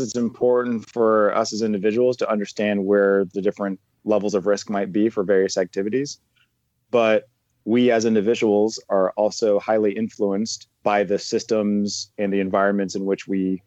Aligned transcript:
it's 0.00 0.14
important 0.14 0.88
for 0.88 1.34
us 1.34 1.52
as 1.52 1.60
individuals 1.60 2.16
to 2.16 2.30
understand 2.30 2.84
where 2.84 3.24
the 3.34 3.42
different 3.42 3.80
levels 4.04 4.32
of 4.32 4.46
risk 4.46 4.70
might 4.70 4.92
be 4.92 5.08
for 5.08 5.24
various 5.24 5.58
activities. 5.58 6.20
But 6.92 7.28
we 7.64 7.90
as 7.90 8.04
individuals 8.04 8.80
are 8.88 9.10
also 9.16 9.58
highly 9.58 9.90
influenced 9.92 10.68
by 10.84 11.02
the 11.02 11.18
systems 11.18 12.12
and 12.16 12.32
the 12.32 12.38
environments 12.38 12.94
in 12.94 13.06
which 13.06 13.26
we 13.26 13.60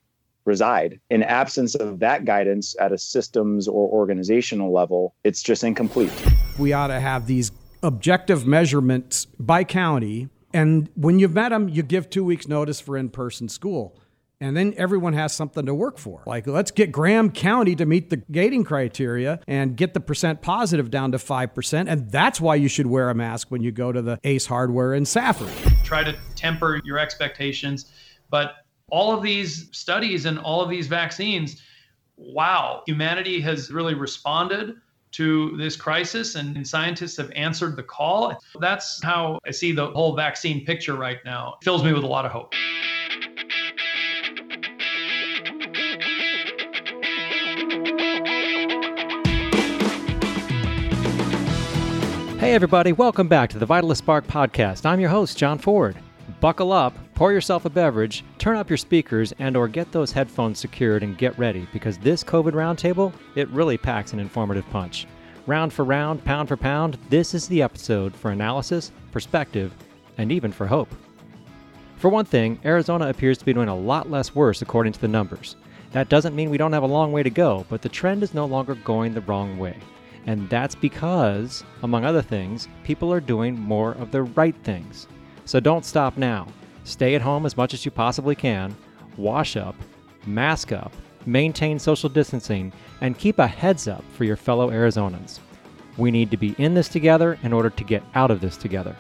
reside. 0.46 1.02
In 1.10 1.22
absence 1.22 1.76
of 1.76 2.00
that 2.00 2.24
guidance 2.24 2.78
at 2.80 2.94
a 2.94 2.98
systems 2.98 3.68
or 3.68 3.90
organizational 3.90 4.72
level, 4.72 5.14
it's 5.26 5.44
just 5.44 5.66
incomplete. 5.66 6.14
We 6.58 6.72
ought 6.72 6.88
to 6.88 7.02
have 7.02 7.28
these 7.28 7.52
objective 7.84 8.48
measurements 8.48 9.26
by 9.38 9.66
county. 9.66 10.30
And 10.54 10.88
when 10.96 11.20
you've 11.20 11.34
met 11.34 11.50
them, 11.50 11.68
you 11.68 11.84
give 11.84 12.10
two 12.10 12.24
weeks' 12.24 12.48
notice 12.48 12.80
for 12.80 12.96
in 12.96 13.10
person 13.10 13.50
school. 13.50 14.01
And 14.42 14.58
then 14.58 14.74
everyone 14.76 15.14
has 15.14 15.34
something 15.34 15.68
to 15.68 15.74
work 15.74 16.00
for. 16.00 16.24
Like, 16.26 16.48
let's 16.48 16.72
get 16.72 16.92
Graham 16.92 17.32
County 17.32 17.76
to 17.76 17.86
meet 17.86 18.10
the 18.10 18.18
gating 18.18 18.64
criteria 18.64 19.40
and 19.48 19.78
get 19.78 19.94
the 19.94 20.00
percent 20.00 20.42
positive 20.42 20.90
down 20.90 21.12
to 21.12 21.20
5%. 21.20 21.86
And 21.88 22.12
that's 22.12 22.42
why 22.42 22.56
you 22.56 22.68
should 22.68 22.88
wear 22.88 23.12
a 23.12 23.16
mask 23.16 23.52
when 23.52 23.62
you 23.62 23.72
go 23.72 23.92
to 23.92 24.02
the 24.02 24.20
Ace 24.24 24.48
Hardware 24.48 24.96
in 24.96 25.06
Safford. 25.06 25.52
Try 25.84 26.04
to 26.04 26.18
temper 26.36 26.82
your 26.84 26.98
expectations. 26.98 27.92
But 28.32 28.56
all 28.90 29.16
of 29.16 29.22
these 29.22 29.70
studies 29.72 30.26
and 30.26 30.40
all 30.40 30.62
of 30.62 30.70
these 30.70 30.88
vaccines, 30.88 31.62
wow, 32.18 32.82
humanity 32.88 33.40
has 33.42 33.72
really 33.72 33.94
responded 33.94 34.76
to 35.12 35.56
this 35.58 35.76
crisis 35.76 36.36
and 36.36 36.68
scientists 36.68 37.18
have 37.18 37.32
answered 37.36 37.76
the 37.76 37.84
call. 37.84 38.42
That's 38.60 39.04
how 39.04 39.40
I 39.46 39.52
see 39.52 39.72
the 39.72 39.88
whole 39.88 40.16
vaccine 40.16 40.66
picture 40.66 40.96
right 40.96 41.20
now. 41.26 41.58
It 41.62 41.66
fills 41.66 41.84
me 41.84 41.94
with 41.94 42.04
a 42.04 42.08
lot 42.08 42.26
of 42.26 42.32
hope. 42.32 42.54
Hey, 52.42 52.56
everybody, 52.56 52.92
welcome 52.92 53.28
back 53.28 53.52
to 53.52 53.60
the 53.60 53.68
Vitalyst 53.68 53.98
Spark 53.98 54.26
podcast. 54.26 54.84
I'm 54.84 55.00
your 55.00 55.12
host, 55.12 55.38
John 55.38 55.60
Ford. 55.60 55.96
Buckle 56.40 56.72
up, 56.72 56.98
pour 57.14 57.32
yourself 57.32 57.66
a 57.66 57.70
beverage, 57.70 58.24
turn 58.40 58.58
up 58.58 58.68
your 58.68 58.78
speakers, 58.78 59.32
and 59.38 59.56
or 59.56 59.68
get 59.68 59.92
those 59.92 60.12
headphones 60.12 60.58
secured 60.58 61.04
and 61.04 61.20
get 61.20 61.38
ready 61.38 61.68
because 61.72 62.00
this 62.00 62.24
COVID 62.24 62.54
roundtable, 62.54 63.14
it 63.36 63.48
really 63.50 63.78
packs 63.78 64.12
an 64.12 64.20
informative 64.20 64.68
punch. 64.72 65.06
Round 65.46 65.72
for 65.72 65.86
round, 65.86 66.26
pound 66.26 66.48
for 66.48 66.58
pound, 66.58 66.98
this 67.12 67.36
is 67.36 67.48
the 67.48 67.62
episode 67.62 68.16
for 68.16 68.32
analysis, 68.32 68.92
perspective, 69.12 69.72
and 70.18 70.32
even 70.32 70.52
for 70.52 70.66
hope. 70.66 70.90
For 71.98 72.10
one 72.10 72.26
thing, 72.26 72.60
Arizona 72.66 73.08
appears 73.10 73.38
to 73.38 73.46
be 73.46 73.54
doing 73.54 73.70
a 73.70 73.78
lot 73.78 74.10
less 74.10 74.34
worse 74.34 74.64
according 74.64 74.94
to 74.94 75.02
the 75.02 75.08
numbers. 75.08 75.58
That 75.92 76.10
doesn't 76.10 76.36
mean 76.36 76.50
we 76.50 76.58
don't 76.58 76.74
have 76.74 76.82
a 76.82 76.88
long 76.88 77.12
way 77.12 77.22
to 77.22 77.30
go, 77.30 77.68
but 77.70 77.84
the 77.84 77.90
trend 77.90 78.24
is 78.24 78.34
no 78.34 78.46
longer 78.46 78.74
going 78.74 79.14
the 79.14 79.22
wrong 79.22 79.60
way. 79.60 79.78
And 80.26 80.50
that's 80.50 80.76
because, 80.76 81.64
among 81.84 82.06
other 82.06 82.22
things, 82.22 82.68
people 82.84 83.12
are 83.12 83.20
doing 83.20 83.60
more 83.60 83.94
of 83.94 84.12
the 84.12 84.24
right 84.24 84.56
things. 84.64 85.08
So 85.46 85.60
don't 85.60 85.86
stop 85.86 86.18
now. 86.18 86.48
Stay 86.84 87.16
at 87.16 87.22
home 87.22 87.46
as 87.46 87.58
much 87.58 87.74
as 87.74 87.86
you 87.86 87.92
possibly 87.92 88.36
can, 88.36 88.76
wash 89.18 89.56
up, 89.56 89.76
mask 90.26 90.72
up, 90.72 90.94
maintain 91.26 91.80
social 91.80 92.10
distancing, 92.10 92.72
and 93.02 93.18
keep 93.18 93.40
a 93.40 93.48
heads 93.48 93.88
up 93.88 94.04
for 94.14 94.24
your 94.24 94.36
fellow 94.36 94.70
Arizonans. 94.70 95.40
We 95.98 96.12
need 96.12 96.32
to 96.32 96.38
be 96.38 96.56
in 96.58 96.74
this 96.74 96.88
together 96.88 97.38
in 97.44 97.54
order 97.54 97.70
to 97.70 97.84
get 97.84 98.04
out 98.16 98.32
of 98.32 98.42
this 98.42 98.58
together. 98.58 98.96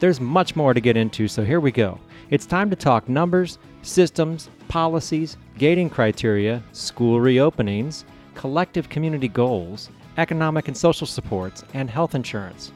There's 0.00 0.20
much 0.20 0.54
more 0.54 0.74
to 0.74 0.80
get 0.80 0.96
into, 0.96 1.26
so 1.28 1.44
here 1.44 1.60
we 1.60 1.72
go. 1.72 1.98
It's 2.30 2.46
time 2.46 2.70
to 2.70 2.76
talk 2.76 3.08
numbers, 3.08 3.58
systems, 3.82 4.48
policies, 4.68 5.36
gating 5.56 5.90
criteria, 5.90 6.62
school 6.72 7.18
reopenings, 7.18 8.04
collective 8.34 8.88
community 8.88 9.28
goals, 9.28 9.90
economic 10.18 10.68
and 10.68 10.76
social 10.76 11.06
supports, 11.06 11.64
and 11.72 11.88
health 11.88 12.14
insurance. 12.14 12.72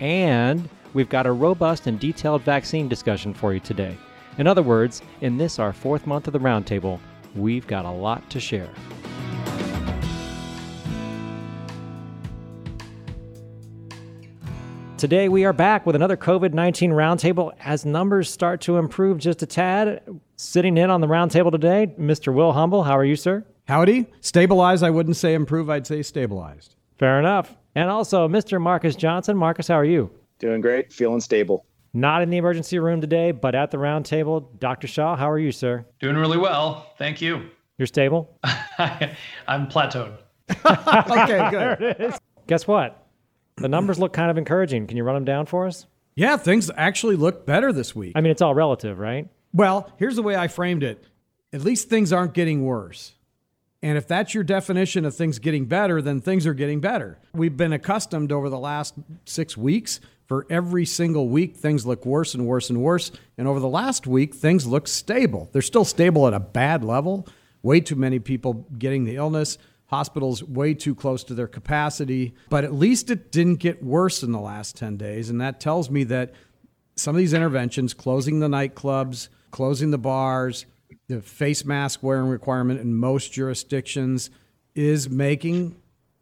And 0.00 0.68
we've 0.92 1.08
got 1.08 1.26
a 1.26 1.32
robust 1.32 1.86
and 1.86 1.98
detailed 1.98 2.42
vaccine 2.42 2.88
discussion 2.88 3.34
for 3.34 3.52
you 3.52 3.60
today. 3.60 3.96
In 4.38 4.46
other 4.46 4.62
words, 4.62 5.02
in 5.20 5.38
this, 5.38 5.58
our 5.58 5.72
fourth 5.72 6.06
month 6.06 6.26
of 6.26 6.32
the 6.32 6.38
roundtable, 6.38 7.00
we've 7.34 7.66
got 7.66 7.84
a 7.84 7.90
lot 7.90 8.28
to 8.30 8.38
share. 8.38 8.68
Today, 14.96 15.28
we 15.28 15.44
are 15.44 15.52
back 15.52 15.84
with 15.86 15.96
another 15.96 16.16
COVID 16.16 16.52
19 16.52 16.90
roundtable 16.90 17.52
as 17.60 17.84
numbers 17.84 18.30
start 18.30 18.60
to 18.62 18.78
improve 18.78 19.18
just 19.18 19.42
a 19.42 19.46
tad. 19.46 20.02
Sitting 20.36 20.76
in 20.76 20.90
on 20.90 21.00
the 21.00 21.06
roundtable 21.06 21.50
today, 21.50 21.94
Mr. 21.98 22.32
Will 22.32 22.52
Humble. 22.52 22.82
How 22.84 22.96
are 22.96 23.04
you, 23.04 23.16
sir? 23.16 23.44
Howdy. 23.66 24.06
Stabilized, 24.20 24.82
I 24.82 24.90
wouldn't 24.90 25.16
say 25.16 25.32
improve, 25.34 25.70
I'd 25.70 25.86
say 25.86 26.02
stabilized. 26.02 26.74
Fair 26.98 27.18
enough. 27.18 27.56
And 27.74 27.88
also, 27.90 28.28
Mr. 28.28 28.60
Marcus 28.60 28.94
Johnson. 28.94 29.36
Marcus, 29.36 29.68
how 29.68 29.74
are 29.74 29.84
you? 29.84 30.10
Doing 30.38 30.60
great, 30.60 30.92
feeling 30.92 31.20
stable. 31.20 31.64
Not 31.94 32.22
in 32.22 32.30
the 32.30 32.36
emergency 32.36 32.78
room 32.78 33.00
today, 33.00 33.30
but 33.32 33.54
at 33.54 33.70
the 33.70 33.78
round 33.78 34.04
table. 34.04 34.40
Dr. 34.58 34.86
Shaw, 34.86 35.16
how 35.16 35.30
are 35.30 35.38
you, 35.38 35.50
sir? 35.50 35.86
Doing 36.00 36.16
really 36.16 36.36
well. 36.36 36.92
Thank 36.98 37.22
you. 37.22 37.50
You're 37.78 37.86
stable? 37.86 38.38
I'm 38.78 39.66
plateaued. 39.68 40.18
okay, 40.50 41.48
good. 41.50 41.78
there 41.78 41.90
it 41.90 42.00
is. 42.00 42.18
Guess 42.46 42.66
what? 42.66 43.06
The 43.56 43.68
numbers 43.68 43.98
look 43.98 44.12
kind 44.12 44.30
of 44.30 44.36
encouraging. 44.36 44.86
Can 44.86 44.96
you 44.96 45.04
run 45.04 45.14
them 45.14 45.24
down 45.24 45.46
for 45.46 45.66
us? 45.66 45.86
Yeah, 46.16 46.36
things 46.36 46.70
actually 46.76 47.16
look 47.16 47.46
better 47.46 47.72
this 47.72 47.94
week. 47.94 48.12
I 48.14 48.20
mean, 48.20 48.30
it's 48.30 48.42
all 48.42 48.54
relative, 48.54 48.98
right? 48.98 49.28
Well, 49.52 49.90
here's 49.96 50.16
the 50.16 50.22
way 50.22 50.36
I 50.36 50.48
framed 50.48 50.82
it 50.82 51.06
at 51.52 51.62
least 51.62 51.88
things 51.88 52.12
aren't 52.12 52.34
getting 52.34 52.64
worse. 52.64 53.14
And 53.84 53.98
if 53.98 54.08
that's 54.08 54.32
your 54.32 54.44
definition 54.44 55.04
of 55.04 55.14
things 55.14 55.38
getting 55.38 55.66
better, 55.66 56.00
then 56.00 56.22
things 56.22 56.46
are 56.46 56.54
getting 56.54 56.80
better. 56.80 57.18
We've 57.34 57.54
been 57.54 57.74
accustomed 57.74 58.32
over 58.32 58.48
the 58.48 58.58
last 58.58 58.94
six 59.26 59.58
weeks 59.58 60.00
for 60.24 60.46
every 60.48 60.86
single 60.86 61.28
week, 61.28 61.54
things 61.54 61.84
look 61.84 62.06
worse 62.06 62.32
and 62.32 62.46
worse 62.46 62.70
and 62.70 62.80
worse. 62.80 63.12
And 63.36 63.46
over 63.46 63.60
the 63.60 63.68
last 63.68 64.06
week, 64.06 64.34
things 64.34 64.66
look 64.66 64.88
stable. 64.88 65.50
They're 65.52 65.60
still 65.60 65.84
stable 65.84 66.26
at 66.26 66.32
a 66.32 66.40
bad 66.40 66.82
level. 66.82 67.28
Way 67.62 67.80
too 67.80 67.94
many 67.94 68.18
people 68.20 68.66
getting 68.78 69.04
the 69.04 69.16
illness, 69.16 69.58
hospitals 69.88 70.42
way 70.42 70.72
too 70.72 70.94
close 70.94 71.22
to 71.24 71.34
their 71.34 71.46
capacity. 71.46 72.34
But 72.48 72.64
at 72.64 72.72
least 72.72 73.10
it 73.10 73.30
didn't 73.30 73.56
get 73.56 73.82
worse 73.82 74.22
in 74.22 74.32
the 74.32 74.40
last 74.40 74.76
10 74.76 74.96
days. 74.96 75.28
And 75.28 75.38
that 75.42 75.60
tells 75.60 75.90
me 75.90 76.04
that 76.04 76.32
some 76.96 77.14
of 77.14 77.18
these 77.18 77.34
interventions, 77.34 77.92
closing 77.92 78.40
the 78.40 78.48
nightclubs, 78.48 79.28
closing 79.50 79.90
the 79.90 79.98
bars, 79.98 80.64
the 81.08 81.20
face 81.20 81.64
mask 81.64 82.02
wearing 82.02 82.26
requirement 82.26 82.80
in 82.80 82.94
most 82.94 83.32
jurisdictions 83.32 84.30
is 84.74 85.08
making 85.08 85.76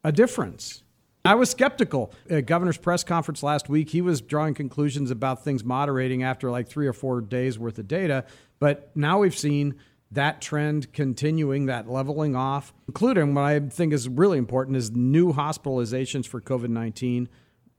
a 0.04 0.12
difference. 0.12 0.82
I 1.24 1.36
was 1.36 1.50
skeptical. 1.50 2.12
At 2.28 2.46
governor's 2.46 2.76
press 2.76 3.04
conference 3.04 3.42
last 3.44 3.68
week, 3.68 3.90
he 3.90 4.00
was 4.00 4.20
drawing 4.20 4.54
conclusions 4.54 5.10
about 5.10 5.44
things 5.44 5.62
moderating 5.62 6.24
after 6.24 6.50
like 6.50 6.68
three 6.68 6.88
or 6.88 6.92
four 6.92 7.20
days 7.20 7.58
worth 7.58 7.78
of 7.78 7.86
data. 7.86 8.24
But 8.58 8.90
now 8.96 9.20
we've 9.20 9.36
seen 9.36 9.76
that 10.10 10.40
trend 10.40 10.92
continuing, 10.92 11.66
that 11.66 11.88
leveling 11.88 12.34
off, 12.34 12.74
including 12.88 13.34
what 13.34 13.44
I 13.44 13.60
think 13.60 13.92
is 13.92 14.08
really 14.08 14.36
important 14.36 14.76
is 14.76 14.90
new 14.90 15.32
hospitalizations 15.32 16.26
for 16.26 16.40
COVID 16.40 16.68
19. 16.68 17.28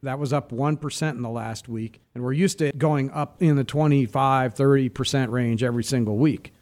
That 0.03 0.19
was 0.19 0.33
up 0.33 0.51
1% 0.51 1.11
in 1.11 1.21
the 1.21 1.29
last 1.29 1.69
week. 1.69 2.01
And 2.13 2.23
we're 2.23 2.33
used 2.33 2.59
to 2.59 2.71
going 2.73 3.11
up 3.11 3.41
in 3.41 3.55
the 3.55 3.63
25, 3.63 4.53
30% 4.53 5.31
range 5.31 5.63
every 5.63 5.83
single 5.83 6.17
week. 6.17 6.53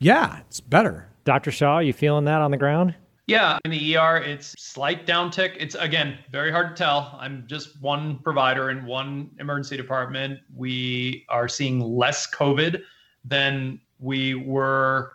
Yeah, 0.00 0.38
it's 0.40 0.60
better. 0.60 1.06
Dr. 1.24 1.50
Shaw, 1.50 1.78
you 1.78 1.92
feeling 1.92 2.24
that 2.24 2.40
on 2.40 2.50
the 2.50 2.56
ground? 2.56 2.94
Yeah, 3.26 3.58
in 3.64 3.70
the 3.70 3.96
ER, 3.96 4.16
it's 4.16 4.54
slight 4.58 5.06
downtick. 5.06 5.54
It's 5.58 5.76
again 5.76 6.18
very 6.32 6.50
hard 6.50 6.74
to 6.74 6.82
tell. 6.82 7.16
I'm 7.20 7.44
just 7.46 7.80
one 7.80 8.18
provider 8.24 8.70
in 8.70 8.86
one 8.86 9.30
emergency 9.38 9.76
department. 9.76 10.40
We 10.56 11.26
are 11.28 11.48
seeing 11.48 11.80
less 11.80 12.28
COVID 12.34 12.82
than 13.24 13.78
we 14.00 14.34
were 14.34 15.12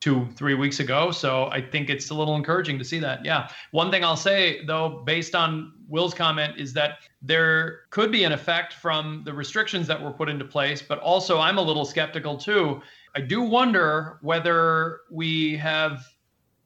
two, 0.00 0.26
three 0.36 0.54
weeks 0.54 0.80
ago. 0.80 1.10
So 1.10 1.46
I 1.46 1.60
think 1.60 1.90
it's 1.90 2.10
a 2.10 2.14
little 2.14 2.34
encouraging 2.34 2.78
to 2.78 2.84
see 2.84 2.98
that. 2.98 3.24
Yeah. 3.24 3.48
One 3.70 3.90
thing 3.90 4.04
I'll 4.04 4.16
say, 4.16 4.64
though, 4.66 5.02
based 5.06 5.34
on 5.34 5.74
Will's 5.88 6.12
comment, 6.12 6.58
is 6.58 6.72
that 6.72 6.98
there 7.22 7.82
could 7.90 8.10
be 8.10 8.24
an 8.24 8.32
effect 8.32 8.72
from 8.72 9.22
the 9.24 9.32
restrictions 9.32 9.86
that 9.86 10.02
were 10.02 10.12
put 10.12 10.28
into 10.28 10.44
place, 10.44 10.82
but 10.82 10.98
also 10.98 11.38
I'm 11.38 11.58
a 11.58 11.62
little 11.62 11.84
skeptical 11.84 12.36
too 12.36 12.82
I 13.16 13.20
do 13.20 13.42
wonder 13.42 14.18
whether 14.22 15.00
we 15.10 15.56
have 15.56 16.04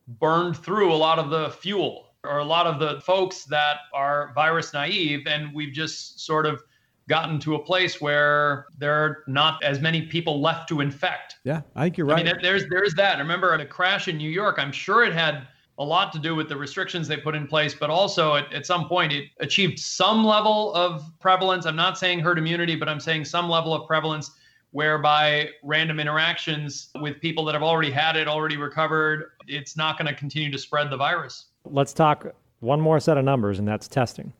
burned 0.06 0.56
through 0.56 0.92
a 0.92 0.96
lot 0.96 1.18
of 1.18 1.30
the 1.30 1.50
fuel 1.50 2.14
or 2.24 2.38
a 2.38 2.44
lot 2.44 2.66
of 2.66 2.78
the 2.78 3.00
folks 3.02 3.44
that 3.44 3.78
are 3.92 4.32
virus 4.34 4.72
naive, 4.72 5.26
and 5.26 5.54
we've 5.54 5.72
just 5.72 6.20
sort 6.20 6.46
of 6.46 6.62
gotten 7.08 7.38
to 7.40 7.54
a 7.54 7.58
place 7.58 8.00
where 8.00 8.66
there 8.76 8.92
are 8.92 9.24
not 9.26 9.62
as 9.62 9.80
many 9.80 10.02
people 10.02 10.40
left 10.40 10.68
to 10.68 10.80
infect. 10.80 11.36
Yeah, 11.44 11.62
I 11.76 11.84
think 11.84 11.98
you're 11.98 12.06
right. 12.06 12.26
I 12.26 12.32
mean, 12.32 12.42
there's 12.42 12.64
there's 12.70 12.94
that. 12.94 13.18
Remember 13.18 13.56
the 13.56 13.66
crash 13.66 14.08
in 14.08 14.16
New 14.16 14.30
York? 14.30 14.56
I'm 14.58 14.72
sure 14.72 15.04
it 15.04 15.12
had 15.12 15.48
a 15.78 15.84
lot 15.84 16.12
to 16.12 16.18
do 16.18 16.34
with 16.34 16.48
the 16.48 16.56
restrictions 16.56 17.06
they 17.06 17.16
put 17.16 17.34
in 17.34 17.46
place, 17.46 17.74
but 17.74 17.88
also 17.88 18.34
at, 18.34 18.52
at 18.52 18.66
some 18.66 18.88
point 18.88 19.12
it 19.12 19.26
achieved 19.40 19.78
some 19.78 20.24
level 20.24 20.74
of 20.74 21.02
prevalence. 21.20 21.66
I'm 21.66 21.76
not 21.76 21.96
saying 21.96 22.20
herd 22.20 22.38
immunity, 22.38 22.74
but 22.74 22.88
I'm 22.88 23.00
saying 23.00 23.26
some 23.26 23.48
level 23.48 23.72
of 23.72 23.86
prevalence 23.86 24.32
whereby 24.72 25.48
random 25.62 25.98
interactions 25.98 26.90
with 27.00 27.20
people 27.20 27.44
that 27.46 27.54
have 27.54 27.62
already 27.62 27.90
had 27.90 28.16
it, 28.16 28.28
already 28.28 28.56
recovered, 28.56 29.32
it's 29.46 29.76
not 29.76 29.98
going 29.98 30.06
to 30.06 30.14
continue 30.14 30.50
to 30.50 30.58
spread 30.58 30.90
the 30.90 30.96
virus. 30.96 31.46
Let's 31.64 31.92
talk 31.92 32.26
one 32.60 32.80
more 32.80 33.00
set 33.00 33.16
of 33.16 33.24
numbers, 33.24 33.58
and 33.58 33.66
that's 33.66 33.88
testing. 33.88 34.32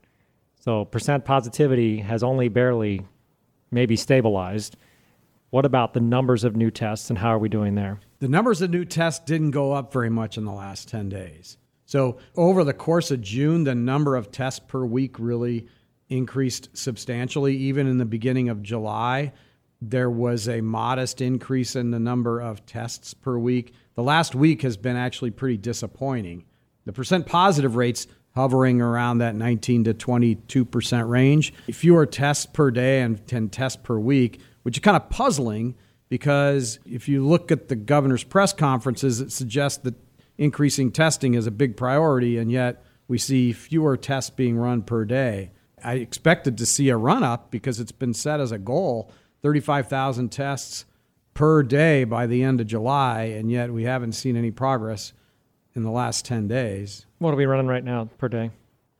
So, 0.61 0.85
percent 0.85 1.25
positivity 1.25 1.99
has 1.99 2.23
only 2.23 2.49
barely 2.49 3.03
maybe 3.71 3.97
stabilized. 3.97 4.77
What 5.51 5.65
about 5.65 5.95
the 5.95 6.01
numbers 6.01 6.45
of 6.45 6.57
new 6.57 6.71
tests 6.71 7.09
and 7.09 7.19
how 7.19 7.29
are 7.29 7.39
we 7.39 7.49
doing 7.49 7.75
there? 7.75 8.01
The 8.19 8.29
numbers 8.29 8.61
of 8.61 8.71
new 8.71 8.85
tests 8.85 9.25
didn't 9.25 9.53
go 9.53 9.73
up 9.73 9.93
very 9.93 10.11
much 10.11 10.37
in 10.37 10.45
the 10.45 10.53
last 10.53 10.89
10 10.89 11.09
days. 11.09 11.57
So, 11.87 12.19
over 12.37 12.65
the 12.65 12.75
course 12.75 13.11
of 13.11 13.23
June, 13.23 13.65
the 13.65 13.75
number 13.75 14.15
of 14.15 14.31
tests 14.31 14.61
per 14.61 14.85
week 14.85 15.19
really 15.19 15.67
increased 16.11 16.77
substantially. 16.77 17.57
Even 17.57 17.87
in 17.87 17.97
the 17.97 18.05
beginning 18.05 18.51
of 18.51 18.63
July, 18.63 19.33
there 19.81 20.11
was 20.11 20.49
a 20.49 20.61
modest 20.61 21.21
increase 21.21 21.77
in 21.77 21.91
the 21.91 22.01
number 22.01 22.41
of 22.41 22.67
tests 22.67 23.15
per 23.15 23.39
week. 23.39 23.73
The 23.95 24.03
last 24.03 24.35
week 24.35 24.63
has 24.63 24.77
been 24.77 24.97
actually 24.97 25.31
pretty 25.31 25.57
disappointing. 25.57 26.45
The 26.85 26.93
percent 26.93 27.27
positive 27.27 27.77
rates 27.77 28.07
hovering 28.35 28.81
around 28.81 29.19
that 29.19 29.35
19 29.35 29.85
to 29.85 29.95
22% 29.95 31.09
range. 31.09 31.53
Fewer 31.73 32.07
tests 32.07 32.47
per 32.47 32.71
day 32.71 33.03
and 33.03 33.25
10 33.27 33.49
tests 33.49 33.81
per 33.83 33.99
week, 33.99 34.41
which 34.63 34.77
is 34.77 34.81
kind 34.81 34.97
of 34.97 35.11
puzzling 35.11 35.75
because 36.09 36.79
if 36.85 37.09
you 37.09 37.27
look 37.27 37.53
at 37.53 37.69
the 37.69 37.77
governor's 37.77 38.25
press 38.25 38.53
conferences, 38.53 39.21
it 39.21 39.33
suggests 39.33 39.79
that 39.85 39.95
increasing 40.39 40.91
testing 40.91 41.35
is 41.35 41.47
a 41.47 41.51
big 41.51 41.77
priority, 41.77 42.39
and 42.39 42.51
yet 42.51 42.83
we 43.09 43.19
see 43.19 43.53
fewer 43.53 43.97
tests 43.97 44.31
being 44.31 44.57
run 44.57 44.83
per 44.83 45.05
day. 45.05 45.51
I 45.83 45.95
expected 45.95 46.59
to 46.59 46.67
see 46.67 46.89
a 46.89 46.97
run 46.97 47.23
up 47.23 47.51
because 47.51 47.81
it's 47.81 47.93
been 47.93 48.15
set 48.15 48.41
as 48.41 48.53
a 48.53 48.59
goal 48.59 49.11
35,000 49.43 50.31
tests 50.31 50.85
per 51.35 51.63
day 51.63 52.05
by 52.05 52.27
the 52.27 52.43
end 52.43 52.61
of 52.61 52.67
July, 52.67 53.25
and 53.25 53.51
yet 53.51 53.73
we 53.73 53.85
haven't 53.85 54.13
seen 54.13 54.37
any 54.37 54.51
progress 54.51 55.13
in 55.75 55.83
the 55.83 55.91
last 55.91 56.25
10 56.25 56.49
days. 56.49 57.07
What 57.19 57.33
are 57.33 57.37
we 57.37 57.47
running 57.47 57.69
right 57.69 57.85
now 57.85 58.09
per 58.19 58.29
day? 58.29 58.51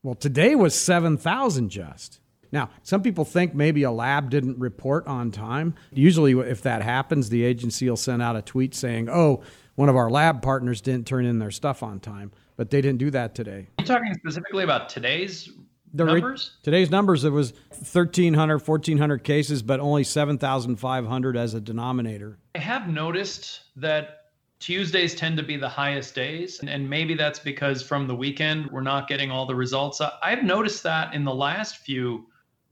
Well, 0.03 0.15
today 0.15 0.55
was 0.55 0.75
7,000 0.75 1.71
just. 1.71 2.21
Now, 2.53 2.71
some 2.83 3.03
people 3.03 3.25
think 3.25 3.55
maybe 3.55 3.83
a 3.83 3.91
lab 3.91 4.31
didn't 4.31 4.59
report 4.59 5.07
on 5.07 5.31
time. 5.31 5.75
Usually, 5.93 6.33
if 6.33 6.63
that 6.63 6.83
happens, 6.83 7.29
the 7.29 7.45
agency 7.45 7.89
will 7.89 7.97
send 7.97 8.23
out 8.23 8.37
a 8.37 8.43
tweet 8.43 8.75
saying, 8.75 9.09
oh, 9.11 9.43
one 9.75 9.89
of 9.89 9.97
our 9.97 10.11
lab 10.11 10.41
partners 10.41 10.81
didn't 10.81 11.07
turn 11.07 11.27
in 11.27 11.39
their 11.41 11.51
stuff 11.51 11.83
on 11.83 12.01
time, 12.01 12.33
but 12.57 12.71
they 12.71 12.81
didn't 12.81 12.99
do 12.99 13.11
that 13.11 13.35
today. 13.35 13.69
Are 13.79 13.83
you 13.83 13.87
talking 13.87 14.15
specifically 14.15 14.65
about 14.65 14.89
today's 14.89 15.51
the 15.93 16.05
numbers? 16.05 16.53
Re- 16.55 16.65
today's 16.65 16.91
numbers, 16.91 17.25
it 17.25 17.31
was 17.31 17.53
1,300, 17.71 18.59
1,400 18.59 19.25
cases, 19.25 19.63
but 19.63 19.81
only 19.81 20.05
7,500 20.05 21.37
as 21.37 21.55
a 21.55 21.61
denominator. 21.61 22.39
I 22.55 22.59
have 22.59 22.89
noticed 22.89 23.61
that 23.77 24.19
Tuesdays 24.61 25.15
tend 25.15 25.37
to 25.37 25.43
be 25.43 25.57
the 25.57 25.69
highest 25.69 26.15
days. 26.15 26.61
And 26.61 26.91
maybe 26.91 27.15
that's 27.15 27.39
because 27.39 27.83
from 27.83 28.07
the 28.07 28.15
weekend, 28.15 28.71
we're 28.71 28.81
not 28.81 29.09
getting 29.09 29.31
all 29.31 29.47
the 29.47 29.55
results. 29.55 30.01
I've 30.23 30.43
noticed 30.43 30.83
that 30.83 31.15
in 31.15 31.25
the 31.25 31.35
last 31.35 31.79
few 31.79 32.27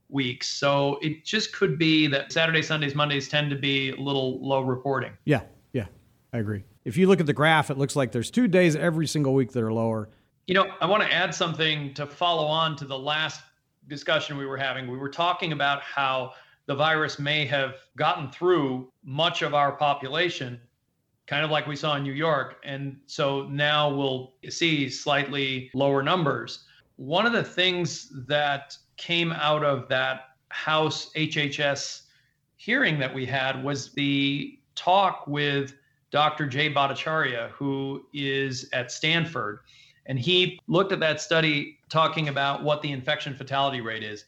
weeks. 0.09 0.47
So 0.47 0.99
it 1.01 1.25
just 1.25 1.53
could 1.53 1.77
be 1.77 2.07
that 2.07 2.31
Saturday, 2.31 2.61
Sundays, 2.61 2.95
Mondays 2.95 3.27
tend 3.27 3.49
to 3.51 3.55
be 3.55 3.91
a 3.91 3.95
little 3.95 4.45
low 4.45 4.61
reporting. 4.61 5.11
Yeah, 5.25 5.41
yeah, 5.73 5.85
I 6.33 6.39
agree. 6.39 6.63
If 6.85 6.97
you 6.97 7.07
look 7.07 7.19
at 7.19 7.25
the 7.25 7.33
graph, 7.33 7.69
it 7.69 7.77
looks 7.77 7.95
like 7.95 8.11
there's 8.11 8.31
two 8.31 8.47
days 8.47 8.75
every 8.75 9.07
single 9.07 9.33
week 9.33 9.51
that 9.51 9.63
are 9.63 9.73
lower. 9.73 10.09
You 10.47 10.53
know, 10.53 10.67
I 10.79 10.85
want 10.85 11.03
to 11.03 11.13
add 11.13 11.35
something 11.35 11.93
to 11.95 12.07
follow 12.07 12.45
on 12.45 12.77
to 12.77 12.85
the 12.85 12.97
last 12.97 13.41
discussion 13.89 14.37
we 14.37 14.45
were 14.45 14.57
having. 14.57 14.89
We 14.89 14.97
were 14.97 15.09
talking 15.09 15.51
about 15.51 15.81
how 15.81 16.31
the 16.67 16.75
virus 16.75 17.19
may 17.19 17.45
have 17.45 17.75
gotten 17.97 18.31
through 18.31 18.89
much 19.03 19.41
of 19.41 19.53
our 19.53 19.73
population 19.73 20.59
kind 21.25 21.43
of 21.43 21.51
like 21.51 21.67
we 21.67 21.75
saw 21.75 21.97
in 21.97 22.03
New 22.03 22.13
York. 22.13 22.55
And 22.63 22.97
so 23.05 23.43
now 23.49 23.93
we'll 23.93 24.35
see 24.47 24.89
slightly 24.89 25.69
lower 25.73 26.01
numbers. 26.01 26.63
One 26.95 27.25
of 27.25 27.33
the 27.33 27.43
things 27.43 28.09
that 28.27 28.77
came 28.95 29.33
out 29.33 29.65
of 29.65 29.89
that 29.89 30.29
House 30.49 31.11
HHS 31.17 32.03
hearing 32.55 32.97
that 32.99 33.13
we 33.13 33.25
had 33.25 33.61
was 33.61 33.91
the 33.91 34.57
talk 34.75 35.27
with 35.27 35.73
Dr. 36.09 36.47
Jay 36.47 36.73
Bhattacharya, 36.73 37.49
who 37.49 38.05
is 38.13 38.69
at 38.71 38.89
Stanford. 38.89 39.59
And 40.07 40.17
he 40.17 40.59
looked 40.67 40.91
at 40.91 40.99
that 41.01 41.21
study 41.21 41.77
talking 41.89 42.29
about 42.29 42.63
what 42.63 42.81
the 42.81 42.91
infection 42.91 43.35
fatality 43.35 43.81
rate 43.81 44.03
is 44.03 44.25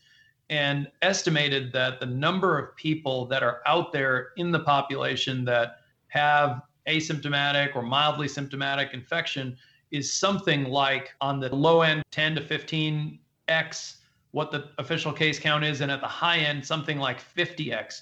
and 0.50 0.88
estimated 1.02 1.72
that 1.74 2.00
the 2.00 2.06
number 2.06 2.58
of 2.58 2.76
people 2.76 3.26
that 3.28 3.44
are 3.44 3.62
out 3.66 3.92
there 3.92 4.30
in 4.38 4.52
the 4.52 4.60
population 4.60 5.46
that 5.46 5.78
have 6.08 6.62
asymptomatic 6.88 7.76
or 7.76 7.82
mildly 7.82 8.28
symptomatic 8.28 8.94
infection 8.94 9.56
is 9.92 10.12
something 10.12 10.66
like 10.66 11.14
on 11.22 11.40
the 11.40 11.54
low 11.56 11.82
end 11.82 12.04
10 12.12 12.36
to 12.36 12.42
15x 12.42 13.96
what 14.32 14.52
the 14.52 14.70
official 14.78 15.12
case 15.12 15.40
count 15.40 15.64
is, 15.64 15.82
and 15.82 15.92
at 15.92 16.02
the 16.02 16.08
high 16.08 16.38
end, 16.38 16.66
something 16.66 17.00
like 17.00 17.20
50x. 17.36 18.02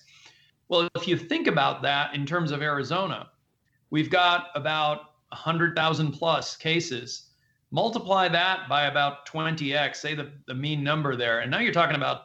Well, 0.68 0.90
if 0.96 1.08
you 1.08 1.18
think 1.18 1.48
about 1.48 1.82
that 1.84 2.14
in 2.14 2.26
terms 2.26 2.52
of 2.52 2.62
Arizona, 2.62 3.30
we've 3.90 4.10
got 4.10 4.48
about 4.56 5.12
100,000 5.30 6.12
plus 6.12 6.58
cases. 6.58 7.27
Multiply 7.72 8.30
that 8.30 8.70
by 8.70 8.86
about 8.86 9.28
20x, 9.28 9.98
say 9.98 10.16
the, 10.16 10.32
the 10.48 10.54
mean 10.54 10.84
number 10.84 11.16
there. 11.16 11.40
And 11.40 11.52
now 11.52 11.60
you're 11.60 11.74
talking 11.74 11.98
about 11.98 12.24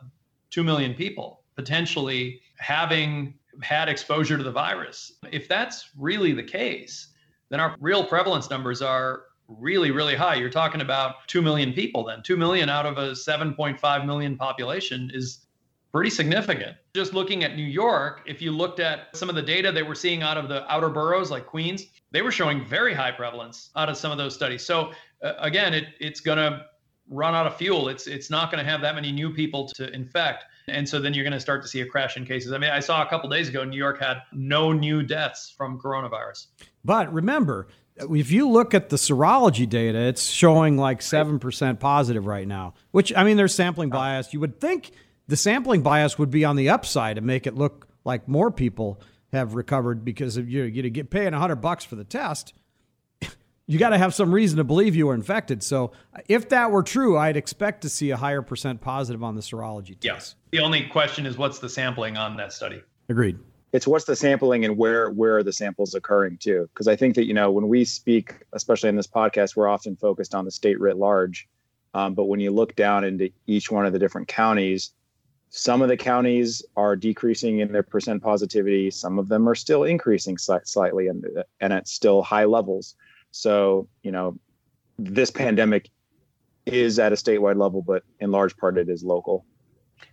2 0.51 0.63
million 0.63 0.95
people 0.95 1.43
potentially 1.57 2.41
having 2.59 3.35
had 3.63 3.89
exposure 3.89 4.39
to 4.39 4.45
the 4.45 4.53
virus. 4.53 5.13
If 5.31 5.49
that's 5.49 5.91
really 5.99 6.33
the 6.33 6.43
case, 6.43 7.09
then 7.51 7.61
our 7.61 7.77
real 7.81 8.05
prevalence 8.05 8.49
numbers 8.49 8.81
are 8.81 9.25
really, 9.49 9.91
really 9.91 10.15
high. 10.15 10.37
You're 10.37 10.49
talking 10.49 10.81
about 10.81 11.27
2 11.27 11.43
million 11.43 11.73
people 11.73 12.05
then. 12.05 12.23
2 12.23 12.37
million 12.37 12.69
out 12.69 12.87
of 12.87 12.97
a 12.99 13.11
7.5 13.11 14.07
million 14.07 14.37
population 14.37 15.11
is 15.13 15.47
pretty 15.93 16.09
significant. 16.09 16.77
Just 16.95 17.13
looking 17.13 17.45
at 17.45 17.55
New 17.55 17.65
York, 17.65 18.23
if 18.27 18.41
you 18.41 18.51
looked 18.51 18.81
at 18.81 19.15
some 19.15 19.29
of 19.29 19.35
the 19.35 19.43
data 19.43 19.71
they 19.71 19.83
were 19.83 19.95
seeing 19.95 20.23
out 20.23 20.39
of 20.39 20.49
the 20.49 20.71
outer 20.73 20.89
boroughs 20.89 21.31
like 21.31 21.47
Queens, 21.47 21.85
they 22.11 22.23
were 22.23 22.33
showing 22.33 22.65
very 22.67 22.95
high 22.95 23.11
prevalence 23.11 23.71
out 23.77 23.91
of 23.91 23.97
some 23.97 24.11
of 24.11 24.17
those 24.17 24.35
studies. 24.35 24.65
So 24.65 24.93
uh, 25.23 25.35
again, 25.39 25.75
it, 25.75 25.87
it's 26.01 26.21
going 26.21 26.39
to 26.39 26.67
run 27.09 27.35
out 27.35 27.47
of 27.47 27.57
fuel. 27.57 27.89
It's 27.89 28.07
it's 28.07 28.31
not 28.31 28.51
going 28.51 28.65
to 28.65 28.71
have 28.71 28.81
that 28.83 28.95
many 28.95 29.13
new 29.13 29.33
people 29.33 29.69
to 29.77 29.93
infect. 29.93 30.45
And 30.69 30.89
so 30.89 31.01
then 31.01 31.15
you're 31.15 31.25
going 31.25 31.33
to 31.33 31.41
start 31.41 31.63
to 31.63 31.69
see 31.69 31.81
a 31.81 31.87
crash 31.87 32.17
in 32.17 32.25
cases. 32.25 32.53
I 32.53 32.59
mean, 32.59 32.71
I 32.71 32.81
saw 32.81 33.03
a 33.03 33.07
couple 33.09 33.29
days 33.29 33.49
ago 33.49 33.65
New 33.65 33.77
York 33.77 34.01
had 34.01 34.19
no 34.33 34.73
new 34.73 35.03
deaths 35.03 35.53
from 35.57 35.79
coronavirus. 35.79 36.47
But 36.85 37.13
remember, 37.13 37.69
if 37.97 38.31
you 38.31 38.49
look 38.49 38.73
at 38.73 38.89
the 38.89 38.97
serology 38.97 39.69
data, 39.69 39.99
it's 39.99 40.29
showing 40.29 40.77
like 40.77 41.01
7% 41.01 41.81
positive 41.81 42.27
right 42.27 42.47
now, 42.47 42.75
which 42.93 43.13
I 43.15 43.25
mean, 43.25 43.37
there's 43.37 43.55
sampling 43.55 43.91
bias. 43.91 44.33
You 44.33 44.41
would 44.41 44.61
think 44.61 44.93
the 45.27 45.37
sampling 45.37 45.83
bias 45.83 46.19
would 46.19 46.31
be 46.31 46.45
on 46.45 46.57
the 46.57 46.69
upside 46.69 47.19
and 47.19 47.27
make 47.27 47.47
it 47.47 47.55
look 47.55 47.89
like 48.05 48.29
more 48.29 48.51
people 48.51 49.01
have 49.33 49.55
recovered 49.55 50.05
because 50.05 50.37
of 50.37 50.49
you, 50.49 50.65
you 50.65 50.91
get 50.91 51.11
paying 51.11 51.33
100 51.33 51.57
bucks 51.57 51.85
for 51.85 51.97
the 51.97 52.05
test 52.05 52.53
you 53.67 53.79
got 53.79 53.91
to 53.91 53.99
have 53.99 54.15
some 54.15 54.33
reason 54.33 54.59
to 54.59 54.65
believe 54.65 54.97
you 54.97 55.07
were 55.07 55.15
infected. 55.15 55.63
So 55.63 55.93
if 56.29 56.49
that 56.51 56.71
were 56.71 56.83
true, 56.83 57.17
I'd 57.17 57.37
expect 57.37 57.83
to 57.83 57.89
see 57.89 58.11
a 58.11 58.17
higher 58.17 58.43
percent 58.43 58.81
positive 58.81 59.23
on 59.23 59.35
the 59.35 59.41
serology 59.41 59.99
test. 59.99 60.05
Yes. 60.05 60.35
The 60.51 60.61
only 60.61 60.87
question 60.87 61.27
is 61.27 61.39
what's 61.39 61.59
the 61.59 61.69
sampling 61.69 62.17
on 62.17 62.37
that 62.37 62.53
study? 62.53 62.83
Agreed. 63.09 63.39
It's 63.73 63.87
what's 63.87 64.05
the 64.05 64.17
sampling 64.17 64.65
and 64.65 64.77
where 64.77 65.11
where 65.11 65.39
are 65.39 65.43
the 65.43 65.53
samples 65.53 65.95
occurring 65.95 66.39
too? 66.39 66.69
Because 66.75 66.89
I 66.89 66.97
think 66.97 67.15
that 67.15 67.27
you 67.27 67.33
know 67.33 67.51
when 67.51 67.69
we 67.69 67.85
speak, 67.85 68.35
especially 68.53 68.91
in 68.91 68.97
this 68.97 69.07
podcast, 69.07 69.57
we're 69.57 69.69
often 69.69 69.97
focused 69.97 70.35
on 70.35 70.45
the 70.45 70.51
state 70.51 70.79
writ 70.79 70.99
large. 70.99 71.49
Um, 71.95 72.15
but 72.15 72.25
when 72.25 72.41
you 72.41 72.51
look 72.51 72.75
down 72.77 73.05
into 73.05 73.31
each 73.47 73.71
one 73.71 73.87
of 73.87 73.93
the 73.93 73.99
different 73.99 74.29
counties, 74.29 74.93
some 75.49 75.83
of 75.83 75.89
the 75.89 75.97
counties 75.97 76.63
are 76.77 76.97
decreasing 76.97 77.61
in 77.61 77.73
their 77.73 77.83
percent 77.83 78.23
positivity. 78.23 78.91
Some 78.91 79.19
of 79.19 79.29
them 79.29 79.49
are 79.49 79.55
still 79.55 79.85
increasing 79.85 80.37
sli- 80.37 80.67
slightly, 80.67 81.09
and 81.09 81.25
and 81.61 81.73
at 81.73 81.89
still 81.89 82.23
high 82.23 82.45
levels. 82.45 82.95
So, 83.33 83.89
you 84.03 84.13
know, 84.13 84.39
this 84.99 85.31
pandemic 85.31 85.91
is 86.67 86.99
at 86.99 87.13
a 87.13 87.17
statewide 87.17 87.59
level, 87.59 87.83
but 87.83 88.05
in 88.21 88.31
large 88.31 88.57
part 88.57 88.79
it 88.79 88.89
is 88.89 89.03
local. 89.03 89.45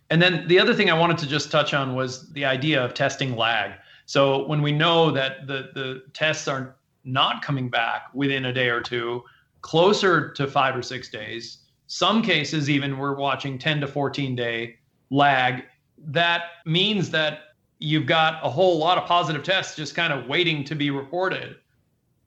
And 0.09 0.21
then 0.21 0.47
the 0.47 0.59
other 0.59 0.73
thing 0.73 0.89
I 0.89 0.97
wanted 0.97 1.19
to 1.19 1.27
just 1.27 1.51
touch 1.51 1.73
on 1.73 1.95
was 1.95 2.31
the 2.33 2.45
idea 2.45 2.83
of 2.83 2.95
testing 2.95 3.35
lag. 3.35 3.73
So 4.07 4.47
when 4.47 4.63
we 4.63 4.71
know 4.71 5.11
that 5.11 5.45
the, 5.45 5.69
the 5.75 6.03
tests 6.13 6.47
are 6.47 6.77
not 7.03 7.43
coming 7.43 7.69
back 7.69 8.07
within 8.13 8.45
a 8.45 8.53
day 8.53 8.69
or 8.69 8.81
two, 8.81 9.23
closer 9.61 10.31
to 10.31 10.47
five 10.47 10.75
or 10.75 10.81
six 10.81 11.09
days, 11.09 11.59
some 11.87 12.21
cases 12.21 12.69
even 12.69 12.97
we're 12.97 13.15
watching 13.15 13.59
10 13.59 13.81
to 13.81 13.87
14 13.87 14.35
day 14.35 14.77
lag. 15.11 15.63
That 15.97 16.43
means 16.65 17.09
that 17.11 17.39
you've 17.79 18.05
got 18.05 18.43
a 18.43 18.49
whole 18.49 18.77
lot 18.77 18.97
of 18.97 19.05
positive 19.05 19.43
tests 19.43 19.75
just 19.75 19.95
kind 19.95 20.13
of 20.13 20.27
waiting 20.27 20.63
to 20.63 20.75
be 20.75 20.89
reported 20.89 21.57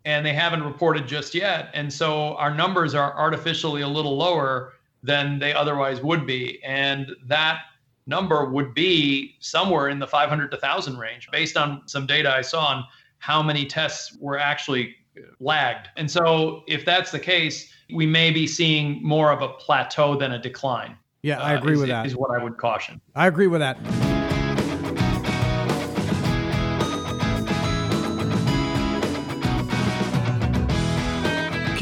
and 0.04 0.24
they 0.26 0.32
haven't 0.32 0.62
reported 0.62 1.06
just 1.06 1.34
yet. 1.34 1.70
And 1.74 1.92
so 1.92 2.34
our 2.36 2.54
numbers 2.54 2.94
are 2.94 3.16
artificially 3.16 3.82
a 3.82 3.88
little 3.88 4.16
lower 4.16 4.72
than 5.02 5.38
they 5.38 5.52
otherwise 5.52 6.00
would 6.02 6.26
be. 6.26 6.62
And 6.64 7.12
that 7.26 7.62
number 8.06 8.44
would 8.50 8.74
be 8.74 9.36
somewhere 9.40 9.88
in 9.88 9.98
the 9.98 10.06
500 10.06 10.50
to 10.50 10.56
1,000 10.56 10.98
range 10.98 11.28
based 11.30 11.56
on 11.56 11.82
some 11.86 12.06
data 12.06 12.34
I 12.34 12.42
saw 12.42 12.66
on 12.66 12.84
how 13.18 13.42
many 13.42 13.64
tests 13.66 14.16
were 14.20 14.38
actually 14.38 14.96
lagged. 15.40 15.88
And 15.96 16.10
so, 16.10 16.64
if 16.66 16.84
that's 16.84 17.10
the 17.10 17.20
case, 17.20 17.72
we 17.94 18.06
may 18.06 18.30
be 18.30 18.46
seeing 18.46 19.02
more 19.02 19.30
of 19.30 19.42
a 19.42 19.48
plateau 19.48 20.16
than 20.16 20.32
a 20.32 20.38
decline. 20.38 20.96
Yeah, 21.22 21.40
I 21.40 21.54
agree 21.54 21.72
uh, 21.72 21.74
is, 21.74 21.80
with 21.80 21.88
that. 21.90 22.06
Is 22.06 22.16
what 22.16 22.30
I 22.30 22.42
would 22.42 22.56
caution. 22.56 23.00
I 23.14 23.26
agree 23.28 23.46
with 23.46 23.60
that. 23.60 23.78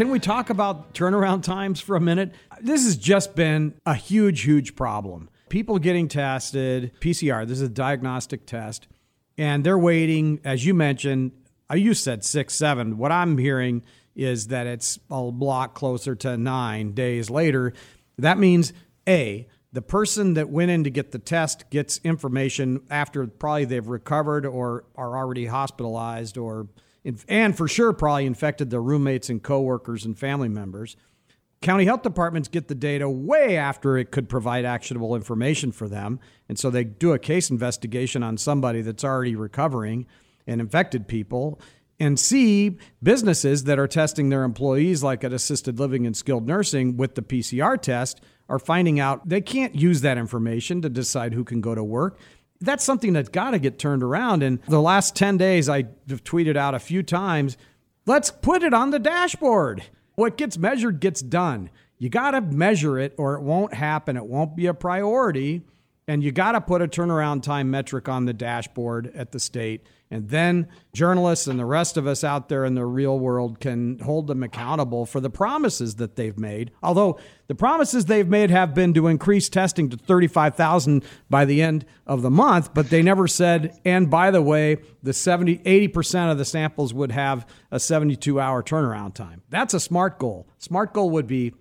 Can 0.00 0.08
we 0.08 0.18
talk 0.18 0.48
about 0.48 0.94
turnaround 0.94 1.42
times 1.42 1.78
for 1.78 1.94
a 1.94 2.00
minute? 2.00 2.32
This 2.62 2.84
has 2.84 2.96
just 2.96 3.36
been 3.36 3.74
a 3.84 3.94
huge, 3.94 4.40
huge 4.44 4.74
problem. 4.74 5.28
People 5.50 5.78
getting 5.78 6.08
tested, 6.08 6.92
PCR, 7.00 7.46
this 7.46 7.58
is 7.58 7.64
a 7.64 7.68
diagnostic 7.68 8.46
test, 8.46 8.88
and 9.36 9.62
they're 9.62 9.78
waiting, 9.78 10.40
as 10.42 10.64
you 10.64 10.72
mentioned, 10.72 11.32
uh, 11.70 11.74
you 11.74 11.92
said 11.92 12.24
six, 12.24 12.54
seven. 12.54 12.96
What 12.96 13.12
I'm 13.12 13.36
hearing 13.36 13.82
is 14.16 14.46
that 14.46 14.66
it's 14.66 14.98
a 15.10 15.30
block 15.30 15.74
closer 15.74 16.14
to 16.14 16.38
nine 16.38 16.92
days 16.92 17.28
later. 17.28 17.74
That 18.16 18.38
means, 18.38 18.72
A, 19.06 19.46
the 19.70 19.82
person 19.82 20.32
that 20.32 20.48
went 20.48 20.70
in 20.70 20.82
to 20.84 20.90
get 20.90 21.12
the 21.12 21.18
test 21.18 21.68
gets 21.68 22.00
information 22.04 22.80
after 22.88 23.26
probably 23.26 23.66
they've 23.66 23.86
recovered 23.86 24.46
or 24.46 24.86
are 24.96 25.14
already 25.18 25.44
hospitalized 25.44 26.38
or 26.38 26.68
and 27.28 27.56
for 27.56 27.68
sure 27.68 27.92
probably 27.92 28.26
infected 28.26 28.70
their 28.70 28.82
roommates 28.82 29.28
and 29.28 29.42
coworkers 29.42 30.04
and 30.04 30.18
family 30.18 30.48
members. 30.48 30.96
County 31.62 31.84
health 31.84 32.02
departments 32.02 32.48
get 32.48 32.68
the 32.68 32.74
data 32.74 33.08
way 33.08 33.56
after 33.56 33.98
it 33.98 34.10
could 34.10 34.30
provide 34.30 34.64
actionable 34.64 35.14
information 35.14 35.72
for 35.72 35.88
them. 35.88 36.18
And 36.48 36.58
so 36.58 36.70
they 36.70 36.84
do 36.84 37.12
a 37.12 37.18
case 37.18 37.50
investigation 37.50 38.22
on 38.22 38.38
somebody 38.38 38.80
that's 38.80 39.04
already 39.04 39.36
recovering 39.36 40.06
and 40.46 40.60
infected 40.60 41.06
people. 41.06 41.60
And 41.98 42.18
see 42.18 42.78
businesses 43.02 43.64
that 43.64 43.78
are 43.78 43.86
testing 43.86 44.30
their 44.30 44.42
employees, 44.42 45.02
like 45.02 45.22
at 45.22 45.34
assisted 45.34 45.78
living 45.78 46.06
and 46.06 46.16
skilled 46.16 46.46
nursing, 46.46 46.96
with 46.96 47.14
the 47.14 47.20
PCR 47.20 47.78
test, 47.78 48.22
are 48.48 48.58
finding 48.58 48.98
out 48.98 49.28
they 49.28 49.42
can't 49.42 49.74
use 49.74 50.00
that 50.00 50.16
information 50.16 50.80
to 50.80 50.88
decide 50.88 51.34
who 51.34 51.44
can 51.44 51.60
go 51.60 51.74
to 51.74 51.84
work 51.84 52.18
that's 52.60 52.84
something 52.84 53.12
that's 53.12 53.28
got 53.28 53.52
to 53.52 53.58
get 53.58 53.78
turned 53.78 54.02
around. 54.02 54.42
And 54.42 54.60
the 54.68 54.80
last 54.80 55.16
10 55.16 55.38
days, 55.38 55.68
I 55.68 55.84
have 56.08 56.24
tweeted 56.24 56.56
out 56.56 56.74
a 56.74 56.78
few 56.78 57.02
times 57.02 57.56
let's 58.06 58.30
put 58.30 58.62
it 58.62 58.74
on 58.74 58.90
the 58.90 58.98
dashboard. 58.98 59.84
What 60.14 60.36
gets 60.36 60.58
measured 60.58 61.00
gets 61.00 61.22
done. 61.22 61.70
You 61.98 62.08
got 62.08 62.32
to 62.32 62.40
measure 62.40 62.98
it 62.98 63.14
or 63.18 63.34
it 63.34 63.42
won't 63.42 63.74
happen. 63.74 64.16
It 64.16 64.26
won't 64.26 64.56
be 64.56 64.66
a 64.66 64.74
priority. 64.74 65.62
And 66.10 66.24
you 66.24 66.32
got 66.32 66.52
to 66.52 66.60
put 66.60 66.82
a 66.82 66.88
turnaround 66.88 67.44
time 67.44 67.70
metric 67.70 68.08
on 68.08 68.24
the 68.24 68.32
dashboard 68.32 69.12
at 69.14 69.30
the 69.30 69.38
state. 69.38 69.86
And 70.10 70.28
then 70.28 70.66
journalists 70.92 71.46
and 71.46 71.56
the 71.56 71.64
rest 71.64 71.96
of 71.96 72.08
us 72.08 72.24
out 72.24 72.48
there 72.48 72.64
in 72.64 72.74
the 72.74 72.84
real 72.84 73.16
world 73.16 73.60
can 73.60 74.00
hold 74.00 74.26
them 74.26 74.42
accountable 74.42 75.06
for 75.06 75.20
the 75.20 75.30
promises 75.30 75.94
that 75.94 76.16
they've 76.16 76.36
made. 76.36 76.72
Although 76.82 77.20
the 77.46 77.54
promises 77.54 78.06
they've 78.06 78.26
made 78.26 78.50
have 78.50 78.74
been 78.74 78.92
to 78.94 79.06
increase 79.06 79.48
testing 79.48 79.88
to 79.88 79.96
35,000 79.96 81.04
by 81.30 81.44
the 81.44 81.62
end 81.62 81.86
of 82.08 82.22
the 82.22 82.30
month, 82.30 82.74
but 82.74 82.90
they 82.90 83.02
never 83.02 83.28
said, 83.28 83.78
and 83.84 84.10
by 84.10 84.32
the 84.32 84.42
way, 84.42 84.78
the 85.04 85.12
70, 85.12 85.58
80% 85.58 86.32
of 86.32 86.38
the 86.38 86.44
samples 86.44 86.92
would 86.92 87.12
have 87.12 87.46
a 87.70 87.78
72 87.78 88.40
hour 88.40 88.64
turnaround 88.64 89.14
time. 89.14 89.42
That's 89.48 89.74
a 89.74 89.80
smart 89.80 90.18
goal. 90.18 90.48
Smart 90.58 90.92
goal 90.92 91.10
would 91.10 91.28
be 91.28 91.54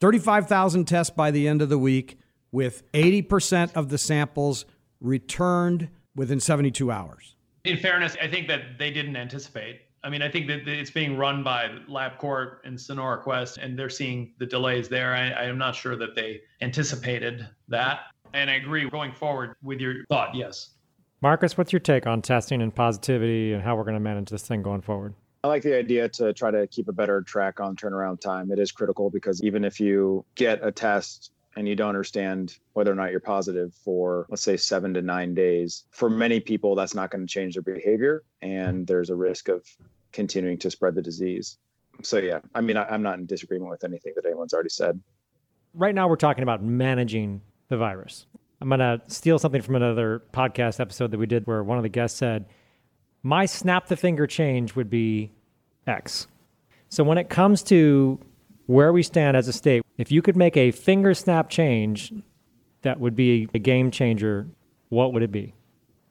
35,000 0.00 0.84
tests 0.84 1.10
by 1.10 1.32
the 1.32 1.48
end 1.48 1.60
of 1.60 1.70
the 1.70 1.78
week 1.78 2.20
with 2.56 2.90
80% 2.92 3.72
of 3.74 3.90
the 3.90 3.98
samples 3.98 4.64
returned 5.00 5.90
within 6.14 6.40
72 6.40 6.90
hours 6.90 7.36
in 7.66 7.76
fairness, 7.76 8.16
I 8.22 8.28
think 8.28 8.48
that 8.48 8.78
they 8.78 8.90
didn't 8.90 9.16
anticipate. 9.16 9.80
I 10.04 10.08
mean, 10.08 10.22
I 10.22 10.30
think 10.30 10.46
that 10.46 10.68
it's 10.68 10.90
being 10.90 11.16
run 11.16 11.42
by 11.42 11.68
LabCorp 11.88 12.58
and 12.64 12.80
Sonora 12.80 13.18
Quest, 13.18 13.58
and 13.58 13.76
they're 13.76 13.90
seeing 13.90 14.34
the 14.38 14.46
delays 14.46 14.88
there. 14.88 15.14
I, 15.14 15.30
I 15.30 15.44
am 15.44 15.58
not 15.58 15.74
sure 15.74 15.96
that 15.96 16.14
they 16.14 16.42
anticipated 16.60 17.46
that. 17.68 18.00
And 18.34 18.48
I 18.48 18.54
agree 18.54 18.88
going 18.88 19.12
forward 19.12 19.56
with 19.62 19.80
your 19.80 20.04
thought, 20.08 20.34
yes. 20.34 20.70
Marcus, 21.22 21.58
what's 21.58 21.72
your 21.72 21.80
take 21.80 22.06
on 22.06 22.22
testing 22.22 22.62
and 22.62 22.72
positivity 22.72 23.52
and 23.52 23.62
how 23.62 23.74
we're 23.74 23.84
going 23.84 23.94
to 23.94 24.00
manage 24.00 24.30
this 24.30 24.42
thing 24.42 24.62
going 24.62 24.82
forward? 24.82 25.14
I 25.42 25.48
like 25.48 25.62
the 25.62 25.76
idea 25.76 26.08
to 26.10 26.32
try 26.32 26.50
to 26.50 26.66
keep 26.66 26.88
a 26.88 26.92
better 26.92 27.22
track 27.22 27.58
on 27.58 27.74
turnaround 27.74 28.20
time. 28.20 28.50
It 28.52 28.58
is 28.58 28.70
critical 28.70 29.10
because 29.10 29.42
even 29.42 29.64
if 29.64 29.80
you 29.80 30.24
get 30.34 30.64
a 30.64 30.70
test 30.70 31.32
and 31.56 31.66
you 31.66 31.74
don't 31.74 31.88
understand 31.88 32.58
whether 32.74 32.92
or 32.92 32.94
not 32.94 33.10
you're 33.10 33.20
positive 33.20 33.74
for, 33.74 34.26
let's 34.28 34.42
say, 34.42 34.58
seven 34.58 34.92
to 34.94 35.02
nine 35.02 35.34
days, 35.34 35.84
for 35.90 36.10
many 36.10 36.38
people, 36.38 36.74
that's 36.74 36.94
not 36.94 37.10
going 37.10 37.26
to 37.26 37.32
change 37.32 37.54
their 37.54 37.62
behavior. 37.62 38.22
And 38.42 38.86
there's 38.86 39.08
a 39.08 39.16
risk 39.16 39.48
of 39.48 39.66
continuing 40.12 40.58
to 40.58 40.70
spread 40.70 40.94
the 40.94 41.02
disease. 41.02 41.56
So, 42.02 42.18
yeah, 42.18 42.40
I 42.54 42.60
mean, 42.60 42.76
I, 42.76 42.94
am 42.94 43.02
not 43.02 43.18
in 43.18 43.24
disagreement 43.24 43.70
with 43.70 43.84
anything 43.84 44.12
that 44.16 44.26
anyone's 44.26 44.52
already 44.52 44.68
said. 44.68 45.00
Right 45.72 45.94
now, 45.94 46.08
we're 46.08 46.16
talking 46.16 46.42
about 46.42 46.62
managing 46.62 47.40
the 47.68 47.78
virus. 47.78 48.26
I'm 48.60 48.68
going 48.68 48.80
to 48.80 49.00
steal 49.06 49.38
something 49.38 49.62
from 49.62 49.76
another 49.76 50.22
podcast 50.32 50.78
episode 50.78 51.10
that 51.10 51.18
we 51.18 51.26
did 51.26 51.46
where 51.46 51.62
one 51.62 51.78
of 51.78 51.82
the 51.82 51.88
guests 51.88 52.18
said, 52.18 52.46
My 53.22 53.46
snap 53.46 53.86
the 53.86 53.96
finger 53.96 54.26
change 54.26 54.74
would 54.76 54.90
be 54.90 55.32
X. 55.86 56.26
So, 56.90 57.02
when 57.02 57.16
it 57.16 57.30
comes 57.30 57.62
to 57.64 58.20
where 58.66 58.92
we 58.92 59.02
stand 59.02 59.38
as 59.38 59.48
a 59.48 59.52
state, 59.54 59.82
if 59.98 60.12
you 60.12 60.22
could 60.22 60.36
make 60.36 60.56
a 60.56 60.70
finger 60.70 61.14
snap 61.14 61.48
change 61.50 62.12
that 62.82 63.00
would 63.00 63.16
be 63.16 63.48
a 63.54 63.58
game 63.58 63.90
changer, 63.90 64.46
what 64.88 65.12
would 65.12 65.22
it 65.22 65.32
be? 65.32 65.54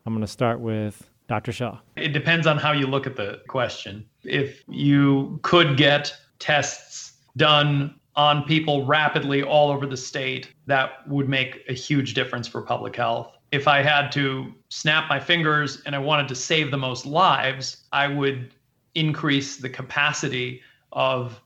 I'm 0.06 0.13
going 0.13 0.22
to 0.22 0.32
start 0.32 0.60
with 0.60 1.10
Dr. 1.27 1.51
Shaw. 1.51 1.80
It 1.96 2.10
depends 2.10 2.46
on 2.48 2.58
how 2.58 2.72
you 2.72 2.88
look 2.88 3.08
at 3.08 3.15
the 3.15 3.42
question. 3.48 4.06
If 4.24 4.63
you 4.68 5.39
could 5.42 5.77
get 5.77 6.15
tests 6.39 7.13
done 7.38 7.96
on 8.15 8.44
people 8.44 8.86
rapidly 8.86 9.44
all 9.44 9.72
over 9.72 9.86
the 9.86 9.98
state, 9.98 10.50
that 10.68 11.08
would 11.08 11.27
make 11.27 11.63
a 11.68 11.74
huge 11.74 12.13
difference 12.13 12.48
for 12.48 12.62
public 12.62 12.96
health. 12.96 13.36
If 13.51 13.68
I 13.68 13.82
had 13.82 14.12
to 14.13 14.54
snap 14.70 15.10
my 15.10 15.20
fingers 15.20 15.82
and 15.86 15.96
I 15.96 16.00
wanted 16.00 16.27
to 16.30 16.36
save 16.36 16.72
the 16.72 16.77
most 16.77 17.06
lives, 17.06 17.86
I 17.92 18.08
would 18.08 18.54
increase 18.96 19.58
the 19.58 19.70
capacity 19.70 20.62
of 20.92 21.42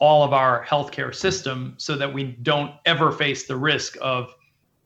all 0.00 0.24
of 0.24 0.32
our 0.32 0.64
healthcare 0.64 1.14
system 1.14 1.74
so 1.76 1.96
that 1.96 2.12
we 2.12 2.24
don't 2.42 2.72
ever 2.86 3.12
face 3.12 3.46
the 3.46 3.56
risk 3.56 3.96
of 4.00 4.34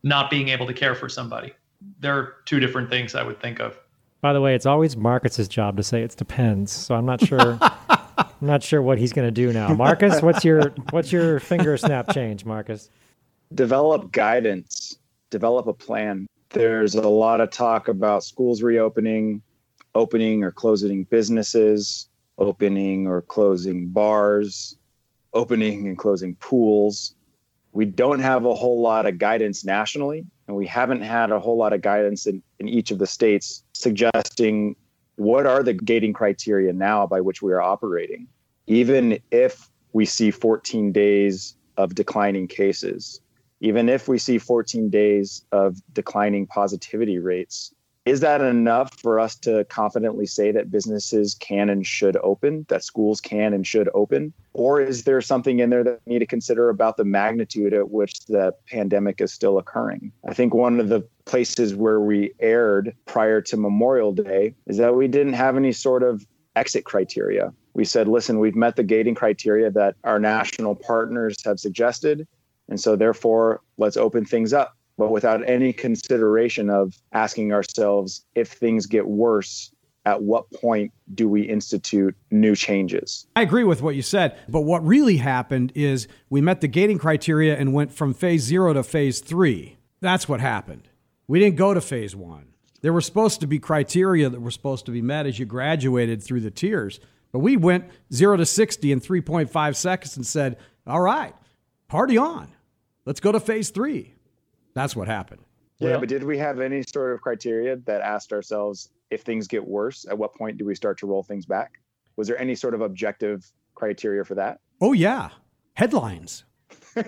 not 0.03 0.29
being 0.29 0.49
able 0.49 0.67
to 0.67 0.75
care 0.75 0.95
for 0.95 1.09
somebody. 1.09 1.53
There 2.01 2.17
are 2.17 2.35
two 2.45 2.61
different 2.61 2.91
things 2.91 3.15
I 3.15 3.23
would 3.23 3.41
think 3.41 3.61
of. 3.61 3.79
By 4.21 4.33
the 4.33 4.41
way, 4.41 4.55
it's 4.55 4.67
always 4.67 4.97
Marcus's 4.97 5.49
job 5.49 5.77
to 5.77 5.83
say 5.83 6.03
it 6.03 6.17
depends. 6.17 6.73
So 6.73 6.95
I'm 6.95 7.07
not 7.07 7.25
sure 7.25 7.59
I'm 8.19 8.27
not 8.41 8.63
sure 8.63 8.83
what 8.83 8.99
he's 8.99 9.13
going 9.13 9.27
to 9.27 9.33
do 9.33 9.53
now. 9.53 9.73
Marcus, 9.75 10.21
what's 10.21 10.45
your 10.45 10.75
what's 10.91 11.13
your 11.13 11.41
finger 11.41 11.77
snap 11.77 12.13
change, 12.13 12.45
Marcus? 12.45 12.91
Develop 13.55 14.13
guidance, 14.13 14.99
develop 15.31 15.67
a 15.67 15.73
plan. 15.73 16.27
There's 16.51 16.95
a 16.95 17.09
lot 17.09 17.41
of 17.41 17.51
talk 17.51 17.89
about 17.89 18.25
schools 18.25 18.63
reopening, 18.63 19.43
opening 19.95 20.43
or 20.43 20.51
closing 20.51 21.05
businesses, 21.05 22.09
opening 22.39 23.07
or 23.07 23.23
closing 23.23 23.89
bars, 23.89 24.77
opening 25.35 25.87
and 25.89 25.99
closing 25.99 26.37
pools. 26.37 27.15
We 27.73 27.85
don't 27.85 28.21
have 28.21 28.45
a 28.45 28.55
whole 28.55 28.81
lot 28.81 29.07
of 29.07 29.19
guidance 29.19 29.65
nationally, 29.65 30.25
and 30.47 30.57
we 30.57 30.67
haven't 30.67 31.03
had 31.03 31.31
a 31.31 31.41
whole 31.41 31.57
lot 31.57 31.73
of 31.73 31.83
guidance 31.83 32.27
in, 32.27 32.43
in 32.59 32.69
each 32.69 32.91
of 32.91 32.99
the 32.99 33.07
states 33.07 33.65
suggesting 33.73 34.77
what 35.17 35.47
are 35.47 35.63
the 35.63 35.75
gating 35.75 36.13
criteria 36.13 36.73
now 36.73 37.07
by 37.07 37.21
which 37.21 37.43
we 37.43 37.53
are 37.53 37.61
operating. 37.61 38.27
Even 38.67 39.19
if 39.31 39.71
we 39.93 40.05
see 40.05 40.31
14 40.31 40.93
days 40.93 41.57
of 41.77 41.95
declining 41.95 42.49
cases, 42.49 43.21
even 43.61 43.89
if 43.89 44.09
we 44.09 44.19
see 44.19 44.39
14 44.39 44.91
days 44.91 45.45
of 45.53 45.81
declining 45.93 46.47
positivity 46.47 47.19
rates, 47.19 47.73
is 48.05 48.21
that 48.21 48.43
enough 48.43 48.99
for 49.01 49.19
us 49.19 49.35
to 49.37 49.65
confidently 49.65 50.27
say 50.27 50.53
that 50.53 50.71
businesses 50.71 51.35
can 51.35 51.71
and 51.71 51.87
should 51.87 52.19
open, 52.19 52.67
that 52.69 52.85
schools 52.85 53.21
can 53.21 53.55
and 53.55 53.67
should 53.67 53.89
open? 53.95 54.33
Or 54.53 54.81
is 54.81 55.05
there 55.05 55.21
something 55.23 55.61
in 55.61 55.71
there 55.71 55.83
that 55.85 56.01
we 56.05 56.15
need 56.15 56.19
to 56.19 56.27
consider 56.27 56.69
about 56.69 56.99
the 56.99 57.05
magnitude 57.05 57.73
at 57.73 57.91
which 57.91 58.27
the 58.27 58.55
pandemic 58.69 59.21
is 59.23 59.33
still 59.33 59.57
occurring? 59.57 60.13
I 60.29 60.35
think 60.35 60.53
one 60.53 60.81
of 60.81 60.91
the 60.91 61.01
places 61.25 61.75
where 61.75 62.01
we 62.01 62.33
erred 62.41 62.95
prior 63.07 63.41
to 63.41 63.57
Memorial 63.57 64.13
Day 64.13 64.55
is 64.67 64.77
that 64.77 64.95
we 64.95 65.09
didn't 65.09 65.33
have 65.33 65.57
any 65.57 65.73
sort 65.73 66.03
of 66.03 66.27
exit 66.57 66.85
criteria. 66.85 67.53
We 67.73 67.87
said, 67.87 68.07
listen, 68.07 68.39
we've 68.39 68.55
met 68.55 68.77
the 68.77 68.85
gating 68.85 69.15
criteria 69.15 69.71
that 69.71 69.97
our 70.05 70.21
national 70.21 70.75
partners 70.75 71.43
have 71.45 71.59
suggested. 71.59 72.29
And 72.69 72.81
so, 72.81 72.97
therefore, 72.97 73.61
let's 73.77 73.97
open 73.97 74.25
things 74.25 74.53
up 74.53 74.77
but 74.97 75.11
without 75.11 75.49
any 75.49 75.73
consideration 75.73 76.71
of 76.71 76.95
asking 77.13 77.53
ourselves 77.53 78.25
if 78.35 78.49
things 78.49 78.87
get 78.87 79.07
worse 79.07 79.71
at 80.07 80.23
what 80.23 80.51
point 80.53 80.93
do 81.15 81.29
we 81.29 81.43
institute 81.43 82.15
new 82.31 82.55
changes? 82.55 83.27
I 83.37 83.43
agree 83.43 83.65
with 83.65 83.81
what 83.81 83.95
you 83.95 84.03
said, 84.03 84.39
but 84.49 84.63
what 84.63 84.87
really 84.87 85.17
happened 85.17 85.73
is 85.75 86.09
we 86.29 86.41
met 86.41 86.61
the 86.61 86.69
gating 86.69 86.99
criteria 86.99 87.57
and 87.57 87.73
went 87.73 87.93
from 87.93 88.13
phase 88.13 88.43
zero 88.43 88.73
to 88.75 88.83
phase 88.83 89.21
three. 89.21 89.79
That's 90.01 90.29
what 90.29 90.41
happened. 90.41 90.89
We 91.27 91.41
didn't 91.41 91.57
go 91.57 91.73
to 91.73 91.81
phase 91.81 92.15
one. 92.15 92.49
There 92.83 92.93
were 92.93 93.01
supposed 93.01 93.41
to 93.41 93.47
be 93.47 93.59
criteria 93.59 94.29
that 94.29 94.41
were 94.41 94.51
supposed 94.51 94.85
to 94.87 94.93
be 94.93 95.01
met 95.01 95.27
as 95.27 95.39
you 95.39 95.47
graduated 95.47 96.23
through 96.23 96.41
the 96.41 96.51
tiers. 96.51 97.01
But 97.33 97.39
we 97.39 97.57
went 97.57 97.87
zero 98.13 98.37
to 98.37 98.45
60 98.45 98.93
in 98.93 99.01
3.5 99.01 99.77
seconds 99.77 100.17
and 100.17 100.27
said, 100.27 100.59
all 100.87 101.01
right, 101.01 101.35
party 101.89 102.19
on. 102.19 102.53
Let's 103.07 103.21
go 103.21 103.33
to 103.33 103.41
phase 103.41 103.71
three. 103.71 104.14
That's 104.75 104.95
what 104.95 105.09
happened. 105.09 105.43
Yeah, 105.79 105.91
well, 105.91 106.01
but 106.01 106.09
did 106.09 106.23
we 106.23 106.39
have 106.39 106.61
any 106.61 106.83
sort 106.83 107.15
of 107.15 107.21
criteria 107.21 107.77
that 107.77 108.01
asked 108.01 108.33
ourselves 108.33 108.91
if 109.11 109.23
things 109.23 109.49
get 109.49 109.67
worse, 109.67 110.07
at 110.09 110.17
what 110.17 110.35
point 110.35 110.57
do 110.59 110.65
we 110.65 110.75
start 110.75 110.99
to 110.99 111.07
roll 111.07 111.23
things 111.23 111.47
back? 111.47 111.81
Was 112.17 112.29
there 112.29 112.39
any 112.39 112.55
sort 112.55 112.75
of 112.75 112.81
objective 112.81 113.51
criteria 113.75 114.25
for 114.25 114.35
that? 114.37 114.61
Oh, 114.81 114.93
yeah. 114.93 115.31
Headlines. 115.75 116.45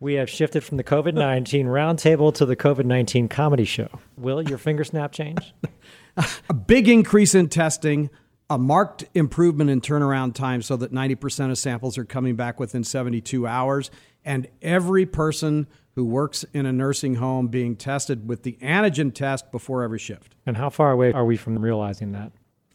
we 0.00 0.14
have 0.14 0.30
shifted 0.30 0.62
from 0.62 0.76
the 0.76 0.84
COVID 0.84 1.14
19 1.14 1.66
roundtable 1.66 2.32
to 2.34 2.46
the 2.46 2.56
COVID 2.56 2.84
19 2.84 3.28
comedy 3.28 3.64
show. 3.64 3.88
Will 4.16 4.42
your 4.42 4.58
finger 4.58 4.84
snap 4.84 5.10
change? 5.12 5.54
a 6.48 6.54
big 6.54 6.88
increase 6.88 7.34
in 7.34 7.48
testing, 7.48 8.10
a 8.48 8.58
marked 8.58 9.04
improvement 9.14 9.70
in 9.70 9.80
turnaround 9.80 10.34
time 10.34 10.62
so 10.62 10.76
that 10.76 10.92
90% 10.92 11.50
of 11.50 11.58
samples 11.58 11.98
are 11.98 12.04
coming 12.04 12.36
back 12.36 12.60
within 12.60 12.84
72 12.84 13.46
hours, 13.46 13.90
and 14.24 14.46
every 14.62 15.04
person 15.06 15.66
who 15.94 16.04
works 16.04 16.44
in 16.52 16.66
a 16.66 16.72
nursing 16.72 17.16
home 17.16 17.48
being 17.48 17.74
tested 17.74 18.28
with 18.28 18.42
the 18.42 18.58
antigen 18.62 19.12
test 19.12 19.50
before 19.50 19.82
every 19.82 19.98
shift. 19.98 20.34
And 20.44 20.56
how 20.56 20.70
far 20.70 20.92
away 20.92 21.12
are 21.12 21.24
we 21.24 21.36
from 21.36 21.58
realizing 21.58 22.12
that? 22.12 22.32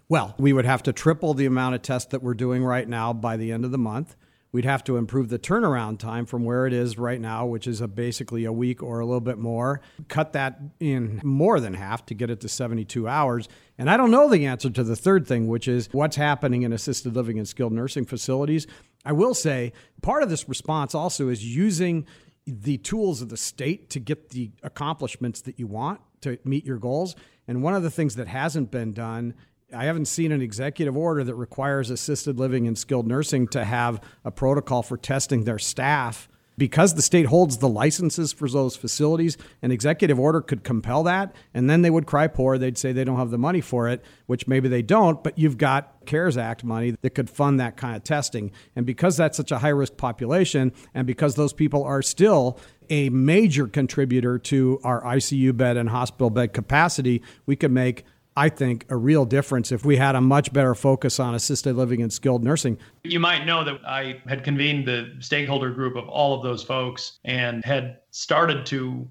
Well, 0.10 0.36
we 0.38 0.52
would 0.52 0.66
have 0.66 0.84
to 0.84 0.94
triple 0.94 1.34
the 1.34 1.46
amount 1.46 1.76
of 1.76 1.84
tests 1.84 2.12
that 2.12 2.22
we're 2.22 2.34
doing 2.34 2.66
right 2.66 2.88
now 2.88 3.14
by 3.14 3.38
the 3.38 3.52
end 3.52 3.64
of 3.64 3.72
the 3.72 3.78
month. 3.78 4.18
We'd 4.52 4.66
have 4.66 4.84
to 4.86 4.98
improve 4.98 5.30
the 5.30 5.40
turnaround 5.40 6.00
time 6.00 6.26
from 6.26 6.44
where 6.44 6.68
it 6.68 6.74
is 6.74 6.98
right 6.98 7.22
now, 7.22 7.46
which 7.46 7.68
is 7.68 7.80
a 7.80 7.88
basically 7.88 8.44
a 8.44 8.52
week 8.52 8.84
or 8.84 9.00
a 9.00 9.06
little 9.06 9.22
bit 9.22 9.38
more. 9.38 9.82
Cut 10.10 10.34
that 10.34 10.60
in 10.80 11.22
more 11.24 11.60
than 11.62 11.74
half 11.74 12.06
to 12.08 12.14
get 12.14 12.30
it 12.30 12.42
to 12.42 12.50
72 12.50 13.08
hours. 13.08 13.48
And 13.78 13.90
I 13.90 13.96
don't 13.96 14.12
know 14.12 14.30
the 14.30 14.46
answer 14.46 14.70
to 14.70 14.84
the 14.84 14.96
third 14.98 15.26
thing, 15.26 15.48
which 15.48 15.68
is 15.68 15.88
what's 15.94 16.18
happening 16.18 16.64
in 16.64 16.74
assisted 16.74 17.16
living 17.16 17.38
and 17.38 17.48
skilled 17.48 17.72
nursing 17.72 18.06
facilities. 18.06 18.68
I 19.06 19.14
will 19.14 19.34
say 19.34 19.72
part 20.02 20.22
of 20.22 20.30
this 20.30 20.50
response 20.50 20.94
also 20.94 21.30
is 21.30 21.46
using 21.46 22.06
the 22.46 22.78
tools 22.78 23.22
of 23.22 23.30
the 23.30 23.38
state 23.38 23.90
to 23.92 24.00
get 24.00 24.30
the 24.30 24.52
accomplishments 24.64 25.42
that 25.42 25.60
you 25.60 25.68
want 25.68 26.02
to 26.22 26.38
meet 26.44 26.66
your 26.66 26.78
goals. 26.78 27.16
And 27.48 27.64
one 27.64 27.74
of 27.74 27.84
the 27.84 27.92
things 27.92 28.16
that 28.16 28.28
hasn't 28.28 28.72
been 28.72 28.94
done, 28.94 29.34
I 29.74 29.86
haven't 29.86 30.06
seen 30.06 30.32
an 30.32 30.42
executive 30.42 30.98
order 30.98 31.24
that 31.24 31.36
requires 31.36 31.90
assisted 31.90 32.40
living 32.40 32.68
and 32.68 32.78
skilled 32.78 33.08
nursing 33.08 33.48
to 33.50 33.64
have 33.64 34.02
a 34.26 34.32
protocol 34.32 34.84
for 34.84 34.98
testing 34.98 35.44
their 35.44 35.60
staff 35.60 36.28
because 36.58 36.94
the 36.94 37.02
state 37.02 37.26
holds 37.26 37.58
the 37.58 37.68
licenses 37.68 38.34
for 38.34 38.48
those 38.48 38.76
facilities, 38.76 39.36
an 39.64 39.72
executive 39.72 40.20
order 40.20 40.42
could 40.42 40.64
compel 40.64 41.02
that, 41.04 41.34
and 41.56 41.70
then 41.70 41.82
they 41.82 41.90
would 41.90 42.06
cry 42.06 42.28
poor. 42.28 42.58
They'd 42.58 42.78
say 42.78 42.92
they 42.92 43.04
don't 43.04 43.18
have 43.18 43.32
the 43.32 43.38
money 43.38 43.62
for 43.62 43.88
it, 43.88 44.04
which 44.28 44.48
maybe 44.48 44.68
they 44.68 44.84
don't, 44.84 45.24
but 45.24 45.40
you've 45.40 45.58
got 45.58 46.06
CARES 46.06 46.38
Act 46.38 46.64
money 46.64 46.96
that 47.02 47.12
could 47.12 47.32
fund 47.32 47.60
that 47.60 47.78
kind 47.78 47.96
of 47.96 48.04
testing. 48.04 48.52
And 48.76 48.86
because 48.86 49.18
that's 49.18 49.38
such 49.38 49.52
a 49.52 49.58
high 49.58 49.70
risk 49.70 49.98
population, 49.98 50.72
and 50.94 51.08
because 51.08 51.36
those 51.36 51.54
people 51.54 51.84
are 51.84 52.02
still 52.02 52.60
a 52.92 53.10
major 53.10 53.68
contributor 53.68 54.38
to 54.38 54.80
our 54.84 55.02
ICU 55.02 55.58
bed 55.58 55.78
and 55.78 55.90
hospital 55.90 56.30
bed 56.30 56.54
capacity, 56.54 57.24
we 57.46 57.56
could 57.56 57.72
make 57.72 58.06
I 58.36 58.48
think, 58.50 58.86
a 58.90 58.96
real 58.96 59.26
difference 59.26 59.72
if 59.72 59.84
we 59.84 59.98
had 59.98 60.16
a 60.16 60.22
much 60.22 60.54
better 60.54 60.74
focus 60.74 61.20
on 61.20 61.36
assisted 61.36 61.76
living 61.76 62.02
and 62.02 62.12
skilled 62.12 62.44
nursing. 62.44 62.78
You 63.04 63.20
might 63.20 63.46
know 63.46 63.64
that 63.66 63.80
I 63.86 64.22
had 64.26 64.44
convened 64.44 64.88
the 64.88 65.16
stakeholder 65.20 65.72
group 65.72 65.98
of 65.98 66.08
all 66.08 66.38
of 66.38 66.44
those 66.44 66.64
folks 66.64 67.20
and 67.26 67.64
had 67.66 68.00
started 68.12 68.66
to 68.68 69.08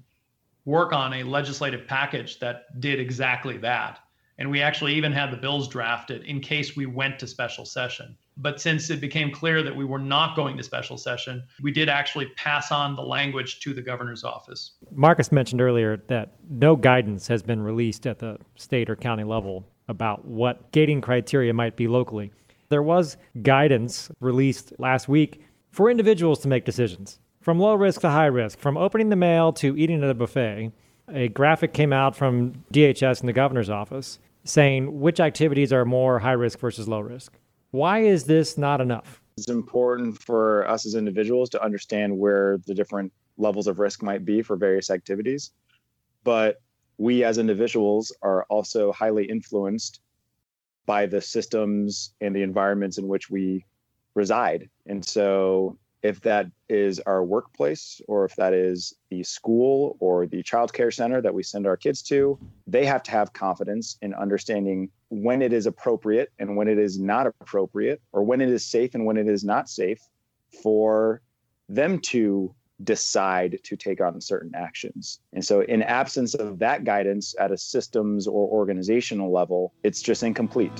work 0.65 0.93
on 0.93 1.13
a 1.13 1.23
legislative 1.23 1.87
package 1.87 2.39
that 2.39 2.79
did 2.79 2.99
exactly 2.99 3.57
that. 3.57 3.99
And 4.37 4.49
we 4.49 4.61
actually 4.61 4.95
even 4.95 5.11
had 5.11 5.31
the 5.31 5.37
bills 5.37 5.67
drafted 5.67 6.23
in 6.23 6.39
case 6.39 6.75
we 6.75 6.87
went 6.87 7.19
to 7.19 7.27
special 7.27 7.65
session. 7.65 8.17
But 8.37 8.61
since 8.61 8.89
it 8.89 9.01
became 9.01 9.31
clear 9.31 9.61
that 9.61 9.75
we 9.75 9.85
were 9.85 9.99
not 9.99 10.35
going 10.35 10.57
to 10.57 10.63
special 10.63 10.97
session, 10.97 11.43
we 11.61 11.71
did 11.71 11.89
actually 11.89 12.27
pass 12.37 12.71
on 12.71 12.95
the 12.95 13.01
language 13.01 13.59
to 13.61 13.73
the 13.73 13.81
governor's 13.81 14.23
office. 14.23 14.71
Marcus 14.91 15.31
mentioned 15.31 15.61
earlier 15.61 15.97
that 16.07 16.33
no 16.49 16.75
guidance 16.75 17.27
has 17.27 17.43
been 17.43 17.61
released 17.61 18.07
at 18.07 18.19
the 18.19 18.37
state 18.55 18.89
or 18.89 18.95
county 18.95 19.23
level 19.23 19.67
about 19.87 20.25
what 20.25 20.71
gating 20.71 21.01
criteria 21.01 21.53
might 21.53 21.75
be 21.75 21.87
locally. 21.87 22.31
There 22.69 22.83
was 22.83 23.17
guidance 23.41 24.09
released 24.21 24.73
last 24.79 25.09
week 25.09 25.43
for 25.71 25.91
individuals 25.91 26.39
to 26.39 26.47
make 26.47 26.65
decisions 26.65 27.19
from 27.41 27.59
low 27.59 27.73
risk 27.73 28.01
to 28.01 28.09
high 28.09 28.27
risk, 28.27 28.59
from 28.59 28.77
opening 28.77 29.09
the 29.09 29.15
mail 29.15 29.51
to 29.53 29.77
eating 29.77 30.03
at 30.03 30.09
a 30.09 30.13
buffet. 30.13 30.71
A 31.11 31.27
graphic 31.29 31.73
came 31.73 31.91
out 31.91 32.15
from 32.15 32.53
DHS 32.73 33.19
and 33.19 33.27
the 33.27 33.33
governor's 33.33 33.69
office 33.69 34.19
saying 34.43 34.99
which 34.99 35.19
activities 35.19 35.71
are 35.71 35.85
more 35.85 36.19
high 36.19 36.31
risk 36.31 36.59
versus 36.59 36.87
low 36.87 36.99
risk. 36.99 37.33
Why 37.71 37.99
is 37.99 38.25
this 38.25 38.57
not 38.57 38.81
enough? 38.81 39.21
It's 39.37 39.49
important 39.49 40.21
for 40.21 40.67
us 40.67 40.85
as 40.85 40.95
individuals 40.95 41.49
to 41.51 41.63
understand 41.63 42.17
where 42.17 42.57
the 42.67 42.73
different 42.73 43.13
levels 43.37 43.67
of 43.67 43.79
risk 43.79 44.03
might 44.03 44.25
be 44.25 44.41
for 44.41 44.57
various 44.57 44.89
activities. 44.89 45.51
But 46.23 46.61
we 46.97 47.23
as 47.23 47.37
individuals 47.37 48.13
are 48.21 48.43
also 48.49 48.91
highly 48.91 49.25
influenced 49.25 50.01
by 50.85 51.05
the 51.05 51.21
systems 51.21 52.13
and 52.19 52.35
the 52.35 52.43
environments 52.43 52.97
in 52.97 53.07
which 53.07 53.29
we 53.29 53.65
reside. 54.13 54.69
And 54.85 55.03
so 55.03 55.77
if 56.03 56.21
that 56.21 56.47
is 56.67 56.99
our 57.01 57.23
workplace 57.23 58.01
or 58.07 58.25
if 58.25 58.35
that 58.35 58.53
is 58.53 58.95
the 59.09 59.23
school 59.23 59.97
or 59.99 60.25
the 60.25 60.41
child 60.41 60.73
care 60.73 60.91
center 60.91 61.21
that 61.21 61.33
we 61.33 61.43
send 61.43 61.67
our 61.67 61.77
kids 61.77 62.01
to, 62.01 62.39
they 62.67 62.85
have 62.85 63.03
to 63.03 63.11
have 63.11 63.33
confidence 63.33 63.97
in 64.01 64.13
understanding 64.13 64.89
when 65.09 65.41
it 65.41 65.53
is 65.53 65.65
appropriate 65.65 66.31
and 66.39 66.55
when 66.55 66.67
it 66.67 66.79
is 66.79 66.99
not 66.99 67.27
appropriate, 67.27 68.01
or 68.13 68.23
when 68.23 68.41
it 68.41 68.49
is 68.49 68.65
safe 68.65 68.95
and 68.95 69.05
when 69.05 69.17
it 69.17 69.27
is 69.27 69.43
not 69.43 69.69
safe 69.69 70.01
for 70.63 71.21
them 71.69 71.99
to 71.99 72.53
decide 72.83 73.59
to 73.63 73.75
take 73.75 74.01
on 74.01 74.19
certain 74.19 74.51
actions. 74.55 75.19
And 75.33 75.45
so, 75.45 75.61
in 75.61 75.83
absence 75.83 76.33
of 76.33 76.59
that 76.59 76.83
guidance 76.83 77.35
at 77.39 77.51
a 77.51 77.57
systems 77.57 78.27
or 78.27 78.47
organizational 78.47 79.31
level, 79.31 79.73
it's 79.83 80.01
just 80.01 80.23
incomplete. 80.23 80.71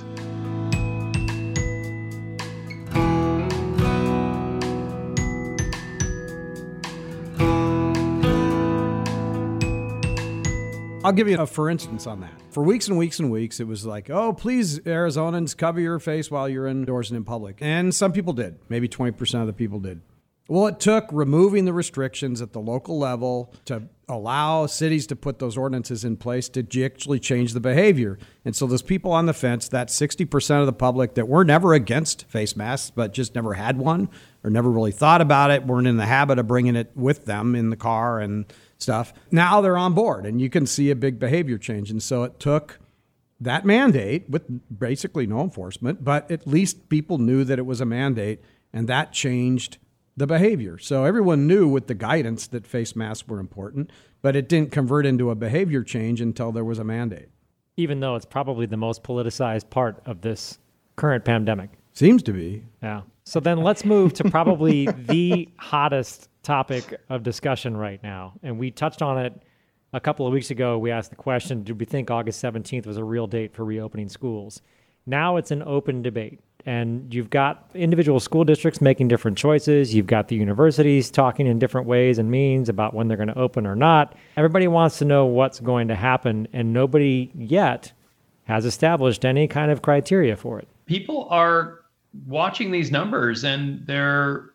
I'll 11.04 11.12
give 11.12 11.28
you 11.28 11.38
a 11.38 11.46
for 11.46 11.68
instance 11.68 12.06
on 12.06 12.20
that. 12.20 12.30
For 12.50 12.62
weeks 12.62 12.86
and 12.86 12.96
weeks 12.96 13.18
and 13.18 13.30
weeks, 13.30 13.58
it 13.58 13.66
was 13.66 13.84
like, 13.84 14.08
oh, 14.08 14.32
please, 14.32 14.78
Arizonans, 14.80 15.56
cover 15.56 15.80
your 15.80 15.98
face 15.98 16.30
while 16.30 16.48
you're 16.48 16.68
indoors 16.68 17.10
and 17.10 17.16
in 17.16 17.24
public. 17.24 17.58
And 17.60 17.92
some 17.92 18.12
people 18.12 18.32
did. 18.32 18.58
Maybe 18.68 18.88
20% 18.88 19.40
of 19.40 19.48
the 19.48 19.52
people 19.52 19.80
did. 19.80 20.00
Well, 20.48 20.66
it 20.66 20.78
took 20.80 21.06
removing 21.10 21.64
the 21.64 21.72
restrictions 21.72 22.42
at 22.42 22.52
the 22.52 22.60
local 22.60 22.98
level 22.98 23.54
to 23.64 23.84
allow 24.08 24.66
cities 24.66 25.06
to 25.06 25.16
put 25.16 25.38
those 25.38 25.56
ordinances 25.56 26.04
in 26.04 26.16
place 26.16 26.48
to 26.50 26.84
actually 26.84 27.18
change 27.20 27.52
the 27.52 27.60
behavior. 27.60 28.18
And 28.44 28.54
so 28.54 28.66
those 28.66 28.82
people 28.82 29.12
on 29.12 29.26
the 29.26 29.32
fence, 29.32 29.68
that 29.68 29.88
60% 29.88 30.60
of 30.60 30.66
the 30.66 30.72
public 30.72 31.14
that 31.14 31.26
were 31.26 31.44
never 31.44 31.74
against 31.74 32.28
face 32.28 32.54
masks, 32.54 32.90
but 32.90 33.12
just 33.12 33.34
never 33.34 33.54
had 33.54 33.78
one 33.78 34.10
or 34.44 34.50
never 34.50 34.70
really 34.70 34.92
thought 34.92 35.20
about 35.20 35.50
it, 35.50 35.64
weren't 35.64 35.86
in 35.86 35.96
the 35.96 36.06
habit 36.06 36.38
of 36.38 36.46
bringing 36.46 36.76
it 36.76 36.90
with 36.94 37.24
them 37.24 37.54
in 37.54 37.70
the 37.70 37.76
car 37.76 38.20
and 38.20 38.44
stuff. 38.82 39.14
Now 39.30 39.60
they're 39.60 39.76
on 39.76 39.94
board 39.94 40.26
and 40.26 40.40
you 40.40 40.50
can 40.50 40.66
see 40.66 40.90
a 40.90 40.96
big 40.96 41.18
behavior 41.18 41.58
change. 41.58 41.90
And 41.90 42.02
so 42.02 42.24
it 42.24 42.38
took 42.38 42.78
that 43.40 43.64
mandate 43.64 44.28
with 44.28 44.42
basically 44.78 45.26
no 45.26 45.40
enforcement, 45.40 46.04
but 46.04 46.30
at 46.30 46.46
least 46.46 46.88
people 46.88 47.18
knew 47.18 47.44
that 47.44 47.58
it 47.58 47.66
was 47.66 47.80
a 47.80 47.86
mandate 47.86 48.40
and 48.72 48.88
that 48.88 49.12
changed 49.12 49.78
the 50.16 50.26
behavior. 50.26 50.78
So 50.78 51.04
everyone 51.04 51.46
knew 51.46 51.66
with 51.66 51.86
the 51.86 51.94
guidance 51.94 52.46
that 52.48 52.66
face 52.66 52.94
masks 52.94 53.26
were 53.26 53.40
important, 53.40 53.90
but 54.20 54.36
it 54.36 54.48
didn't 54.48 54.70
convert 54.70 55.06
into 55.06 55.30
a 55.30 55.34
behavior 55.34 55.82
change 55.82 56.20
until 56.20 56.52
there 56.52 56.64
was 56.64 56.78
a 56.78 56.84
mandate. 56.84 57.28
Even 57.76 58.00
though 58.00 58.14
it's 58.16 58.26
probably 58.26 58.66
the 58.66 58.76
most 58.76 59.02
politicized 59.02 59.70
part 59.70 60.02
of 60.04 60.20
this 60.20 60.58
current 60.96 61.24
pandemic. 61.24 61.70
Seems 61.94 62.22
to 62.24 62.32
be. 62.32 62.64
Yeah. 62.82 63.02
So 63.24 63.40
then 63.40 63.58
let's 63.58 63.84
move 63.84 64.12
to 64.14 64.24
probably 64.24 64.86
the 65.08 65.48
hottest 65.58 66.28
topic 66.42 67.00
of 67.08 67.22
discussion 67.22 67.76
right 67.76 68.02
now. 68.02 68.34
And 68.42 68.58
we 68.58 68.70
touched 68.70 69.02
on 69.02 69.18
it 69.18 69.42
a 69.92 70.00
couple 70.00 70.26
of 70.26 70.32
weeks 70.32 70.50
ago. 70.50 70.78
We 70.78 70.90
asked 70.90 71.10
the 71.10 71.16
question 71.16 71.62
Did 71.64 71.78
we 71.78 71.86
think 71.86 72.10
August 72.10 72.42
17th 72.42 72.86
was 72.86 72.96
a 72.96 73.04
real 73.04 73.26
date 73.26 73.54
for 73.54 73.64
reopening 73.64 74.08
schools? 74.08 74.62
Now 75.06 75.36
it's 75.36 75.50
an 75.50 75.62
open 75.62 76.02
debate. 76.02 76.40
And 76.64 77.12
you've 77.12 77.30
got 77.30 77.68
individual 77.74 78.20
school 78.20 78.44
districts 78.44 78.80
making 78.80 79.08
different 79.08 79.36
choices. 79.36 79.92
You've 79.92 80.06
got 80.06 80.28
the 80.28 80.36
universities 80.36 81.10
talking 81.10 81.48
in 81.48 81.58
different 81.58 81.88
ways 81.88 82.18
and 82.18 82.30
means 82.30 82.68
about 82.68 82.94
when 82.94 83.08
they're 83.08 83.16
going 83.16 83.28
to 83.28 83.38
open 83.38 83.66
or 83.66 83.74
not. 83.74 84.14
Everybody 84.36 84.68
wants 84.68 84.98
to 84.98 85.04
know 85.04 85.26
what's 85.26 85.58
going 85.58 85.88
to 85.88 85.96
happen, 85.96 86.46
and 86.52 86.72
nobody 86.72 87.32
yet 87.34 87.92
has 88.44 88.64
established 88.64 89.24
any 89.24 89.48
kind 89.48 89.72
of 89.72 89.82
criteria 89.82 90.36
for 90.36 90.60
it. 90.60 90.68
People 90.86 91.26
are 91.30 91.80
watching 92.26 92.70
these 92.70 92.90
numbers 92.90 93.44
and 93.44 93.86
they're 93.86 94.51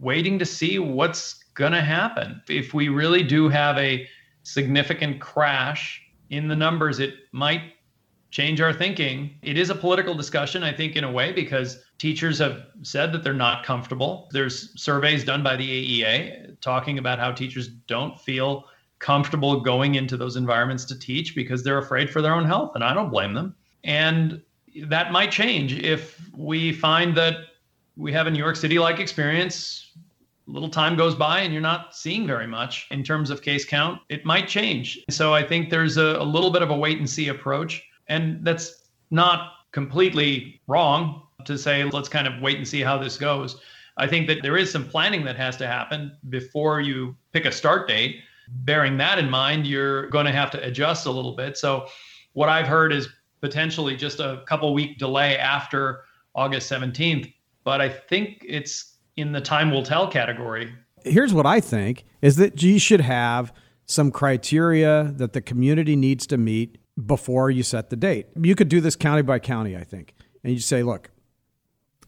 waiting 0.00 0.38
to 0.38 0.46
see 0.46 0.78
what's 0.78 1.44
going 1.54 1.72
to 1.72 1.80
happen. 1.80 2.42
If 2.48 2.74
we 2.74 2.88
really 2.88 3.22
do 3.22 3.48
have 3.48 3.78
a 3.78 4.08
significant 4.42 5.20
crash 5.20 6.02
in 6.30 6.48
the 6.48 6.56
numbers, 6.56 6.98
it 7.00 7.14
might 7.32 7.62
change 8.30 8.60
our 8.60 8.72
thinking. 8.72 9.30
It 9.42 9.56
is 9.56 9.70
a 9.70 9.74
political 9.74 10.14
discussion, 10.14 10.64
I 10.64 10.72
think, 10.72 10.96
in 10.96 11.04
a 11.04 11.10
way, 11.10 11.32
because 11.32 11.84
teachers 11.98 12.38
have 12.40 12.66
said 12.82 13.12
that 13.12 13.22
they're 13.22 13.32
not 13.32 13.64
comfortable. 13.64 14.28
There's 14.32 14.72
surveys 14.80 15.24
done 15.24 15.42
by 15.42 15.56
the 15.56 16.02
AEA 16.02 16.60
talking 16.60 16.98
about 16.98 17.20
how 17.20 17.30
teachers 17.30 17.68
don't 17.68 18.20
feel 18.20 18.64
comfortable 18.98 19.60
going 19.60 19.94
into 19.94 20.16
those 20.16 20.34
environments 20.34 20.84
to 20.86 20.98
teach 20.98 21.36
because 21.36 21.62
they're 21.62 21.78
afraid 21.78 22.10
for 22.10 22.22
their 22.22 22.34
own 22.34 22.44
health. 22.44 22.72
And 22.74 22.82
I 22.82 22.92
don't 22.92 23.10
blame 23.10 23.34
them. 23.34 23.54
And 23.84 24.42
that 24.86 25.12
might 25.12 25.30
change 25.30 25.74
if 25.74 26.20
we 26.36 26.72
find 26.72 27.16
that 27.16 27.36
we 27.96 28.12
have 28.12 28.26
a 28.26 28.30
New 28.30 28.38
York 28.38 28.56
City 28.56 28.78
like 28.78 28.98
experience. 28.98 29.92
A 30.48 30.50
little 30.50 30.68
time 30.68 30.96
goes 30.96 31.14
by 31.14 31.40
and 31.40 31.52
you're 31.52 31.62
not 31.62 31.94
seeing 31.94 32.26
very 32.26 32.46
much 32.46 32.86
in 32.90 33.02
terms 33.02 33.30
of 33.30 33.40
case 33.40 33.64
count. 33.64 34.00
It 34.08 34.24
might 34.24 34.48
change. 34.48 35.02
So 35.10 35.32
I 35.32 35.42
think 35.42 35.70
there's 35.70 35.96
a, 35.96 36.16
a 36.18 36.24
little 36.24 36.50
bit 36.50 36.62
of 36.62 36.70
a 36.70 36.76
wait 36.76 36.98
and 36.98 37.08
see 37.08 37.28
approach. 37.28 37.82
And 38.08 38.44
that's 38.44 38.88
not 39.10 39.52
completely 39.72 40.60
wrong 40.66 41.22
to 41.44 41.56
say, 41.56 41.84
let's 41.84 42.08
kind 42.08 42.26
of 42.26 42.40
wait 42.42 42.58
and 42.58 42.66
see 42.66 42.80
how 42.80 42.98
this 42.98 43.16
goes. 43.16 43.60
I 43.96 44.06
think 44.06 44.26
that 44.26 44.42
there 44.42 44.56
is 44.56 44.70
some 44.70 44.88
planning 44.88 45.24
that 45.24 45.36
has 45.36 45.56
to 45.58 45.66
happen 45.66 46.16
before 46.28 46.80
you 46.80 47.16
pick 47.32 47.44
a 47.44 47.52
start 47.52 47.88
date. 47.88 48.20
Bearing 48.48 48.98
that 48.98 49.18
in 49.18 49.30
mind, 49.30 49.66
you're 49.66 50.08
going 50.10 50.26
to 50.26 50.32
have 50.32 50.50
to 50.50 50.62
adjust 50.62 51.06
a 51.06 51.10
little 51.10 51.32
bit. 51.32 51.56
So, 51.56 51.86
what 52.34 52.48
I've 52.48 52.66
heard 52.66 52.92
is 52.92 53.08
potentially 53.40 53.96
just 53.96 54.20
a 54.20 54.42
couple 54.46 54.74
week 54.74 54.98
delay 54.98 55.38
after 55.38 56.02
August 56.34 56.70
17th 56.70 57.32
but 57.64 57.80
I 57.80 57.88
think 57.88 58.44
it's 58.46 58.96
in 59.16 59.32
the 59.32 59.40
time 59.40 59.70
will 59.70 59.82
tell 59.82 60.08
category. 60.08 60.72
Here's 61.04 61.34
what 61.34 61.46
I 61.46 61.60
think 61.60 62.04
is 62.22 62.36
that 62.36 62.62
you 62.62 62.78
should 62.78 63.00
have 63.00 63.52
some 63.86 64.10
criteria 64.10 65.12
that 65.16 65.32
the 65.32 65.40
community 65.40 65.96
needs 65.96 66.26
to 66.28 66.38
meet 66.38 66.78
before 67.04 67.50
you 67.50 67.62
set 67.62 67.90
the 67.90 67.96
date. 67.96 68.28
You 68.40 68.54
could 68.54 68.68
do 68.68 68.80
this 68.80 68.96
county 68.96 69.22
by 69.22 69.38
county, 69.38 69.76
I 69.76 69.84
think. 69.84 70.14
And 70.42 70.52
you 70.52 70.60
say, 70.60 70.82
look, 70.82 71.10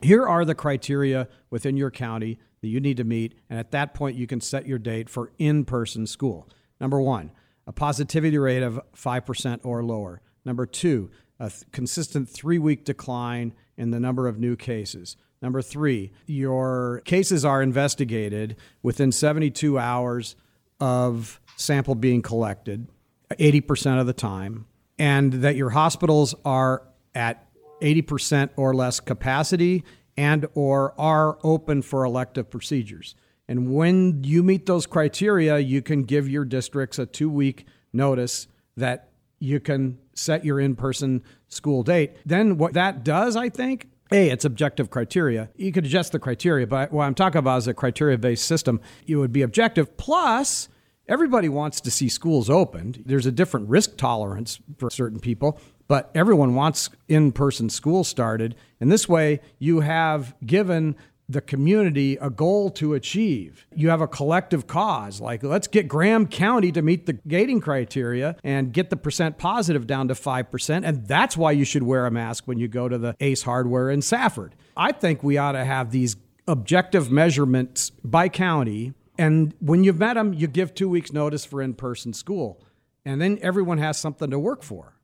here 0.01 0.27
are 0.27 0.45
the 0.45 0.55
criteria 0.55 1.29
within 1.51 1.77
your 1.77 1.91
county 1.91 2.39
that 2.61 2.69
you 2.69 2.81
need 2.81 2.97
to 2.99 3.05
meet. 3.05 3.35
And 3.51 3.59
at 3.59 3.71
that 3.73 3.95
point, 3.95 4.17
you 4.17 4.27
can 4.27 4.41
set 4.41 4.67
your 4.67 4.79
date 4.79 5.09
for 5.11 5.33
in 5.39 5.65
person 5.65 6.07
school. 6.07 6.49
Number 6.81 7.01
one, 7.01 7.33
a 7.67 7.73
positivity 7.73 8.39
rate 8.39 8.63
of 8.63 8.81
5% 8.95 9.61
or 9.65 9.83
lower. 9.83 10.21
Number 10.45 10.67
two, 10.67 11.11
a 11.41 11.51
th- 11.51 11.65
consistent 11.73 12.29
three 12.29 12.59
week 12.59 12.85
decline 12.85 13.53
in 13.77 13.91
the 13.91 14.01
number 14.01 14.29
of 14.29 14.39
new 14.39 14.57
cases. 14.57 15.17
Number 15.43 15.63
three, 15.63 16.13
your 16.27 17.03
cases 17.05 17.45
are 17.45 17.63
investigated 17.63 18.57
within 18.83 19.13
72 19.13 19.79
hours 19.79 20.37
of 20.81 21.41
sample 21.57 21.95
being 21.95 22.23
collected, 22.23 22.89
80% 23.31 24.01
of 24.01 24.07
the 24.07 24.13
time, 24.13 24.67
and 24.99 25.33
that 25.35 25.57
your 25.57 25.71
hospitals 25.71 26.35
are 26.45 26.83
at 27.15 27.47
80% 27.83 28.51
or 28.57 28.75
less 28.75 29.01
capacity 29.01 29.85
and 30.17 30.47
or 30.55 30.99
are 30.99 31.39
open 31.43 31.83
for 31.83 32.05
elective 32.05 32.51
procedures. 32.51 33.15
And 33.49 33.75
when 33.75 34.25
you 34.25 34.43
meet 34.43 34.67
those 34.67 34.87
criteria, 34.87 35.59
you 35.59 35.83
can 35.83 36.05
give 36.05 36.29
your 36.29 36.45
districts 36.45 36.99
a 36.99 37.07
2-week 37.07 37.67
notice 37.93 38.49
that 38.77 39.11
you 39.39 39.61
can 39.61 39.99
set 40.15 40.45
your 40.45 40.59
in-person 40.59 41.23
school 41.49 41.83
date. 41.83 42.17
Then 42.25 42.57
what 42.57 42.73
that 42.73 43.05
does, 43.05 43.37
I 43.37 43.51
think, 43.51 43.89
a, 44.13 44.31
it's 44.31 44.45
objective 44.45 44.91
criteria. 44.91 45.51
You 45.57 45.73
could 45.73 45.85
adjust 45.85 46.13
the 46.13 46.19
criteria, 46.19 46.67
but 46.67 46.93
what 46.93 47.05
I'm 47.05 47.15
talking 47.15 47.39
about 47.39 47.59
is 47.59 47.69
a 47.69 47.75
criteria 47.75 48.19
based 48.19 48.45
system. 48.45 48.81
It 49.07 49.17
would 49.17 49.33
be 49.33 49.43
objective. 49.43 49.97
Plus, 49.97 50.69
everybody 51.09 51.49
wants 51.49 51.81
to 51.81 51.91
see 51.91 52.09
schools 52.09 52.49
opened. 52.49 53.03
There's 53.05 53.27
a 53.27 53.33
different 53.33 53.69
risk 53.69 53.97
tolerance 53.97 54.61
for 54.79 54.91
certain 54.91 55.19
people, 55.19 55.59
but 55.89 56.11
everyone 56.15 56.55
wants 56.55 56.91
in 57.09 57.33
person 57.33 57.69
school 57.69 58.05
started. 58.05 58.55
And 58.81 58.93
this 58.93 59.09
way, 59.09 59.41
you 59.59 59.81
have 59.81 60.35
given 60.45 60.97
the 61.29 61.41
community 61.41 62.17
a 62.21 62.31
goal 62.31 62.71
to 62.71 62.95
achieve. 62.95 63.67
You 63.75 63.89
have 63.91 64.01
a 64.01 64.07
collective 64.07 64.67
cause, 64.67 65.21
like 65.21 65.43
let's 65.43 65.67
get 65.67 65.89
Graham 65.89 66.27
County 66.27 66.71
to 66.73 66.83
meet 66.83 67.07
the 67.07 67.15
gating 67.15 67.61
criteria 67.61 68.37
and 68.45 68.73
get 68.73 68.91
the 68.91 68.97
percent 68.97 69.37
positive 69.37 69.87
down 69.87 70.09
to 70.09 70.15
5%. 70.15 70.83
And 70.85 71.07
that's 71.07 71.37
why 71.37 71.53
you 71.53 71.65
should 71.65 71.83
wear 71.83 72.07
a 72.07 72.11
mask 72.11 72.47
when 72.47 72.59
you 72.59 72.69
go 72.69 72.89
to 72.89 72.97
the 72.97 73.17
Ace 73.21 73.43
Hardware 73.43 73.91
in 73.91 74.03
Safford. 74.03 74.55
I 74.77 74.93
think 74.93 75.23
we 75.23 75.37
ought 75.37 75.53
to 75.53 75.65
have 75.65 75.91
these 75.91 76.17
objective 76.47 77.11
measurements 77.11 77.91
by 78.05 78.29
county. 78.29 78.95
And 79.19 79.55
when 79.61 79.83
you've 79.83 79.99
met 79.99 80.15
them, 80.15 80.33
you 80.33 80.47
give 80.47 80.75
two 80.75 80.89
weeks' 80.89 81.13
notice 81.13 81.45
for 81.45 81.61
in 81.61 81.75
person 81.75 82.13
school. 82.13 82.63
And 83.05 83.21
then 83.21 83.39
everyone 83.43 83.79
has 83.79 83.99
something 83.99 84.31
to 84.31 84.39
work 84.39 84.63
for. 84.63 84.95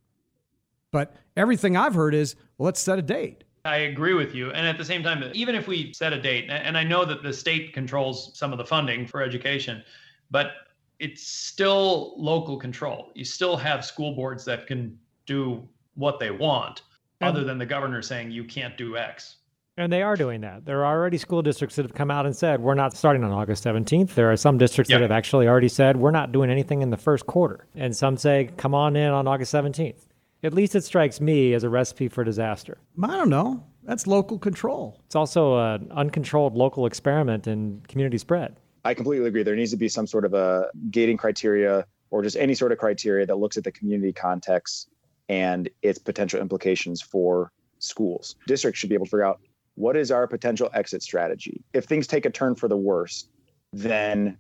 But 0.93 1.17
everything 1.37 1.77
I've 1.77 1.95
heard 1.95 2.15
is, 2.15 2.37
well, 2.59 2.67
let's 2.67 2.81
set 2.81 2.99
a 2.99 3.03
date. 3.03 3.42
I 3.65 3.77
agree 3.79 4.15
with 4.15 4.35
you. 4.35 4.51
And 4.51 4.67
at 4.67 4.77
the 4.77 4.85
same 4.85 5.03
time, 5.03 5.23
even 5.35 5.55
if 5.55 5.69
we 5.69 5.93
set 5.93 6.13
a 6.13 6.21
date, 6.21 6.51
and 6.51 6.77
I 6.77 6.83
know 6.83 7.05
that 7.05 7.23
the 7.23 7.33
state 7.33 7.73
controls 7.73 8.33
some 8.35 8.51
of 8.51 8.59
the 8.59 8.65
funding 8.65 9.07
for 9.07 9.23
education, 9.23 9.85
but 10.31 10.53
it's 10.99 11.23
still 11.23 12.15
local 12.17 12.57
control. 12.57 13.11
You 13.15 13.25
still 13.25 13.57
have 13.57 13.85
school 13.85 14.15
boards 14.15 14.45
that 14.47 14.67
can 14.67 14.99
do 15.27 15.67
what 15.95 16.19
they 16.19 16.31
want, 16.31 16.83
and, 17.21 17.29
other 17.29 17.45
than 17.45 17.59
the 17.59 17.67
governor 17.67 18.03
saying 18.03 18.33
you 18.33 18.45
can't 18.45 18.77
do 18.77 18.97
X. 18.97 19.37
And 19.77 19.93
they 19.93 20.03
are 20.03 20.17
doing 20.17 20.41
that. 20.43 20.65
There 20.65 20.85
are 20.85 20.97
already 20.97 21.17
school 21.17 21.41
districts 21.41 21.77
that 21.77 21.85
have 21.85 21.95
come 21.95 22.11
out 22.11 22.27
and 22.27 22.37
said, 22.37 22.61
we're 22.61 22.75
not 22.75 22.95
starting 22.95 23.25
on 23.25 23.31
August 23.31 23.65
17th. 23.65 24.15
There 24.15 24.31
are 24.31 24.37
some 24.37 24.59
districts 24.59 24.91
yep. 24.91 24.99
that 24.99 25.03
have 25.03 25.17
actually 25.17 25.49
already 25.49 25.69
said, 25.69 25.97
we're 25.97 26.11
not 26.11 26.31
doing 26.31 26.51
anything 26.51 26.83
in 26.83 26.91
the 26.91 26.97
first 26.97 27.27
quarter. 27.27 27.67
And 27.75 27.97
some 27.97 28.17
say, 28.17 28.51
come 28.57 28.75
on 28.75 28.97
in 28.97 29.11
on 29.11 29.27
August 29.27 29.55
17th. 29.55 30.09
At 30.45 30.53
least 30.53 30.75
it 30.75 30.83
strikes 30.83 31.21
me 31.21 31.55
as 31.55 31.63
a 31.63 31.69
recipe 31.69 32.09
for 32.09 32.25
disaster. 32.25 32.79
I 33.03 33.17
don't 33.17 33.29
know. 33.29 33.65
That's 33.85 34.09
local 34.09 34.39
control. 34.39 35.01
It's 35.07 35.15
also 35.15 35.57
an 35.59 35.91
uncontrolled 35.93 36.57
local 36.57 36.87
experiment 36.87 37.47
in 37.47 37.81
community 37.87 38.19
spread. 38.19 38.57
I 38.85 38.95
completely 38.95 39.29
agree. 39.29 39.45
There 39.45 39.55
needs 39.55 39.71
to 39.71 39.77
be 39.77 39.89
some 39.89 40.07
sort 40.07 40.25
of 40.25 40.35
a 40.35 40.69
gating 40.91 41.17
criteria 41.17 41.87
or 42.11 42.23
just 42.23 42.37
any 42.37 42.55
sort 42.55 42.73
of 42.73 42.79
criteria 42.79 43.25
that 43.27 43.37
looks 43.37 43.57
at 43.57 43.63
the 43.63 43.71
community 43.71 44.13
context 44.13 44.89
and 45.29 45.69
its 45.83 45.99
potential 45.99 46.41
implications 46.41 47.01
for 47.01 47.53
schools. 47.79 48.35
Districts 48.49 48.81
should 48.81 48.89
be 48.89 48.97
able 48.97 49.07
to 49.07 49.11
figure 49.11 49.25
out 49.25 49.41
what 49.77 49.97
is 49.97 50.11
our 50.11 50.27
potential 50.27 50.69
exit 50.75 51.03
strategy. 51.03 51.63
If 51.73 51.85
things 51.85 52.09
take 52.09 52.27
a 52.27 52.31
turn 52.31 52.57
for 52.57 52.69
the 52.69 52.77
worse, 52.77 53.29
then 53.73 54.39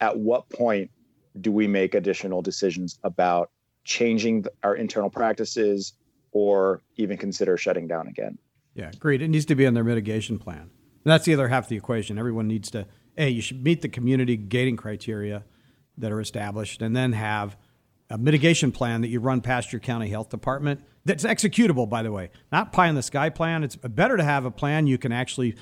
at 0.00 0.18
what 0.18 0.48
point 0.50 0.90
do 1.40 1.52
we 1.52 1.68
make 1.68 1.94
additional 1.94 2.42
decisions 2.42 2.98
about 3.04 3.50
changing 3.84 4.46
our 4.62 4.74
internal 4.74 5.10
practices 5.10 5.92
or 6.32 6.82
even 6.96 7.16
consider 7.16 7.56
shutting 7.56 7.86
down 7.86 8.08
again. 8.08 8.38
Yeah, 8.74 8.90
agreed. 8.92 9.22
It 9.22 9.28
needs 9.28 9.46
to 9.46 9.54
be 9.54 9.66
on 9.66 9.74
their 9.74 9.84
mitigation 9.84 10.38
plan. 10.38 10.62
And 10.62 11.12
that's 11.12 11.24
the 11.24 11.34
other 11.34 11.48
half 11.48 11.64
of 11.64 11.68
the 11.68 11.76
equation. 11.76 12.18
Everyone 12.18 12.48
needs 12.48 12.70
to, 12.72 12.86
A, 13.16 13.28
you 13.28 13.40
should 13.40 13.62
meet 13.62 13.82
the 13.82 13.88
community 13.88 14.36
gating 14.36 14.76
criteria 14.76 15.44
that 15.98 16.10
are 16.10 16.20
established 16.20 16.82
and 16.82 16.96
then 16.96 17.12
have 17.12 17.56
a 18.10 18.18
mitigation 18.18 18.72
plan 18.72 19.00
that 19.02 19.08
you 19.08 19.20
run 19.20 19.40
past 19.40 19.72
your 19.72 19.80
county 19.80 20.08
health 20.08 20.28
department 20.28 20.80
that's 21.04 21.24
executable, 21.24 21.88
by 21.88 22.02
the 22.02 22.10
way. 22.10 22.30
Not 22.50 22.72
pie 22.72 22.88
in 22.88 22.94
the 22.94 23.02
sky 23.02 23.30
plan. 23.30 23.62
It's 23.62 23.76
better 23.76 24.16
to 24.16 24.24
have 24.24 24.44
a 24.44 24.50
plan 24.50 24.86
you 24.86 24.98
can 24.98 25.12
actually 25.12 25.56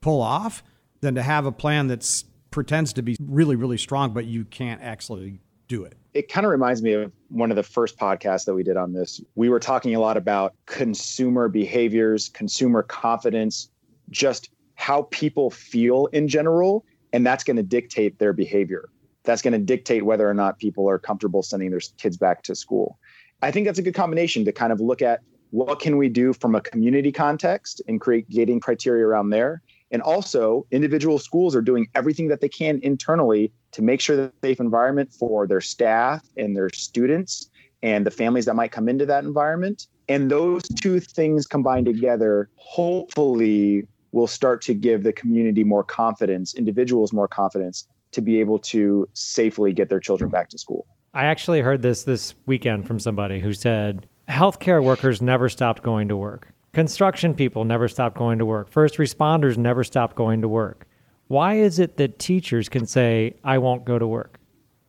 pull 0.00 0.20
off 0.20 0.62
than 1.00 1.14
to 1.14 1.22
have 1.22 1.46
a 1.46 1.52
plan 1.52 1.88
that 1.88 2.24
pretends 2.50 2.92
to 2.94 3.02
be 3.02 3.16
really, 3.20 3.56
really 3.56 3.78
strong, 3.78 4.12
but 4.12 4.24
you 4.24 4.44
can't 4.44 4.82
actually 4.82 5.40
do 5.68 5.84
it. 5.84 5.96
It 6.14 6.28
kind 6.28 6.44
of 6.44 6.50
reminds 6.50 6.82
me 6.82 6.94
of 6.94 7.12
one 7.28 7.50
of 7.50 7.56
the 7.56 7.62
first 7.62 7.98
podcasts 7.98 8.44
that 8.46 8.54
we 8.54 8.62
did 8.62 8.76
on 8.76 8.92
this. 8.92 9.20
We 9.34 9.48
were 9.48 9.60
talking 9.60 9.94
a 9.94 10.00
lot 10.00 10.16
about 10.16 10.54
consumer 10.66 11.48
behaviors, 11.48 12.30
consumer 12.30 12.82
confidence, 12.82 13.70
just 14.10 14.50
how 14.74 15.02
people 15.10 15.50
feel 15.50 16.06
in 16.06 16.26
general. 16.26 16.84
And 17.12 17.24
that's 17.26 17.44
going 17.44 17.56
to 17.56 17.62
dictate 17.62 18.18
their 18.18 18.32
behavior. 18.32 18.88
That's 19.24 19.42
going 19.42 19.52
to 19.52 19.58
dictate 19.58 20.04
whether 20.04 20.28
or 20.28 20.34
not 20.34 20.58
people 20.58 20.88
are 20.88 20.98
comfortable 20.98 21.42
sending 21.42 21.70
their 21.70 21.80
kids 21.98 22.16
back 22.16 22.42
to 22.44 22.54
school. 22.54 22.98
I 23.42 23.50
think 23.50 23.66
that's 23.66 23.78
a 23.78 23.82
good 23.82 23.94
combination 23.94 24.44
to 24.46 24.52
kind 24.52 24.72
of 24.72 24.80
look 24.80 25.02
at 25.02 25.20
what 25.50 25.80
can 25.80 25.96
we 25.96 26.08
do 26.08 26.32
from 26.32 26.54
a 26.54 26.60
community 26.60 27.12
context 27.12 27.80
and 27.88 28.00
create 28.00 28.28
gating 28.28 28.60
criteria 28.60 29.06
around 29.06 29.30
there 29.30 29.62
and 29.90 30.02
also, 30.02 30.66
individual 30.70 31.18
schools 31.18 31.56
are 31.56 31.62
doing 31.62 31.88
everything 31.94 32.28
that 32.28 32.40
they 32.40 32.48
can 32.48 32.80
internally 32.82 33.52
to 33.72 33.82
make 33.82 34.00
sure 34.00 34.16
that 34.16 34.32
safe 34.42 34.60
environment 34.60 35.12
for 35.12 35.46
their 35.46 35.60
staff 35.60 36.22
and 36.36 36.54
their 36.54 36.68
students 36.70 37.50
and 37.82 38.04
the 38.04 38.10
families 38.10 38.44
that 38.44 38.54
might 38.54 38.72
come 38.72 38.88
into 38.88 39.06
that 39.06 39.24
environment. 39.24 39.86
And 40.08 40.30
those 40.30 40.62
two 40.62 41.00
things 41.00 41.46
combined 41.46 41.86
together, 41.86 42.50
hopefully, 42.56 43.86
will 44.12 44.26
start 44.26 44.62
to 44.62 44.74
give 44.74 45.04
the 45.04 45.12
community 45.12 45.64
more 45.64 45.84
confidence, 45.84 46.54
individuals 46.54 47.12
more 47.12 47.28
confidence 47.28 47.86
to 48.12 48.20
be 48.20 48.40
able 48.40 48.58
to 48.58 49.08
safely 49.12 49.72
get 49.72 49.88
their 49.88 50.00
children 50.00 50.30
back 50.30 50.48
to 50.50 50.58
school. 50.58 50.86
I 51.14 51.26
actually 51.26 51.60
heard 51.60 51.82
this 51.82 52.04
this 52.04 52.34
weekend 52.46 52.86
from 52.86 52.98
somebody 52.98 53.40
who 53.40 53.52
said 53.52 54.06
healthcare 54.28 54.82
workers 54.82 55.22
never 55.22 55.48
stopped 55.48 55.82
going 55.82 56.08
to 56.08 56.16
work. 56.16 56.52
Construction 56.78 57.34
people 57.34 57.64
never 57.64 57.88
stop 57.88 58.14
going 58.14 58.38
to 58.38 58.46
work. 58.46 58.70
First 58.70 58.98
responders 58.98 59.58
never 59.58 59.82
stop 59.82 60.14
going 60.14 60.42
to 60.42 60.48
work. 60.48 60.86
Why 61.26 61.54
is 61.54 61.80
it 61.80 61.96
that 61.96 62.20
teachers 62.20 62.68
can 62.68 62.86
say, 62.86 63.34
I 63.42 63.58
won't 63.58 63.84
go 63.84 63.98
to 63.98 64.06
work? 64.06 64.38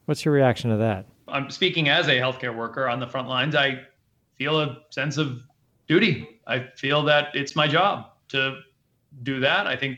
What's 0.06 0.24
your 0.24 0.36
reaction 0.36 0.70
to 0.70 0.78
that? 0.78 1.08
I'm 1.28 1.50
speaking 1.50 1.90
as 1.90 2.08
a 2.08 2.12
healthcare 2.12 2.56
worker 2.56 2.88
on 2.88 3.00
the 3.00 3.08
front 3.08 3.28
lines. 3.28 3.56
I 3.56 3.80
feel 4.36 4.62
a 4.62 4.78
sense 4.92 5.18
of 5.18 5.40
duty. 5.88 6.30
I 6.46 6.68
feel 6.76 7.02
that 7.06 7.30
it's 7.34 7.56
my 7.56 7.68
job 7.68 8.12
to 8.28 8.60
do 9.24 9.40
that. 9.40 9.66
I 9.66 9.76
think 9.76 9.98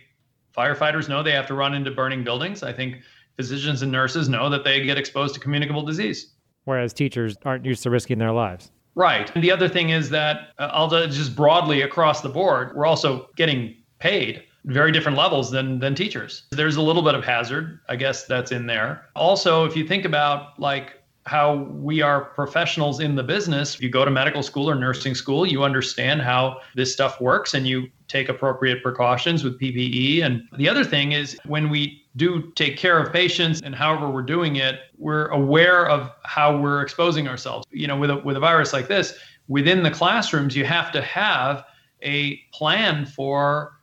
firefighters 0.58 1.10
know 1.10 1.22
they 1.22 1.34
have 1.34 1.48
to 1.48 1.56
run 1.56 1.74
into 1.74 1.92
burning 1.92 2.24
buildings. 2.24 2.64
I 2.64 2.72
think 2.72 3.02
physicians 3.36 3.82
and 3.82 3.92
nurses 3.92 4.30
know 4.30 4.50
that 4.50 4.64
they 4.64 4.82
get 4.86 4.98
exposed 4.98 5.34
to 5.34 5.42
communicable 5.42 5.82
disease. 5.82 6.36
Whereas 6.64 6.94
teachers 6.94 7.36
aren't 7.44 7.66
used 7.66 7.84
to 7.84 7.90
risking 7.90 8.18
their 8.18 8.32
lives. 8.32 8.72
Right. 8.96 9.32
And 9.34 9.44
the 9.44 9.52
other 9.52 9.70
thing 9.70 9.90
is 9.90 10.10
that, 10.10 10.50
uh, 10.60 10.70
although 10.74 11.08
just 11.08 11.36
broadly 11.36 11.82
across 11.82 12.22
the 12.22 12.30
board, 12.30 12.76
we're 12.76 12.86
also 12.86 13.30
getting 13.36 13.76
paid 14.00 14.44
very 14.66 14.92
different 14.92 15.18
levels 15.18 15.50
than 15.50 15.80
than 15.80 15.96
teachers. 15.96 16.44
There's 16.52 16.76
a 16.76 16.82
little 16.82 17.02
bit 17.02 17.16
of 17.16 17.24
hazard, 17.24 17.80
I 17.90 17.96
guess 17.96 18.26
that's 18.26 18.52
in 18.52 18.68
there. 18.68 19.10
Also, 19.16 19.66
if 19.66 19.76
you 19.76 19.88
think 19.88 20.06
about 20.06 20.60
like 20.60 21.01
how 21.26 21.56
we 21.56 22.02
are 22.02 22.26
professionals 22.26 23.00
in 23.00 23.16
the 23.16 23.24
business. 23.24 23.80
You 23.80 23.90
go 23.90 24.04
to 24.06 24.12
medical 24.12 24.42
school 24.42 24.70
or 24.70 24.76
nursing 24.76 25.14
school, 25.14 25.46
you 25.46 25.64
understand 25.64 26.22
how 26.22 26.58
this 26.76 26.92
stuff 26.92 27.22
works 27.22 27.54
and 27.54 27.68
you 27.68 27.90
take 28.08 28.28
appropriate 28.28 28.82
precautions 28.82 29.44
with 29.44 29.60
PPE. 29.60 30.24
And 30.24 30.44
the 30.58 30.68
other 30.68 30.84
thing 30.84 31.12
is 31.12 31.38
when 31.46 31.70
we 31.70 32.04
do 32.16 32.52
take 32.56 32.76
care 32.76 32.98
of 32.98 33.14
patients 33.14 33.62
and 33.62 33.76
however 33.76 34.10
we're 34.10 34.24
doing 34.24 34.56
it, 34.56 34.80
we're 34.98 35.28
aware 35.28 35.88
of 35.88 36.12
how 36.24 36.58
we're 36.58 36.82
exposing 36.82 37.28
ourselves. 37.28 37.66
You 37.72 37.88
know, 37.88 37.98
with 37.98 38.10
a 38.10 38.18
with 38.18 38.36
a 38.36 38.40
virus 38.40 38.74
like 38.74 38.88
this, 38.88 39.18
within 39.48 39.84
the 39.84 39.92
classrooms, 39.92 40.56
you 40.56 40.66
have 40.66 40.92
to 40.92 41.02
have 41.02 41.64
a 42.02 42.38
plan 42.52 43.06
for 43.06 43.74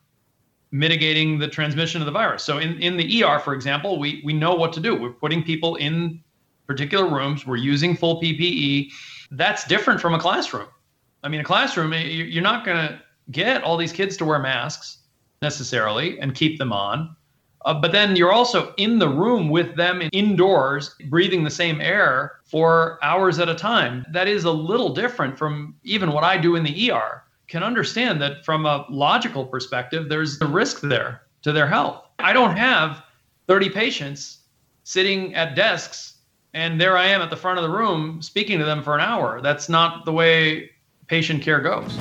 mitigating 0.70 1.38
the 1.38 1.48
transmission 1.48 2.02
of 2.02 2.06
the 2.06 2.12
virus. 2.12 2.42
So 2.42 2.58
in, 2.58 2.80
in 2.82 2.96
the 2.96 3.24
ER, 3.24 3.38
for 3.38 3.54
example, 3.54 3.98
we, 3.98 4.20
we 4.24 4.34
know 4.34 4.54
what 4.54 4.72
to 4.74 4.80
do. 4.80 4.94
We're 4.94 5.12
putting 5.12 5.42
people 5.42 5.76
in 5.76 6.22
particular 6.68 7.08
rooms. 7.08 7.46
We're 7.46 7.56
using 7.56 7.96
full 7.96 8.20
PPE. 8.20 8.92
That's 9.32 9.64
different 9.64 10.00
from 10.00 10.14
a 10.14 10.20
classroom. 10.20 10.68
I 11.24 11.28
mean, 11.28 11.40
a 11.40 11.44
classroom, 11.44 11.92
you're 11.94 12.42
not 12.42 12.64
going 12.64 12.76
to 12.76 13.00
get 13.32 13.64
all 13.64 13.76
these 13.76 13.92
kids 13.92 14.16
to 14.18 14.24
wear 14.24 14.38
masks 14.38 14.98
necessarily 15.42 16.20
and 16.20 16.34
keep 16.34 16.58
them 16.58 16.72
on. 16.72 17.16
Uh, 17.64 17.74
but 17.74 17.90
then 17.90 18.14
you're 18.14 18.32
also 18.32 18.72
in 18.76 18.98
the 18.98 19.08
room 19.08 19.48
with 19.48 19.74
them 19.76 20.08
indoors, 20.12 20.94
breathing 21.08 21.42
the 21.42 21.50
same 21.50 21.80
air 21.80 22.36
for 22.44 22.98
hours 23.02 23.40
at 23.40 23.48
a 23.48 23.54
time. 23.54 24.06
That 24.12 24.28
is 24.28 24.44
a 24.44 24.52
little 24.52 24.94
different 24.94 25.36
from 25.36 25.74
even 25.82 26.12
what 26.12 26.22
I 26.22 26.38
do 26.38 26.54
in 26.54 26.62
the 26.62 26.90
ER. 26.90 27.24
Can 27.48 27.62
understand 27.62 28.22
that 28.22 28.44
from 28.44 28.64
a 28.66 28.86
logical 28.88 29.44
perspective, 29.44 30.08
there's 30.08 30.40
a 30.40 30.46
risk 30.46 30.82
there 30.82 31.22
to 31.42 31.50
their 31.50 31.66
health. 31.66 32.04
I 32.18 32.32
don't 32.32 32.56
have 32.56 33.02
30 33.48 33.70
patients 33.70 34.38
sitting 34.84 35.34
at 35.34 35.56
desks 35.56 36.17
and 36.54 36.80
there 36.80 36.96
I 36.96 37.06
am 37.06 37.20
at 37.20 37.30
the 37.30 37.36
front 37.36 37.58
of 37.58 37.62
the 37.62 37.70
room 37.70 38.22
speaking 38.22 38.58
to 38.58 38.64
them 38.64 38.82
for 38.82 38.94
an 38.94 39.00
hour. 39.00 39.40
That's 39.40 39.68
not 39.68 40.04
the 40.04 40.12
way 40.12 40.70
patient 41.06 41.42
care 41.42 41.60
goes. 41.60 41.96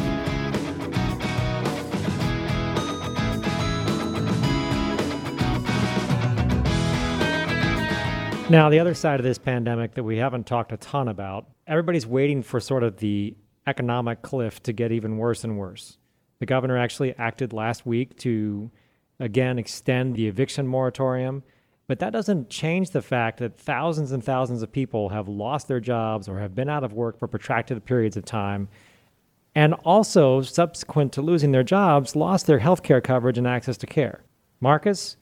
Now, 8.50 8.70
the 8.70 8.80
other 8.80 8.94
side 8.94 9.20
of 9.20 9.26
this 9.26 9.38
pandemic 9.38 9.96
that 9.96 10.04
we 10.04 10.18
haven't 10.18 10.48
talked 10.48 10.72
a 10.72 10.78
ton 10.78 11.10
about, 11.10 11.48
everybody's 11.68 12.08
waiting 12.08 12.42
for 12.42 12.62
sort 12.62 12.84
of 12.84 12.96
the 12.98 13.36
economic 13.68 14.22
cliff 14.22 14.64
to 14.64 14.72
get 14.72 14.94
even 14.94 15.18
worse 15.18 15.44
and 15.44 15.58
worse. 15.58 15.98
The 16.40 16.46
governor 16.46 16.78
actually 16.78 17.14
acted 17.18 17.52
last 17.52 17.86
week 17.86 18.18
to 18.20 18.72
again 19.20 19.60
extend 19.60 20.16
the 20.16 20.28
eviction 20.28 20.66
moratorium. 20.66 21.44
But 21.88 22.00
that 22.00 22.12
doesn't 22.12 22.50
change 22.50 22.90
the 22.90 23.02
fact 23.02 23.40
that 23.40 23.58
thousands 23.58 24.12
and 24.12 24.22
thousands 24.22 24.62
of 24.62 24.72
people 24.72 25.10
have 25.10 25.30
lost 25.30 25.70
their 25.70 25.80
jobs 25.80 26.28
or 26.28 26.40
have 26.40 26.54
been 26.54 26.70
out 26.70 26.84
of 26.84 26.92
work 26.92 27.18
for 27.18 27.28
protracted 27.28 27.84
periods 27.86 28.18
of 28.18 28.26
time. 28.26 28.68
And 29.56 29.74
also, 29.86 30.42
subsequent 30.42 31.14
to 31.14 31.22
losing 31.22 31.52
their 31.52 31.64
jobs, 31.64 32.16
lost 32.16 32.46
their 32.46 32.60
health 32.60 32.84
care 32.84 33.02
coverage 33.02 33.38
and 33.38 33.48
access 33.48 33.78
to 33.78 33.88
care. 33.88 34.22
Marcus, 34.60 35.16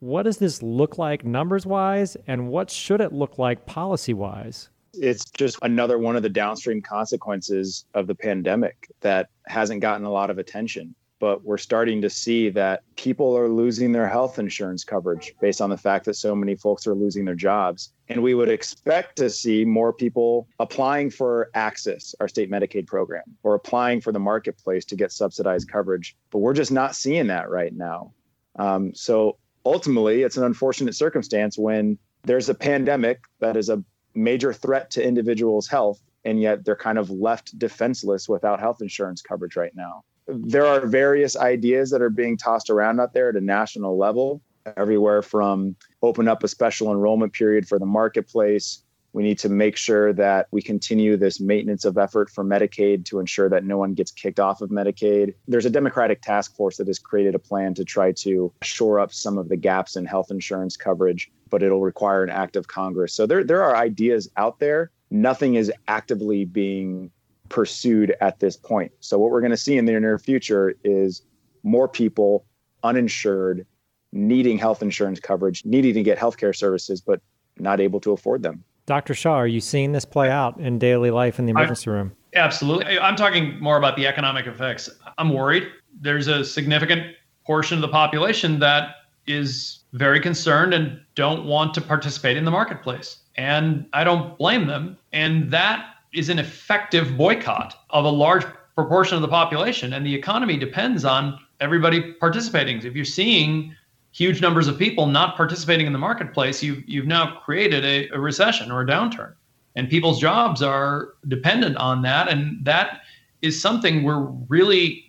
what 0.00 0.24
does 0.24 0.36
this 0.36 0.62
look 0.62 0.98
like 0.98 1.24
numbers 1.24 1.64
wise, 1.64 2.16
and 2.26 2.48
what 2.48 2.70
should 2.70 3.00
it 3.00 3.12
look 3.12 3.38
like 3.38 3.64
policy 3.64 4.12
wise? 4.12 4.68
It's 4.92 5.24
just 5.30 5.58
another 5.62 5.98
one 5.98 6.14
of 6.14 6.22
the 6.22 6.28
downstream 6.28 6.82
consequences 6.82 7.86
of 7.94 8.06
the 8.06 8.14
pandemic 8.14 8.88
that 9.00 9.30
hasn't 9.46 9.80
gotten 9.80 10.04
a 10.04 10.10
lot 10.10 10.30
of 10.30 10.38
attention 10.38 10.94
but 11.24 11.42
we're 11.42 11.56
starting 11.56 12.02
to 12.02 12.10
see 12.10 12.50
that 12.50 12.82
people 12.96 13.34
are 13.34 13.48
losing 13.48 13.92
their 13.92 14.06
health 14.06 14.38
insurance 14.38 14.84
coverage 14.84 15.34
based 15.40 15.62
on 15.62 15.70
the 15.70 15.76
fact 15.78 16.04
that 16.04 16.12
so 16.12 16.34
many 16.34 16.54
folks 16.54 16.86
are 16.86 16.94
losing 16.94 17.24
their 17.24 17.34
jobs. 17.34 17.94
And 18.10 18.22
we 18.22 18.34
would 18.34 18.50
expect 18.50 19.16
to 19.16 19.30
see 19.30 19.64
more 19.64 19.90
people 19.90 20.46
applying 20.60 21.08
for 21.08 21.48
AHCCCS, 21.54 22.14
our 22.20 22.28
state 22.28 22.50
Medicaid 22.50 22.86
program, 22.86 23.22
or 23.42 23.54
applying 23.54 24.02
for 24.02 24.12
the 24.12 24.18
marketplace 24.18 24.84
to 24.84 24.96
get 24.96 25.12
subsidized 25.12 25.66
coverage. 25.66 26.14
But 26.28 26.40
we're 26.40 26.52
just 26.52 26.70
not 26.70 26.94
seeing 26.94 27.28
that 27.28 27.48
right 27.48 27.74
now. 27.74 28.12
Um, 28.56 28.94
so 28.94 29.38
ultimately, 29.64 30.24
it's 30.24 30.36
an 30.36 30.44
unfortunate 30.44 30.94
circumstance 30.94 31.56
when 31.56 31.96
there's 32.24 32.50
a 32.50 32.54
pandemic 32.54 33.24
that 33.40 33.56
is 33.56 33.70
a 33.70 33.82
major 34.14 34.52
threat 34.52 34.90
to 34.90 35.02
individuals' 35.02 35.68
health, 35.68 36.02
and 36.26 36.42
yet 36.42 36.66
they're 36.66 36.76
kind 36.76 36.98
of 36.98 37.08
left 37.08 37.58
defenseless 37.58 38.28
without 38.28 38.60
health 38.60 38.82
insurance 38.82 39.22
coverage 39.22 39.56
right 39.56 39.74
now 39.74 40.04
there 40.26 40.66
are 40.66 40.86
various 40.86 41.36
ideas 41.36 41.90
that 41.90 42.02
are 42.02 42.10
being 42.10 42.36
tossed 42.36 42.70
around 42.70 43.00
out 43.00 43.12
there 43.12 43.28
at 43.28 43.36
a 43.36 43.40
national 43.40 43.98
level, 43.98 44.40
everywhere 44.76 45.22
from 45.22 45.76
open 46.02 46.28
up 46.28 46.42
a 46.42 46.48
special 46.48 46.90
enrollment 46.90 47.32
period 47.32 47.68
for 47.68 47.78
the 47.78 47.86
marketplace. 47.86 48.82
We 49.12 49.22
need 49.22 49.38
to 49.40 49.48
make 49.48 49.76
sure 49.76 50.12
that 50.14 50.48
we 50.50 50.60
continue 50.60 51.16
this 51.16 51.40
maintenance 51.40 51.84
of 51.84 51.96
effort 51.96 52.30
for 52.30 52.44
Medicaid 52.44 53.04
to 53.06 53.20
ensure 53.20 53.48
that 53.48 53.62
no 53.62 53.78
one 53.78 53.94
gets 53.94 54.10
kicked 54.10 54.40
off 54.40 54.60
of 54.60 54.70
Medicaid. 54.70 55.34
There's 55.46 55.66
a 55.66 55.70
Democratic 55.70 56.20
task 56.20 56.56
force 56.56 56.78
that 56.78 56.88
has 56.88 56.98
created 56.98 57.36
a 57.36 57.38
plan 57.38 57.74
to 57.74 57.84
try 57.84 58.10
to 58.10 58.52
shore 58.62 58.98
up 58.98 59.12
some 59.12 59.38
of 59.38 59.48
the 59.48 59.56
gaps 59.56 59.94
in 59.94 60.04
health 60.04 60.32
insurance 60.32 60.76
coverage, 60.76 61.30
but 61.48 61.62
it'll 61.62 61.80
require 61.80 62.24
an 62.24 62.30
act 62.30 62.56
of 62.56 62.66
Congress. 62.66 63.12
So 63.12 63.24
there, 63.24 63.44
there 63.44 63.62
are 63.62 63.76
ideas 63.76 64.28
out 64.36 64.58
there. 64.58 64.90
Nothing 65.12 65.54
is 65.54 65.70
actively 65.86 66.44
being 66.44 67.12
pursued 67.48 68.14
at 68.20 68.40
this 68.40 68.56
point. 68.56 68.92
So 69.00 69.18
what 69.18 69.30
we're 69.30 69.40
going 69.40 69.50
to 69.50 69.56
see 69.56 69.76
in 69.76 69.84
the 69.84 69.92
near 69.92 70.18
future 70.18 70.74
is 70.84 71.22
more 71.62 71.88
people 71.88 72.44
uninsured 72.82 73.66
needing 74.12 74.58
health 74.58 74.82
insurance 74.82 75.18
coverage, 75.20 75.64
needing 75.64 75.94
to 75.94 76.02
get 76.02 76.18
healthcare 76.18 76.54
services, 76.54 77.00
but 77.00 77.20
not 77.58 77.80
able 77.80 78.00
to 78.00 78.12
afford 78.12 78.42
them. 78.42 78.62
Dr. 78.86 79.14
Shaw, 79.14 79.34
are 79.34 79.46
you 79.46 79.60
seeing 79.60 79.92
this 79.92 80.04
play 80.04 80.30
out 80.30 80.58
in 80.60 80.78
daily 80.78 81.10
life 81.10 81.38
in 81.38 81.46
the 81.46 81.50
emergency 81.50 81.90
I, 81.90 81.94
room? 81.94 82.12
Absolutely. 82.34 82.98
I'm 82.98 83.16
talking 83.16 83.58
more 83.60 83.76
about 83.76 83.96
the 83.96 84.06
economic 84.06 84.46
effects. 84.46 84.90
I'm 85.18 85.32
worried. 85.32 85.68
There's 86.00 86.28
a 86.28 86.44
significant 86.44 87.14
portion 87.44 87.78
of 87.78 87.82
the 87.82 87.88
population 87.88 88.58
that 88.60 88.96
is 89.26 89.80
very 89.92 90.20
concerned 90.20 90.74
and 90.74 91.00
don't 91.14 91.46
want 91.46 91.72
to 91.74 91.80
participate 91.80 92.36
in 92.36 92.44
the 92.44 92.50
marketplace. 92.50 93.18
And 93.36 93.86
I 93.92 94.04
don't 94.04 94.36
blame 94.38 94.66
them. 94.66 94.98
And 95.12 95.50
that 95.50 95.93
is 96.14 96.28
an 96.28 96.38
effective 96.38 97.16
boycott 97.16 97.76
of 97.90 98.04
a 98.04 98.10
large 98.10 98.44
proportion 98.74 99.16
of 99.16 99.22
the 99.22 99.28
population. 99.28 99.92
And 99.92 100.04
the 100.04 100.14
economy 100.14 100.56
depends 100.56 101.04
on 101.04 101.38
everybody 101.60 102.12
participating. 102.14 102.78
If 102.84 102.94
you're 102.94 103.04
seeing 103.04 103.74
huge 104.12 104.40
numbers 104.40 104.68
of 104.68 104.78
people 104.78 105.06
not 105.06 105.36
participating 105.36 105.86
in 105.86 105.92
the 105.92 105.98
marketplace, 105.98 106.62
you've, 106.62 106.88
you've 106.88 107.06
now 107.06 107.40
created 107.44 107.84
a, 107.84 108.08
a 108.14 108.20
recession 108.20 108.70
or 108.70 108.82
a 108.82 108.86
downturn. 108.86 109.34
And 109.76 109.88
people's 109.88 110.20
jobs 110.20 110.62
are 110.62 111.14
dependent 111.26 111.76
on 111.76 112.02
that. 112.02 112.28
And 112.28 112.64
that 112.64 113.00
is 113.42 113.60
something 113.60 114.02
we're 114.02 114.26
really 114.48 115.04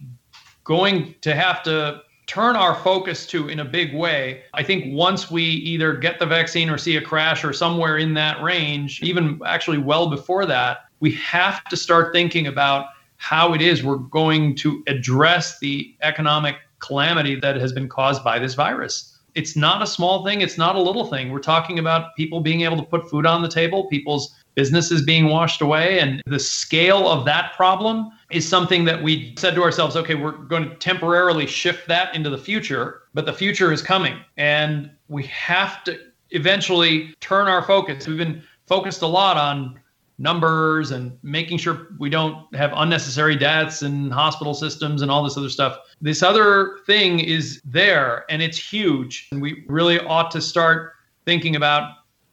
going 0.64 1.14
to 1.22 1.36
have 1.36 1.62
to 1.64 2.02
turn 2.26 2.56
our 2.56 2.74
focus 2.74 3.28
to 3.28 3.50
in 3.50 3.60
a 3.60 3.66
big 3.66 3.94
way. 3.94 4.42
I 4.56 4.64
think 4.64 4.96
once 4.96 5.30
we 5.30 5.44
either 5.44 5.94
get 5.94 6.18
the 6.18 6.26
vaccine 6.26 6.70
or 6.70 6.78
see 6.78 6.96
a 6.96 7.02
crash 7.02 7.44
or 7.44 7.54
somewhere 7.54 7.98
in 7.98 8.16
that 8.16 8.42
range, 8.42 9.02
even 9.04 9.40
actually 9.46 9.78
well 9.78 10.10
before 10.10 10.48
that, 10.48 10.85
we 11.00 11.12
have 11.12 11.64
to 11.66 11.78
start 11.78 12.14
thinking 12.14 12.48
about 12.48 12.88
how 13.18 13.54
it 13.54 13.62
is 13.62 13.84
we're 13.84 13.98
going 13.98 14.56
to 14.56 14.84
address 14.88 15.60
the 15.60 15.96
economic 16.02 16.58
calamity 16.80 17.40
that 17.40 17.56
has 17.56 17.74
been 17.74 17.90
caused 17.90 18.24
by 18.24 18.40
this 18.40 18.54
virus. 18.54 19.18
It's 19.34 19.56
not 19.56 19.82
a 19.82 19.88
small 19.88 20.24
thing, 20.24 20.42
it's 20.42 20.58
not 20.58 20.76
a 20.76 20.82
little 20.82 21.08
thing. 21.08 21.32
We're 21.32 21.40
talking 21.40 21.80
about 21.80 22.16
people 22.16 22.40
being 22.40 22.62
able 22.62 22.78
to 22.78 22.84
put 22.84 23.10
food 23.10 23.26
on 23.26 23.42
the 23.42 23.50
table, 23.50 23.88
people's 23.88 24.34
businesses 24.56 25.02
being 25.02 25.26
washed 25.26 25.62
away. 25.62 26.00
And 26.00 26.22
the 26.26 26.40
scale 26.40 27.10
of 27.10 27.26
that 27.26 27.54
problem 27.54 28.12
is 28.32 28.48
something 28.48 28.86
that 28.86 29.04
we 29.04 29.36
said 29.38 29.56
to 29.56 29.64
ourselves 29.64 29.96
okay, 29.98 30.16
we're 30.16 30.32
going 30.32 30.70
to 30.70 30.76
temporarily 30.76 31.46
shift 31.46 31.88
that 31.90 32.16
into 32.16 32.30
the 32.30 32.38
future, 32.38 33.02
but 33.14 33.26
the 33.26 33.34
future 33.34 33.74
is 33.74 33.82
coming. 33.82 34.18
And 34.38 34.90
we 35.10 35.24
have 35.24 35.84
to 35.84 36.00
eventually 36.32 37.14
turn 37.20 37.48
our 37.48 37.62
focus. 37.62 38.08
We've 38.08 38.18
been 38.18 38.42
focused 38.68 39.02
a 39.02 39.08
lot 39.08 39.38
on 39.38 39.80
numbers 40.18 40.92
and 40.92 41.18
making 41.24 41.58
sure 41.58 41.88
we 42.00 42.10
don't 42.10 42.54
have 42.56 42.72
unnecessary 42.76 43.36
deaths 43.36 43.82
and 43.82 44.14
hospital 44.14 44.54
systems 44.54 45.02
and 45.02 45.12
all 45.12 45.24
this 45.24 45.38
other 45.38 45.50
stuff. 45.50 45.78
This 46.02 46.24
other 46.24 46.78
thing 46.86 47.20
is 47.20 47.62
there 47.66 48.26
and 48.30 48.42
it's 48.42 48.58
huge. 48.58 49.28
And 49.32 49.42
we 49.42 49.66
really 49.68 50.00
ought 50.00 50.32
to 50.32 50.42
start 50.42 50.94
thinking 51.26 51.56
about 51.56 51.92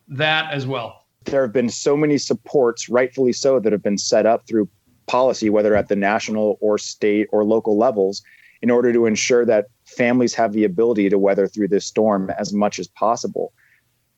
that 0.09 0.53
as 0.53 0.67
well. 0.67 1.07
There 1.25 1.43
have 1.43 1.53
been 1.53 1.71
so 1.71 1.97
many 1.97 2.19
supports, 2.19 2.89
rightfully 2.89 3.33
so, 3.33 3.61
that 3.61 3.73
have 3.73 3.83
been 3.83 3.99
set 3.99 4.27
up 4.27 4.47
through 4.47 4.69
policy, 5.07 5.51
whether 5.51 5.75
at 5.75 5.89
the 5.89 5.97
national 5.97 6.59
or 6.61 6.79
state 6.79 7.29
or 7.33 7.45
local 7.45 7.77
levels, 7.77 8.23
in 8.61 8.71
order 8.71 8.93
to 8.93 9.07
ensure 9.07 9.45
that 9.45 9.67
families 9.85 10.35
have 10.35 10.53
the 10.53 10.65
ability 10.65 11.09
to 11.09 11.19
weather 11.19 11.47
through 11.47 11.69
this 11.69 11.85
storm 11.85 12.31
as 12.39 12.53
much 12.53 12.79
as 12.79 12.87
possible. 12.87 13.53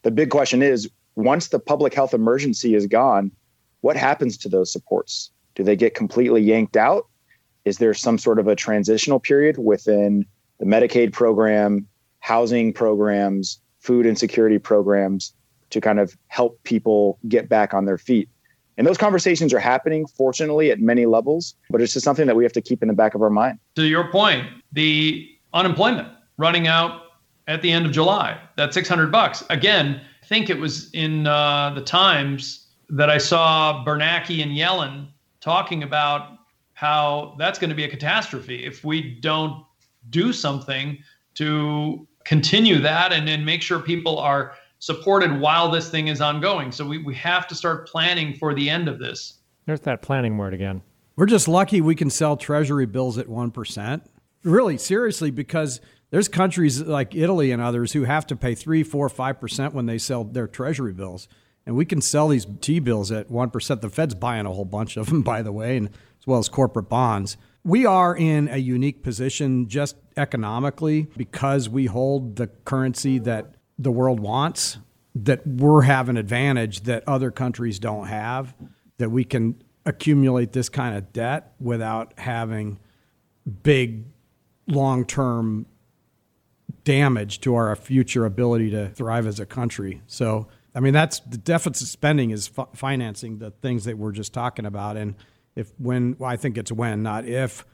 The 0.03 0.11
big 0.11 0.31
question 0.31 0.62
is 0.62 0.90
once 1.16 1.48
the 1.48 1.59
public 1.59 1.94
health 1.94 2.12
emergency 2.12 2.74
is 2.74 2.87
gone, 2.87 3.31
what 3.85 3.99
happens 3.99 4.38
to 4.38 4.49
those 4.49 4.73
supports? 4.73 5.31
Do 5.55 5.62
they 5.62 5.77
get 5.77 5.94
completely 5.94 6.40
yanked 6.40 6.75
out? 6.75 7.07
Is 7.66 7.77
there 7.77 7.92
some 7.92 8.16
sort 8.16 8.38
of 8.38 8.49
a 8.49 8.57
transitional 8.57 9.20
period 9.20 9.59
within 9.59 10.25
the 10.59 10.64
Medicaid 10.64 11.12
program, 11.12 11.87
housing 12.20 12.73
programs, 12.73 13.61
food 13.81 14.07
insecurity 14.07 14.59
programs 14.59 15.35
to 15.68 15.83
kind 15.83 16.01
of 16.01 16.16
help 16.29 16.62
people 16.62 17.18
get 17.29 17.51
back 17.51 17.75
on 17.75 17.85
their 17.85 17.99
feet? 17.99 18.31
And 18.79 18.87
those 18.87 18.97
conversations 18.97 19.53
are 19.53 19.59
happening, 19.59 20.07
fortunately, 20.07 20.70
at 20.70 20.81
many 20.81 21.05
levels, 21.05 21.55
but 21.68 21.83
it's 21.83 21.92
just 21.92 22.05
something 22.05 22.27
that 22.27 22.37
we 22.37 22.42
have 22.42 22.55
to 22.55 22.62
keep 22.62 22.81
in 22.81 22.88
the 22.88 22.94
back 22.94 23.14
of 23.14 23.20
our 23.20 23.29
mind. 23.29 23.59
To 23.77 23.85
your 23.85 24.11
point, 24.11 24.47
the 24.73 25.29
unemployment 25.53 26.09
running 26.38 26.66
out 26.68 27.03
at 27.49 27.61
the 27.61 27.70
end 27.70 27.85
of 27.85 27.92
July, 27.92 28.40
that 28.57 28.73
600 28.73 29.12
bucks. 29.12 29.44
Again, 29.51 30.01
I 30.23 30.27
think 30.27 30.49
it 30.49 30.59
was 30.59 30.90
in 30.94 31.27
uh, 31.27 31.75
the 31.75 31.83
Times 31.83 32.63
that 32.94 33.11
I 33.11 33.18
saw 33.18 33.85
Bernanke 33.85 34.40
and 34.40 34.52
Yellen 34.52 35.09
talking 35.40 35.83
about 35.83 36.38
how 36.74 37.35
that's 37.38 37.59
going 37.59 37.70
to 37.70 37.74
be 37.74 37.83
a 37.83 37.88
catastrophe 37.88 38.64
if 38.64 38.85
we 38.85 39.18
don't 39.20 39.64
do 40.11 40.33
something 40.33 40.98
to 41.35 42.07
continue 42.24 42.78
that 42.78 43.12
and 43.12 43.26
then 43.26 43.44
make 43.44 43.62
sure 43.62 43.80
people 43.80 44.18
are 44.18 44.54
supported 44.78 45.40
while 45.40 45.70
this 45.70 45.88
thing 45.90 46.07
is 46.07 46.20
ongoing. 46.20 46.70
So 46.70 46.87
we, 46.87 46.98
we 46.98 47.14
have 47.16 47.48
to 47.48 47.54
start 47.57 47.88
planning 47.88 48.37
for 48.37 48.54
the 48.54 48.70
end 48.70 48.87
of 48.87 49.00
this. 49.00 49.38
There's 49.66 49.80
that 49.80 50.00
planning 50.00 50.38
word 50.38 50.54
again. 50.54 50.80
We're 51.16 51.26
just 51.26 51.48
lucky 51.48 51.80
we 51.80 51.96
can 51.96 52.11
sell 52.11 52.37
treasury 52.37 52.87
bills 52.87 53.18
at 53.18 53.26
1%. 53.26 54.02
Really, 54.44 54.78
seriously, 54.78 55.33
because 55.33 55.80
there's 56.11 56.28
countries 56.28 56.80
like 56.80 57.14
Italy 57.14 57.50
and 57.50 57.61
others 57.61 57.92
who 57.92 58.04
have 58.04 58.24
to 58.28 58.37
pay 58.37 58.54
3, 58.54 58.85
4, 58.85 59.09
5% 59.09 59.72
when 59.72 59.87
they 59.87 59.98
sell 59.98 60.22
their 60.22 60.46
treasury 60.46 60.92
bills 60.92 61.26
and 61.66 61.77
we 61.77 61.85
can 61.85 62.00
sell 62.00 62.29
these 62.29 62.46
T 62.61 62.79
bills 62.79 63.11
at 63.11 63.31
1%. 63.31 63.81
The 63.81 63.90
Fed's 63.90 64.14
buying 64.14 64.46
a 64.46 64.53
whole 64.53 64.64
bunch 64.64 64.96
of 64.96 65.07
them, 65.07 65.22
by 65.22 65.42
the 65.42 65.53
way, 65.53 65.77
and 65.77 65.88
as 65.88 66.27
well 66.27 66.38
as 66.38 66.48
corporate 66.48 66.88
bonds. 66.88 67.37
We 67.64 67.87
are 67.87 68.14
in 68.14 68.48
a 68.48 68.59
unique 68.59 69.03
position 69.03 69.68
just 69.68 69.96
economically 70.16 71.09
because 71.16 71.68
we 71.68 71.87
hold 71.87 72.37
the 72.37 72.48
currency 72.48 73.18
that 73.20 73.55
the 73.79 73.90
world 73.90 74.20
wants, 74.20 74.79
that 75.14 75.46
we're 75.46 75.83
have 75.83 76.09
an 76.09 76.16
advantage 76.16 76.83
that 76.83 77.05
other 77.07 77.31
countries 77.31 77.79
don't 77.79 78.07
have, 78.07 78.55
that 78.98 79.11
we 79.11 79.24
can 79.24 79.62
accumulate 79.87 80.53
this 80.53 80.68
kind 80.68 80.96
of 80.96 81.12
debt 81.12 81.55
without 81.59 82.12
having 82.18 82.79
big 83.62 84.05
long 84.66 85.05
term 85.05 85.66
damage 86.85 87.40
to 87.40 87.55
our 87.55 87.74
future 87.77 88.27
ability 88.27 88.70
to 88.70 88.90
thrive 88.90 89.27
as 89.27 89.40
a 89.40 89.46
country. 89.46 90.03
So 90.07 90.48
I 90.75 90.81
mean, 90.81 90.93
that's 90.93 91.21
the 91.21 91.39
deficit 91.39 91.89
spending 91.89 92.31
is 92.31 92.51
f- 92.57 92.69
financing 92.75 93.39
the 93.39 93.51
things 93.51 93.85
that 93.85 93.97
we're 93.97 94.13
just 94.13 94.33
talking 94.33 94.67
about. 94.67 94.97
And 94.97 95.15
if 95.55 95.73
when, 95.79 96.17
well, 96.19 96.31
I 96.31 96.37
think 96.37 96.59
it's 96.59 96.73
when, 96.73 97.03
not 97.03 97.27
if, 97.27 97.65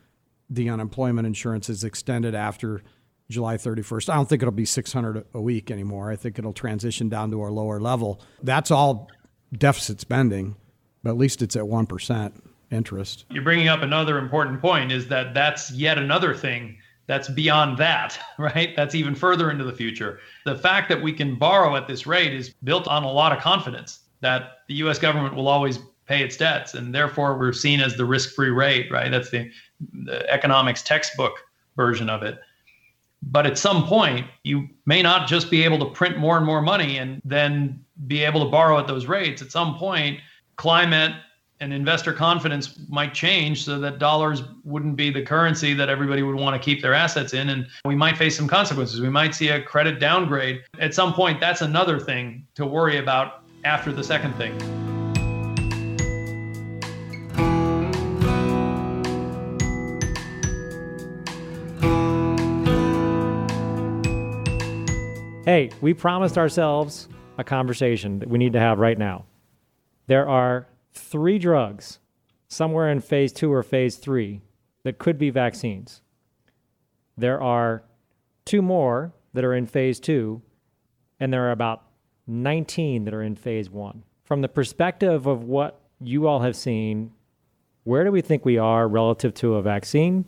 the 0.50 0.68
unemployment 0.68 1.26
insurance 1.26 1.68
is 1.70 1.84
extended 1.84 2.34
after 2.34 2.82
July 3.30 3.56
31st. 3.56 4.10
I 4.10 4.16
don't 4.16 4.28
think 4.28 4.42
it'll 4.42 4.52
be 4.52 4.64
600 4.64 5.24
a 5.32 5.40
week 5.40 5.70
anymore. 5.70 6.10
I 6.10 6.16
think 6.16 6.38
it'll 6.38 6.52
transition 6.52 7.08
down 7.08 7.30
to 7.30 7.40
our 7.40 7.50
lower 7.50 7.80
level. 7.80 8.20
That's 8.42 8.70
all 8.70 9.08
deficit 9.56 10.00
spending, 10.00 10.56
but 11.02 11.10
at 11.10 11.16
least 11.16 11.40
it's 11.40 11.56
at 11.56 11.62
1% 11.62 12.32
interest. 12.70 13.24
You're 13.30 13.44
bringing 13.44 13.68
up 13.68 13.82
another 13.82 14.18
important 14.18 14.60
point 14.60 14.92
is 14.92 15.08
that 15.08 15.32
that's 15.32 15.70
yet 15.70 15.96
another 15.96 16.34
thing 16.34 16.76
that's 17.10 17.28
beyond 17.28 17.76
that, 17.76 18.20
right? 18.38 18.76
That's 18.76 18.94
even 18.94 19.16
further 19.16 19.50
into 19.50 19.64
the 19.64 19.72
future. 19.72 20.20
The 20.44 20.56
fact 20.56 20.88
that 20.90 21.02
we 21.02 21.12
can 21.12 21.34
borrow 21.34 21.74
at 21.74 21.88
this 21.88 22.06
rate 22.06 22.32
is 22.32 22.50
built 22.62 22.86
on 22.86 23.02
a 23.02 23.10
lot 23.10 23.32
of 23.32 23.42
confidence 23.42 23.98
that 24.20 24.58
the 24.68 24.74
US 24.74 25.00
government 25.00 25.34
will 25.34 25.48
always 25.48 25.80
pay 26.06 26.22
its 26.22 26.36
debts. 26.36 26.74
And 26.74 26.94
therefore, 26.94 27.36
we're 27.36 27.52
seen 27.52 27.80
as 27.80 27.96
the 27.96 28.04
risk 28.04 28.32
free 28.36 28.50
rate, 28.50 28.92
right? 28.92 29.10
That's 29.10 29.28
the, 29.28 29.50
the 30.04 30.28
economics 30.30 30.82
textbook 30.82 31.32
version 31.74 32.08
of 32.08 32.22
it. 32.22 32.38
But 33.22 33.44
at 33.44 33.58
some 33.58 33.86
point, 33.86 34.28
you 34.44 34.68
may 34.86 35.02
not 35.02 35.26
just 35.26 35.50
be 35.50 35.64
able 35.64 35.80
to 35.80 35.86
print 35.86 36.16
more 36.16 36.36
and 36.36 36.46
more 36.46 36.62
money 36.62 36.98
and 36.98 37.20
then 37.24 37.84
be 38.06 38.22
able 38.22 38.44
to 38.44 38.50
borrow 38.50 38.78
at 38.78 38.86
those 38.86 39.06
rates. 39.06 39.42
At 39.42 39.50
some 39.50 39.76
point, 39.76 40.20
climate 40.56 41.14
and 41.60 41.74
investor 41.74 42.14
confidence 42.14 42.78
might 42.88 43.12
change 43.12 43.64
so 43.64 43.78
that 43.78 43.98
dollars 43.98 44.42
wouldn't 44.64 44.96
be 44.96 45.10
the 45.10 45.20
currency 45.20 45.74
that 45.74 45.90
everybody 45.90 46.22
would 46.22 46.36
want 46.36 46.60
to 46.60 46.64
keep 46.64 46.80
their 46.80 46.94
assets 46.94 47.34
in 47.34 47.50
and 47.50 47.66
we 47.84 47.94
might 47.94 48.16
face 48.16 48.34
some 48.34 48.48
consequences. 48.48 49.00
We 49.00 49.10
might 49.10 49.34
see 49.34 49.48
a 49.48 49.62
credit 49.62 50.00
downgrade. 50.00 50.62
At 50.78 50.94
some 50.94 51.12
point 51.12 51.38
that's 51.38 51.60
another 51.60 52.00
thing 52.00 52.46
to 52.54 52.64
worry 52.64 52.96
about 52.96 53.42
after 53.64 53.92
the 53.92 54.02
second 54.02 54.34
thing. 54.36 54.58
Hey, 65.44 65.70
we 65.82 65.92
promised 65.92 66.38
ourselves 66.38 67.08
a 67.36 67.44
conversation 67.44 68.20
that 68.20 68.28
we 68.30 68.38
need 68.38 68.54
to 68.54 68.60
have 68.60 68.78
right 68.78 68.96
now. 68.96 69.24
There 70.06 70.28
are 70.28 70.66
three 70.92 71.38
drugs 71.38 71.98
somewhere 72.48 72.90
in 72.90 73.00
phase 73.00 73.32
two 73.32 73.52
or 73.52 73.62
phase 73.62 73.96
three 73.96 74.42
that 74.82 74.98
could 74.98 75.18
be 75.18 75.30
vaccines. 75.30 76.02
There 77.16 77.40
are 77.40 77.84
two 78.44 78.62
more 78.62 79.12
that 79.34 79.44
are 79.44 79.54
in 79.54 79.66
phase 79.66 80.00
two, 80.00 80.42
and 81.18 81.32
there 81.32 81.46
are 81.46 81.52
about 81.52 81.84
19 82.26 83.04
that 83.04 83.14
are 83.14 83.22
in 83.22 83.36
phase 83.36 83.70
one. 83.70 84.02
From 84.24 84.40
the 84.40 84.48
perspective 84.48 85.26
of 85.26 85.44
what 85.44 85.80
you 86.00 86.26
all 86.26 86.40
have 86.40 86.56
seen, 86.56 87.12
where 87.84 88.04
do 88.04 88.10
we 88.10 88.20
think 88.20 88.44
we 88.44 88.58
are 88.58 88.88
relative 88.88 89.34
to 89.34 89.54
a 89.54 89.62
vaccine? 89.62 90.24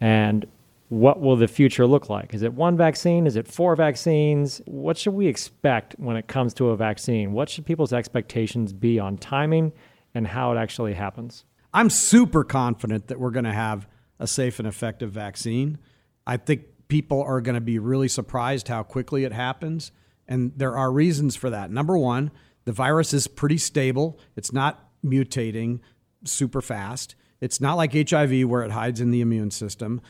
And 0.00 0.46
what 0.88 1.20
will 1.20 1.36
the 1.36 1.48
future 1.48 1.86
look 1.86 2.08
like? 2.08 2.32
Is 2.32 2.42
it 2.42 2.54
one 2.54 2.76
vaccine? 2.76 3.26
Is 3.26 3.36
it 3.36 3.48
four 3.48 3.74
vaccines? 3.74 4.60
What 4.66 4.96
should 4.96 5.14
we 5.14 5.26
expect 5.26 5.94
when 5.98 6.16
it 6.16 6.28
comes 6.28 6.54
to 6.54 6.70
a 6.70 6.76
vaccine? 6.76 7.32
What 7.32 7.48
should 7.48 7.66
people's 7.66 7.92
expectations 7.92 8.72
be 8.72 9.00
on 9.00 9.18
timing 9.18 9.72
and 10.14 10.26
how 10.26 10.52
it 10.52 10.56
actually 10.56 10.94
happens? 10.94 11.44
I'm 11.74 11.90
super 11.90 12.44
confident 12.44 13.08
that 13.08 13.18
we're 13.18 13.30
going 13.30 13.44
to 13.44 13.52
have 13.52 13.88
a 14.20 14.26
safe 14.26 14.58
and 14.58 14.68
effective 14.68 15.10
vaccine. 15.10 15.78
I 16.26 16.36
think 16.36 16.62
people 16.88 17.22
are 17.22 17.40
going 17.40 17.56
to 17.56 17.60
be 17.60 17.78
really 17.78 18.08
surprised 18.08 18.68
how 18.68 18.82
quickly 18.82 19.24
it 19.24 19.32
happens. 19.32 19.90
And 20.28 20.52
there 20.56 20.76
are 20.76 20.92
reasons 20.92 21.34
for 21.36 21.50
that. 21.50 21.70
Number 21.70 21.98
one, 21.98 22.30
the 22.64 22.72
virus 22.72 23.12
is 23.12 23.26
pretty 23.26 23.58
stable, 23.58 24.18
it's 24.36 24.52
not 24.52 24.88
mutating 25.04 25.80
super 26.24 26.60
fast. 26.60 27.14
It's 27.40 27.60
not 27.60 27.74
like 27.74 27.92
HIV 27.92 28.48
where 28.48 28.62
it 28.62 28.70
hides 28.70 29.00
in 29.00 29.10
the 29.10 29.20
immune 29.20 29.50
system 29.50 30.00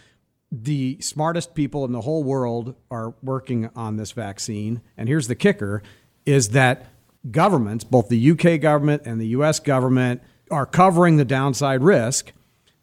the 0.62 0.98
smartest 1.00 1.54
people 1.54 1.84
in 1.84 1.92
the 1.92 2.00
whole 2.00 2.22
world 2.22 2.74
are 2.90 3.14
working 3.22 3.70
on 3.76 3.96
this 3.96 4.12
vaccine. 4.12 4.80
And 4.96 5.08
here's 5.08 5.28
the 5.28 5.34
kicker 5.34 5.82
is 6.24 6.50
that 6.50 6.86
governments, 7.30 7.84
both 7.84 8.08
the 8.08 8.30
UK 8.30 8.60
government 8.60 9.02
and 9.04 9.20
the 9.20 9.28
US 9.28 9.60
government, 9.60 10.22
are 10.50 10.66
covering 10.66 11.16
the 11.16 11.24
downside 11.24 11.82
risk 11.82 12.32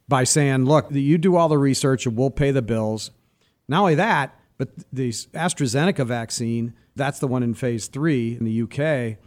by 0.07 0.23
saying, 0.23 0.65
look, 0.65 0.87
you 0.91 1.17
do 1.17 1.35
all 1.35 1.49
the 1.49 1.57
research 1.57 2.05
and 2.05 2.17
we'll 2.17 2.29
pay 2.29 2.51
the 2.51 2.61
bills. 2.61 3.11
Not 3.67 3.81
only 3.81 3.95
that, 3.95 4.37
but 4.57 4.69
the 4.91 5.09
AstraZeneca 5.09 6.05
vaccine, 6.05 6.73
that's 6.95 7.19
the 7.19 7.27
one 7.27 7.43
in 7.43 7.53
phase 7.53 7.87
three 7.87 8.37
in 8.37 8.43
the 8.43 8.61
UK. 8.63 9.17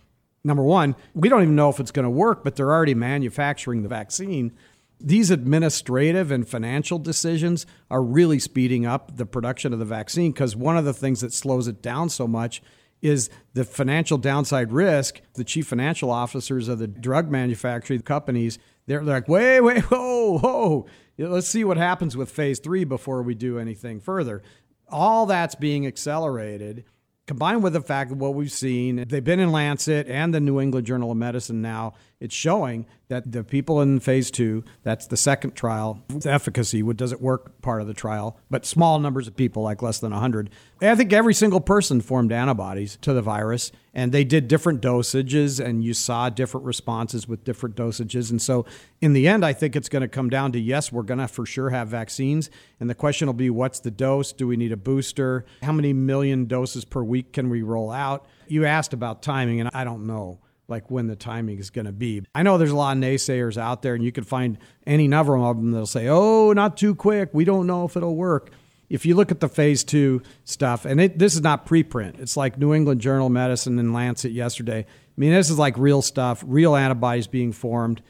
Number 0.45 0.63
one, 0.63 0.95
we 1.15 1.29
don't 1.29 1.43
even 1.43 1.57
know 1.57 1.71
if 1.71 1.81
it's 1.81 1.91
going 1.91 2.05
to 2.05 2.11
work, 2.11 2.45
but 2.45 2.55
they're 2.55 2.71
already 2.71 2.95
manufacturing 2.95 3.83
the 3.83 3.89
vaccine 3.89 4.53
these 4.99 5.31
administrative 5.31 6.31
and 6.31 6.49
financial 6.49 6.99
decisions 6.99 7.67
are 7.91 8.03
really 8.03 8.39
speeding 8.39 8.87
up 8.87 9.17
the 9.17 9.27
production 9.27 9.73
of 9.73 9.79
the 9.79 9.85
vaccine 9.85 10.33
because 10.33 10.57
one 10.57 10.77
of 10.77 10.85
the 10.85 10.95
things 10.95 11.21
that 11.21 11.33
slows 11.33 11.69
it 11.69 11.83
down 11.83 12.09
so 12.09 12.27
much 12.27 12.63
is 13.03 13.29
the 13.53 13.65
financial 13.65 14.19
downside 14.19 14.73
risk. 14.73 15.21
The 15.35 15.45
chief 15.45 15.67
financial 15.67 16.11
officers 16.11 16.69
of 16.69 16.79
the 16.79 16.87
drug 16.87 17.31
manufacturing 17.31 18.03
companies, 18.03 18.59
they're 18.87 19.03
like, 19.03 19.29
wait, 19.29 19.61
wait, 19.61 19.83
whoa, 19.91 20.39
whoa. 20.39 20.87
Let's 21.19 21.49
see 21.49 21.65
what 21.65 21.77
happens 21.77 22.17
with 22.17 22.31
phase 22.31 22.59
three 22.59 22.85
before 22.85 23.23
we 23.23 23.35
do 23.35 23.59
anything 23.59 24.01
further. 24.01 24.43
All 24.89 25.27
that's 25.27 25.55
being 25.55 25.87
accelerated, 25.87 26.85
combined 27.27 27.63
with 27.63 27.73
the 27.73 27.81
fact 27.81 28.11
that 28.11 28.17
what 28.17 28.35
we've 28.35 28.53
seen, 28.53 29.05
they've 29.09 29.25
been 29.25 29.41
in 29.41 29.53
Lancet 29.53 30.07
and 30.09 30.33
the 30.33 30.41
New 30.41 30.61
England 30.61 30.87
Journal 30.87 31.11
of 31.11 31.17
Medicine 31.17 31.61
now 31.61 31.95
it's 32.19 32.35
showing 32.35 32.87
that 33.09 33.31
the 33.31 33.45
people 33.45 33.83
in 33.83 34.01
phase 34.01 34.31
two, 34.31 34.65
that's 34.83 35.07
the 35.07 35.17
second 35.17 35.55
trial, 35.55 36.03
the 36.09 36.33
efficacy, 36.33 36.83
what 36.83 36.97
does 36.97 37.13
it 37.13 37.21
work 37.21 37.61
part 37.61 37.83
of 37.83 37.87
the 37.87 37.95
trial, 37.95 38.39
but 38.51 38.65
small 38.65 38.99
numbers 38.99 39.29
of 39.29 39.37
people, 39.37 39.63
like 39.63 39.83
less 39.83 39.99
than 39.99 40.13
100. 40.13 40.51
I 40.81 40.95
think 40.95 41.13
every 41.13 41.35
single 41.35 41.61
person 41.61 42.01
formed 42.01 42.33
antibodies 42.33 42.97
to 43.03 43.13
the 43.13 43.21
virus, 43.21 43.71
and 43.93 44.13
they 44.13 44.25
did 44.25 44.49
different 44.49 44.81
dosages, 44.81 45.63
and 45.63 45.85
you 45.85 45.93
saw 45.93 46.31
different 46.31 46.65
responses 46.65 47.29
with 47.29 47.45
different 47.45 47.77
dosages. 47.77 48.31
And 48.31 48.41
so, 48.41 48.65
in 49.01 49.13
the 49.13 49.29
end, 49.29 49.45
I 49.45 49.53
think 49.53 49.77
it's 49.77 49.91
going 49.91 50.03
to 50.03 50.09
come 50.09 50.31
down 50.31 50.53
to 50.53 50.59
yes, 50.59 50.91
we're 50.91 51.03
going 51.03 51.21
to 51.21 51.29
for 51.29 51.45
sure 51.45 51.71
have 51.71 51.89
vaccines. 51.89 52.51
And 52.81 52.89
the 52.89 52.95
question 52.95 53.27
will 53.27 53.35
be 53.35 53.51
what's 53.51 53.81
the 53.81 53.91
dose? 53.91 54.33
Do 54.33 54.47
we 54.49 54.57
need 54.57 54.73
a 54.73 54.77
booster? 54.77 55.45
How 55.63 55.73
many 55.73 55.93
million 55.93 56.47
doses 56.47 56.85
per 56.87 57.03
week 57.03 57.35
can 57.35 57.51
we 57.51 57.63
roll 57.63 57.91
out? 57.91 58.27
You 58.49 58.65
asked 58.65 58.95
about 58.95 59.23
timing, 59.23 59.61
and 59.61 59.71
I 59.75 59.85
don't 59.85 60.07
know 60.07 60.41
like 60.69 60.91
when 60.91 61.07
the 61.07 61.17
timing 61.17 61.59
is 61.59 61.71
going 61.71 61.87
to 61.87 61.93
be. 61.93 62.23
I 62.35 62.43
know 62.43 62.59
there's 62.59 62.71
a 62.71 62.77
lot 62.77 62.97
of 62.97 63.03
naysayers 63.03 63.57
out 63.57 63.83
there, 63.83 63.95
and 63.95 64.05
you 64.05 64.13
can 64.13 64.25
find 64.25 64.59
any 64.87 65.09
number 65.09 65.37
of 65.37 65.57
them 65.57 65.73
that'll 65.73 65.87
say, 65.87 66.09
"Oh, 66.09 66.53
not 66.53 66.77
too 66.77 66.95
quick. 66.95 67.31
We 67.33 67.45
don't 67.45 67.67
know 67.67 67.85
if 67.85 67.97
it'll 67.97 68.17
work." 68.17 68.51
If 68.89 69.05
you 69.05 69.17
look 69.17 69.33
at 69.33 69.41
the 69.41 69.49
phase 69.49 69.83
two 69.83 70.23
stuff, 70.45 70.85
and 70.85 71.01
it, 71.01 71.19
this 71.19 71.35
is 71.35 71.41
not 71.41 71.67
preprint, 71.67 72.21
it's 72.21 72.37
like 72.37 72.57
New 72.57 72.73
England 72.73 73.01
Journal 73.01 73.27
of 73.27 73.33
Medicine 73.33 73.81
and 73.81 73.93
Lancet 73.93 74.31
yesterday. 74.31 74.81
I 74.81 75.21
mean, 75.21 75.33
this 75.33 75.51
is 75.51 75.59
like 75.59 75.77
real 75.77 76.03
stuff, 76.03 76.45
real 76.47 76.77
antibodies 76.77 77.27
being 77.27 77.53
formed 77.53 78.01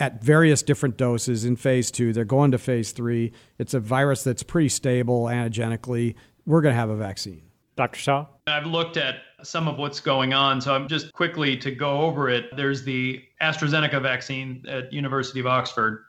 at 0.00 0.22
various 0.22 0.62
different 0.62 0.96
doses 0.96 1.44
in 1.44 1.56
phase 1.56 1.90
two. 1.90 2.12
They're 2.12 2.24
going 2.24 2.50
to 2.50 2.58
phase 2.58 2.92
three. 2.92 3.32
It's 3.58 3.74
a 3.74 3.80
virus 3.80 4.22
that's 4.22 4.42
pretty 4.42 4.68
stable 4.68 5.28
antigenically. 5.28 6.14
We're 6.46 6.60
going 6.60 6.74
to 6.74 6.78
have 6.80 6.90
a 6.90 6.96
vaccine. 6.96 7.47
Dr. 7.78 8.00
Shaw? 8.00 8.26
I've 8.48 8.66
looked 8.66 8.96
at 8.96 9.20
some 9.44 9.68
of 9.68 9.78
what's 9.78 10.00
going 10.00 10.34
on. 10.34 10.60
So 10.60 10.74
I'm 10.74 10.88
just 10.88 11.12
quickly 11.12 11.56
to 11.58 11.70
go 11.70 12.00
over 12.00 12.28
it. 12.28 12.54
There's 12.56 12.82
the 12.82 13.22
AstraZeneca 13.40 14.02
vaccine 14.02 14.64
at 14.68 14.92
University 14.92 15.38
of 15.38 15.46
Oxford. 15.46 16.04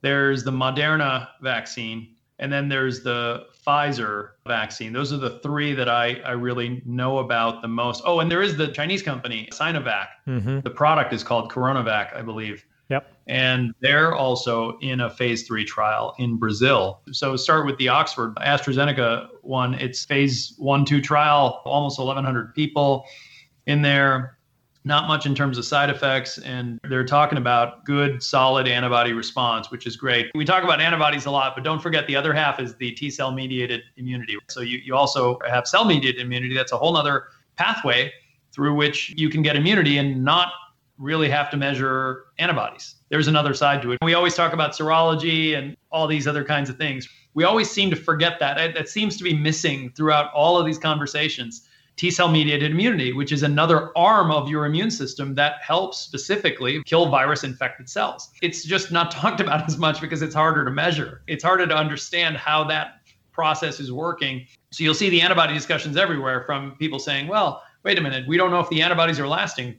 There's 0.00 0.42
the 0.42 0.50
Moderna 0.50 1.28
vaccine, 1.40 2.16
and 2.40 2.52
then 2.52 2.68
there's 2.68 3.04
the 3.04 3.46
Pfizer 3.64 4.30
vaccine. 4.48 4.92
Those 4.92 5.12
are 5.12 5.16
the 5.16 5.38
three 5.44 5.74
that 5.74 5.88
I, 5.88 6.16
I 6.24 6.32
really 6.32 6.82
know 6.84 7.18
about 7.18 7.62
the 7.62 7.68
most. 7.68 8.02
Oh, 8.04 8.18
and 8.18 8.28
there 8.28 8.42
is 8.42 8.56
the 8.56 8.66
Chinese 8.72 9.00
company, 9.00 9.48
Sinovac. 9.52 10.08
Mm-hmm. 10.26 10.60
The 10.60 10.70
product 10.70 11.12
is 11.12 11.22
called 11.22 11.52
Coronavac, 11.52 12.16
I 12.16 12.22
believe. 12.22 12.64
And 13.26 13.74
they're 13.80 14.14
also 14.14 14.78
in 14.78 15.00
a 15.00 15.10
phase 15.10 15.46
three 15.46 15.64
trial 15.64 16.14
in 16.18 16.36
Brazil. 16.36 17.00
So 17.12 17.36
start 17.36 17.66
with 17.66 17.76
the 17.78 17.88
Oxford 17.88 18.34
AstraZeneca 18.36 19.28
one. 19.42 19.74
It's 19.74 20.04
phase 20.04 20.54
one, 20.58 20.84
two 20.84 21.00
trial, 21.00 21.62
almost 21.64 21.98
1,100 21.98 22.54
people 22.54 23.04
in 23.66 23.82
there. 23.82 24.38
Not 24.84 25.06
much 25.06 25.26
in 25.26 25.34
terms 25.36 25.58
of 25.58 25.64
side 25.64 25.90
effects. 25.90 26.38
And 26.38 26.80
they're 26.88 27.06
talking 27.06 27.38
about 27.38 27.84
good, 27.84 28.20
solid 28.20 28.66
antibody 28.66 29.12
response, 29.12 29.70
which 29.70 29.86
is 29.86 29.96
great. 29.96 30.32
We 30.34 30.44
talk 30.44 30.64
about 30.64 30.80
antibodies 30.80 31.26
a 31.26 31.30
lot, 31.30 31.54
but 31.54 31.62
don't 31.62 31.80
forget 31.80 32.08
the 32.08 32.16
other 32.16 32.32
half 32.32 32.58
is 32.58 32.74
the 32.74 32.90
T 32.90 33.08
cell 33.08 33.30
mediated 33.30 33.82
immunity. 33.96 34.36
So 34.50 34.60
you, 34.60 34.78
you 34.78 34.96
also 34.96 35.38
have 35.48 35.68
cell 35.68 35.84
mediated 35.84 36.20
immunity. 36.20 36.56
That's 36.56 36.72
a 36.72 36.76
whole 36.76 36.96
other 36.96 37.26
pathway 37.54 38.12
through 38.52 38.74
which 38.74 39.14
you 39.16 39.28
can 39.28 39.42
get 39.42 39.54
immunity 39.54 39.98
and 39.98 40.24
not 40.24 40.52
really 40.98 41.28
have 41.28 41.50
to 41.50 41.56
measure 41.56 42.26
antibodies. 42.38 42.96
There's 43.08 43.28
another 43.28 43.54
side 43.54 43.82
to 43.82 43.92
it. 43.92 43.98
We 44.02 44.14
always 44.14 44.34
talk 44.34 44.52
about 44.52 44.72
serology 44.72 45.56
and 45.56 45.76
all 45.90 46.06
these 46.06 46.26
other 46.26 46.44
kinds 46.44 46.70
of 46.70 46.76
things. 46.76 47.08
We 47.34 47.44
always 47.44 47.70
seem 47.70 47.90
to 47.90 47.96
forget 47.96 48.38
that. 48.40 48.74
That 48.74 48.88
seems 48.88 49.16
to 49.16 49.24
be 49.24 49.34
missing 49.34 49.90
throughout 49.96 50.32
all 50.32 50.58
of 50.58 50.66
these 50.66 50.78
conversations. 50.78 51.66
T 51.96 52.10
cell 52.10 52.28
mediated 52.28 52.70
immunity, 52.70 53.12
which 53.12 53.32
is 53.32 53.42
another 53.42 53.96
arm 53.96 54.30
of 54.30 54.48
your 54.48 54.64
immune 54.64 54.90
system 54.90 55.34
that 55.34 55.56
helps 55.62 55.98
specifically 55.98 56.82
kill 56.84 57.10
virus 57.10 57.44
infected 57.44 57.88
cells. 57.88 58.30
It's 58.40 58.64
just 58.64 58.90
not 58.90 59.10
talked 59.12 59.40
about 59.40 59.66
as 59.68 59.76
much 59.76 60.00
because 60.00 60.22
it's 60.22 60.34
harder 60.34 60.64
to 60.64 60.70
measure. 60.70 61.22
It's 61.26 61.44
harder 61.44 61.66
to 61.66 61.76
understand 61.76 62.36
how 62.36 62.64
that 62.64 63.00
process 63.32 63.80
is 63.80 63.92
working. 63.92 64.46
So 64.70 64.84
you'll 64.84 64.94
see 64.94 65.10
the 65.10 65.20
antibody 65.20 65.54
discussions 65.54 65.96
everywhere 65.96 66.44
from 66.44 66.76
people 66.78 66.98
saying, 66.98 67.28
well, 67.28 67.62
wait 67.82 67.98
a 67.98 68.00
minute, 68.00 68.26
we 68.26 68.36
don't 68.36 68.50
know 68.50 68.60
if 68.60 68.68
the 68.68 68.82
antibodies 68.82 69.18
are 69.18 69.28
lasting, 69.28 69.76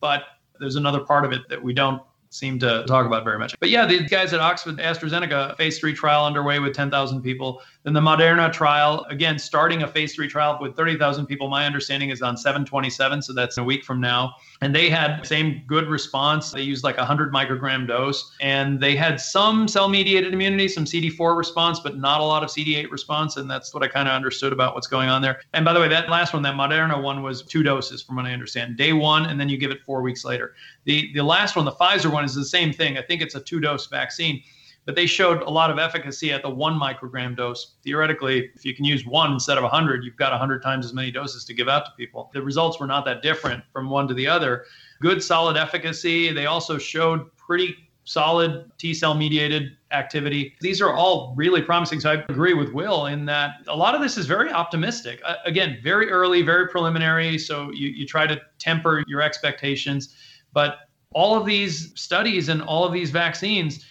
but 0.00 0.22
there's 0.58 0.76
another 0.76 1.00
part 1.00 1.24
of 1.24 1.32
it 1.32 1.48
that 1.48 1.62
we 1.62 1.72
don't 1.72 2.00
seem 2.30 2.58
to 2.58 2.84
talk 2.86 3.06
about 3.06 3.24
very 3.24 3.38
much. 3.38 3.54
But 3.60 3.70
yeah, 3.70 3.86
the 3.86 4.04
guys 4.04 4.32
at 4.32 4.40
Oxford 4.40 4.78
AstraZeneca 4.78 5.56
phase 5.56 5.78
three 5.78 5.94
trial 5.94 6.26
underway 6.26 6.58
with 6.58 6.74
10,000 6.74 7.22
people. 7.22 7.62
Then 7.84 7.92
the 7.92 8.00
Moderna 8.00 8.50
trial, 8.50 9.04
again, 9.10 9.38
starting 9.38 9.82
a 9.82 9.86
phase 9.86 10.14
three 10.14 10.26
trial 10.26 10.58
with 10.58 10.74
30,000 10.74 11.26
people. 11.26 11.48
My 11.48 11.66
understanding 11.66 12.08
is 12.08 12.22
on 12.22 12.34
727, 12.34 13.20
so 13.20 13.34
that's 13.34 13.58
a 13.58 13.62
week 13.62 13.84
from 13.84 14.00
now. 14.00 14.32
And 14.62 14.74
they 14.74 14.88
had 14.88 15.20
the 15.20 15.26
same 15.26 15.62
good 15.66 15.88
response. 15.88 16.52
They 16.52 16.62
used 16.62 16.82
like 16.82 16.96
a 16.96 17.00
100 17.00 17.30
microgram 17.30 17.86
dose, 17.86 18.34
and 18.40 18.80
they 18.80 18.96
had 18.96 19.20
some 19.20 19.68
cell-mediated 19.68 20.32
immunity, 20.32 20.66
some 20.66 20.86
CD4 20.86 21.36
response, 21.36 21.78
but 21.78 21.98
not 21.98 22.22
a 22.22 22.24
lot 22.24 22.42
of 22.42 22.48
CD8 22.48 22.90
response. 22.90 23.36
And 23.36 23.50
that's 23.50 23.74
what 23.74 23.82
I 23.82 23.88
kind 23.88 24.08
of 24.08 24.14
understood 24.14 24.54
about 24.54 24.74
what's 24.74 24.86
going 24.86 25.10
on 25.10 25.20
there. 25.20 25.42
And 25.52 25.62
by 25.62 25.74
the 25.74 25.80
way, 25.80 25.88
that 25.88 26.08
last 26.08 26.32
one, 26.32 26.42
that 26.44 26.54
Moderna 26.54 27.02
one, 27.02 27.22
was 27.22 27.42
two 27.42 27.62
doses, 27.62 28.02
from 28.02 28.16
what 28.16 28.24
I 28.24 28.32
understand. 28.32 28.78
Day 28.78 28.94
one, 28.94 29.26
and 29.26 29.38
then 29.38 29.50
you 29.50 29.58
give 29.58 29.70
it 29.70 29.82
four 29.84 30.00
weeks 30.00 30.24
later. 30.24 30.54
The 30.84 31.12
the 31.12 31.22
last 31.22 31.54
one, 31.54 31.66
the 31.66 31.72
Pfizer 31.72 32.10
one, 32.10 32.24
is 32.24 32.34
the 32.34 32.46
same 32.46 32.72
thing. 32.72 32.96
I 32.96 33.02
think 33.02 33.20
it's 33.20 33.34
a 33.34 33.40
two-dose 33.40 33.88
vaccine 33.88 34.42
but 34.84 34.94
they 34.94 35.06
showed 35.06 35.42
a 35.42 35.50
lot 35.50 35.70
of 35.70 35.78
efficacy 35.78 36.32
at 36.32 36.42
the 36.42 36.50
one 36.50 36.78
microgram 36.78 37.36
dose. 37.36 37.76
Theoretically, 37.82 38.50
if 38.54 38.64
you 38.64 38.74
can 38.74 38.84
use 38.84 39.06
one 39.06 39.32
instead 39.32 39.56
of 39.56 39.62
100, 39.62 40.04
you've 40.04 40.16
got 40.16 40.32
100 40.32 40.62
times 40.62 40.84
as 40.84 40.92
many 40.92 41.10
doses 41.10 41.44
to 41.46 41.54
give 41.54 41.68
out 41.68 41.86
to 41.86 41.92
people. 41.96 42.30
The 42.34 42.42
results 42.42 42.78
were 42.78 42.86
not 42.86 43.04
that 43.06 43.22
different 43.22 43.64
from 43.72 43.88
one 43.88 44.06
to 44.08 44.14
the 44.14 44.26
other. 44.26 44.66
Good, 45.00 45.22
solid 45.22 45.56
efficacy. 45.56 46.32
They 46.32 46.46
also 46.46 46.78
showed 46.78 47.34
pretty 47.36 47.76
solid 48.04 48.70
T 48.78 48.92
cell 48.92 49.14
mediated 49.14 49.76
activity. 49.90 50.54
These 50.60 50.80
are 50.80 50.92
all 50.92 51.34
really 51.36 51.62
promising. 51.62 52.00
So 52.00 52.10
I 52.10 52.14
agree 52.28 52.54
with 52.54 52.72
Will 52.72 53.06
in 53.06 53.24
that 53.26 53.56
a 53.66 53.76
lot 53.76 53.94
of 53.94 54.02
this 54.02 54.18
is 54.18 54.26
very 54.26 54.52
optimistic. 54.52 55.20
Uh, 55.24 55.36
again, 55.46 55.78
very 55.82 56.10
early, 56.10 56.42
very 56.42 56.68
preliminary. 56.68 57.38
So 57.38 57.70
you, 57.72 57.88
you 57.88 58.06
try 58.06 58.26
to 58.26 58.38
temper 58.58 59.02
your 59.06 59.22
expectations. 59.22 60.14
But 60.52 60.78
all 61.14 61.38
of 61.38 61.46
these 61.46 61.98
studies 61.98 62.48
and 62.48 62.60
all 62.62 62.84
of 62.84 62.92
these 62.92 63.10
vaccines, 63.10 63.86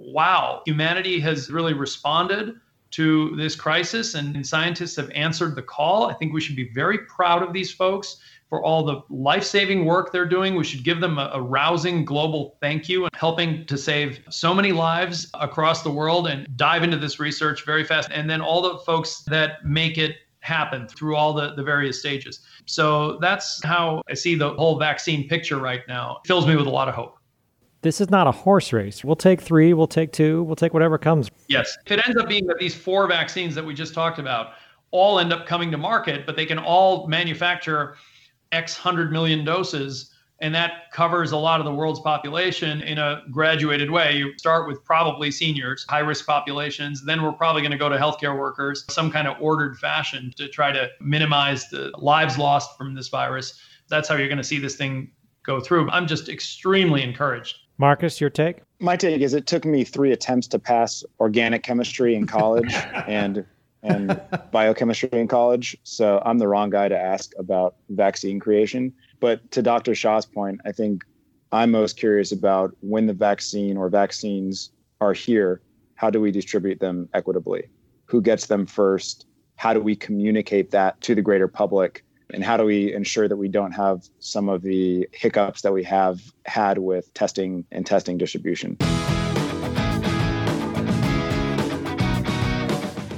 wow, 0.00 0.62
humanity 0.64 1.20
has 1.20 1.50
really 1.50 1.74
responded 1.74 2.54
to 2.92 3.36
this 3.36 3.54
crisis 3.54 4.14
and 4.14 4.44
scientists 4.46 4.96
have 4.96 5.10
answered 5.10 5.54
the 5.54 5.62
call. 5.62 6.10
I 6.10 6.14
think 6.14 6.32
we 6.32 6.40
should 6.40 6.56
be 6.56 6.70
very 6.74 6.98
proud 6.98 7.42
of 7.42 7.52
these 7.52 7.72
folks 7.72 8.16
for 8.48 8.64
all 8.64 8.84
the 8.84 9.00
life 9.08 9.44
saving 9.44 9.84
work 9.84 10.10
they're 10.10 10.26
doing. 10.26 10.56
We 10.56 10.64
should 10.64 10.82
give 10.82 11.00
them 11.00 11.18
a, 11.18 11.30
a, 11.34 11.40
rousing 11.40 12.04
global 12.04 12.56
thank 12.60 12.88
you 12.88 13.04
and 13.04 13.14
helping 13.14 13.64
to 13.66 13.78
save 13.78 14.20
so 14.28 14.52
many 14.52 14.72
lives 14.72 15.30
across 15.34 15.82
the 15.84 15.90
world 15.90 16.26
and 16.26 16.48
dive 16.56 16.82
into 16.82 16.96
this 16.96 17.20
research 17.20 17.64
very 17.64 17.84
fast. 17.84 18.08
And 18.10 18.28
then 18.28 18.40
all 18.40 18.60
the 18.60 18.78
folks 18.78 19.22
that 19.28 19.64
make 19.64 19.98
it 19.98 20.16
happen 20.40 20.88
through 20.88 21.14
all 21.14 21.32
the, 21.32 21.54
the 21.54 21.62
various 21.62 22.00
stages. 22.00 22.40
So 22.66 23.18
that's 23.18 23.62
how 23.62 24.02
I 24.10 24.14
see 24.14 24.34
the 24.34 24.54
whole 24.54 24.78
vaccine 24.78 25.28
picture 25.28 25.58
right 25.58 25.82
now. 25.86 26.18
It 26.24 26.26
fills 26.26 26.44
me 26.44 26.56
with 26.56 26.66
a 26.66 26.70
lot 26.70 26.88
of 26.88 26.94
hope 26.94 27.19
this 27.82 28.00
is 28.00 28.10
not 28.10 28.26
a 28.26 28.32
horse 28.32 28.72
race. 28.72 29.04
We'll 29.04 29.16
take 29.16 29.40
three, 29.40 29.72
we'll 29.72 29.86
take 29.86 30.12
two, 30.12 30.42
we'll 30.42 30.56
take 30.56 30.74
whatever 30.74 30.98
comes. 30.98 31.30
Yes. 31.48 31.76
If 31.86 31.92
it 31.92 32.06
ends 32.06 32.20
up 32.20 32.28
being 32.28 32.46
that 32.46 32.58
these 32.58 32.74
four 32.74 33.06
vaccines 33.06 33.54
that 33.54 33.64
we 33.64 33.74
just 33.74 33.94
talked 33.94 34.18
about 34.18 34.52
all 34.90 35.18
end 35.18 35.32
up 35.32 35.46
coming 35.46 35.70
to 35.70 35.78
market, 35.78 36.26
but 36.26 36.36
they 36.36 36.46
can 36.46 36.58
all 36.58 37.06
manufacture 37.06 37.96
X 38.52 38.76
hundred 38.76 39.12
million 39.12 39.44
doses, 39.44 40.12
and 40.40 40.54
that 40.54 40.90
covers 40.92 41.32
a 41.32 41.36
lot 41.36 41.60
of 41.60 41.64
the 41.64 41.72
world's 41.72 42.00
population 42.00 42.82
in 42.82 42.98
a 42.98 43.22
graduated 43.30 43.90
way. 43.90 44.16
You 44.16 44.36
start 44.38 44.66
with 44.66 44.84
probably 44.84 45.30
seniors, 45.30 45.86
high 45.88 46.00
risk 46.00 46.26
populations, 46.26 47.04
then 47.04 47.22
we're 47.22 47.32
probably 47.32 47.62
going 47.62 47.72
to 47.72 47.78
go 47.78 47.88
to 47.88 47.96
healthcare 47.96 48.38
workers, 48.38 48.84
some 48.88 49.10
kind 49.10 49.28
of 49.28 49.36
ordered 49.40 49.78
fashion 49.78 50.32
to 50.36 50.48
try 50.48 50.72
to 50.72 50.88
minimize 51.00 51.68
the 51.70 51.92
lives 51.98 52.36
lost 52.36 52.76
from 52.76 52.94
this 52.94 53.08
virus. 53.08 53.60
That's 53.88 54.08
how 54.08 54.16
you're 54.16 54.28
going 54.28 54.38
to 54.38 54.44
see 54.44 54.58
this 54.58 54.76
thing 54.76 55.12
go 55.44 55.60
through. 55.60 55.88
I'm 55.90 56.06
just 56.06 56.28
extremely 56.28 57.02
encouraged. 57.02 57.56
Marcus, 57.80 58.20
your 58.20 58.28
take? 58.28 58.58
My 58.78 58.94
take 58.94 59.22
is 59.22 59.32
it 59.32 59.46
took 59.46 59.64
me 59.64 59.84
three 59.84 60.12
attempts 60.12 60.46
to 60.48 60.58
pass 60.58 61.02
organic 61.18 61.62
chemistry 61.62 62.14
in 62.14 62.26
college 62.26 62.74
and 63.08 63.46
and 63.82 64.20
biochemistry 64.52 65.08
in 65.12 65.26
college. 65.26 65.74
So 65.82 66.22
I'm 66.26 66.36
the 66.36 66.46
wrong 66.46 66.68
guy 66.68 66.88
to 66.88 66.98
ask 66.98 67.32
about 67.38 67.76
vaccine 67.88 68.38
creation. 68.38 68.92
But 69.18 69.50
to 69.52 69.62
Dr. 69.62 69.94
Shah's 69.94 70.26
point, 70.26 70.60
I 70.66 70.72
think 70.72 71.02
I'm 71.52 71.70
most 71.70 71.96
curious 71.96 72.32
about 72.32 72.76
when 72.80 73.06
the 73.06 73.14
vaccine 73.14 73.78
or 73.78 73.88
vaccines 73.88 74.70
are 75.00 75.14
here, 75.14 75.62
how 75.94 76.10
do 76.10 76.20
we 76.20 76.30
distribute 76.30 76.80
them 76.80 77.08
equitably? 77.14 77.70
Who 78.04 78.20
gets 78.20 78.44
them 78.44 78.66
first? 78.66 79.24
How 79.56 79.72
do 79.72 79.80
we 79.80 79.96
communicate 79.96 80.70
that 80.72 81.00
to 81.00 81.14
the 81.14 81.22
greater 81.22 81.48
public? 81.48 82.04
And 82.34 82.44
how 82.44 82.56
do 82.56 82.64
we 82.64 82.92
ensure 82.92 83.28
that 83.28 83.36
we 83.36 83.48
don't 83.48 83.72
have 83.72 84.08
some 84.18 84.48
of 84.48 84.62
the 84.62 85.08
hiccups 85.12 85.62
that 85.62 85.72
we 85.72 85.82
have 85.84 86.20
had 86.46 86.78
with 86.78 87.12
testing 87.14 87.64
and 87.72 87.86
testing 87.86 88.18
distribution 88.18 88.76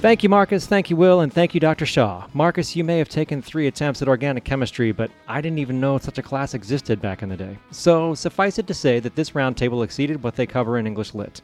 Thank 0.03 0.25
you, 0.25 0.29
Marcus. 0.29 0.67
Thank 0.67 0.91
you, 0.91 0.97
Will. 0.97 1.21
And 1.21 1.33
thank 1.33 1.55
you, 1.55 1.61
Dr. 1.61 1.87
Shaw. 1.87 2.27
Marcus, 2.35 2.75
you 2.75 2.83
may 2.83 2.99
have 2.99 3.09
taken 3.09 3.41
three 3.41 3.69
attempts 3.69 4.03
at 4.03 4.09
organic 4.09 4.43
chemistry, 4.43 4.91
but 4.91 5.13
I 5.29 5.41
didn't 5.41 5.61
even 5.61 5.79
know 5.79 5.97
such 5.99 6.19
a 6.19 6.23
class 6.25 6.55
existed 6.55 7.01
back 7.01 7.23
in 7.23 7.29
the 7.29 7.37
day. 7.37 7.57
So 7.71 8.13
suffice 8.13 8.59
it 8.59 8.67
to 8.67 8.75
say 8.75 8.99
that 8.99 9.15
this 9.15 9.31
roundtable 9.31 9.85
exceeded 9.85 10.25
what 10.25 10.35
they 10.35 10.45
cover 10.45 10.77
in 10.77 10.89
English 10.89 11.15
Lit. 11.15 11.41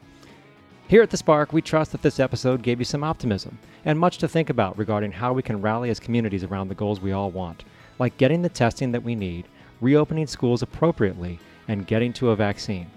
Here 0.88 1.02
at 1.02 1.10
The 1.10 1.18
Spark, 1.18 1.52
we 1.52 1.60
trust 1.60 1.92
that 1.92 2.00
this 2.00 2.18
episode 2.18 2.62
gave 2.62 2.78
you 2.78 2.84
some 2.86 3.04
optimism 3.04 3.58
and 3.84 3.98
much 3.98 4.16
to 4.18 4.26
think 4.26 4.48
about 4.48 4.78
regarding 4.78 5.12
how 5.12 5.34
we 5.34 5.42
can 5.42 5.60
rally 5.60 5.90
as 5.90 6.00
communities 6.00 6.44
around 6.44 6.68
the 6.68 6.74
goals 6.74 6.98
we 6.98 7.12
all 7.12 7.30
want, 7.30 7.64
like 7.98 8.16
getting 8.16 8.40
the 8.40 8.48
testing 8.48 8.90
that 8.92 9.02
we 9.02 9.14
need, 9.14 9.44
reopening 9.82 10.26
schools 10.26 10.62
appropriately, 10.62 11.38
and 11.68 11.86
getting 11.86 12.10
to 12.14 12.30
a 12.30 12.36
vaccine. 12.36 12.90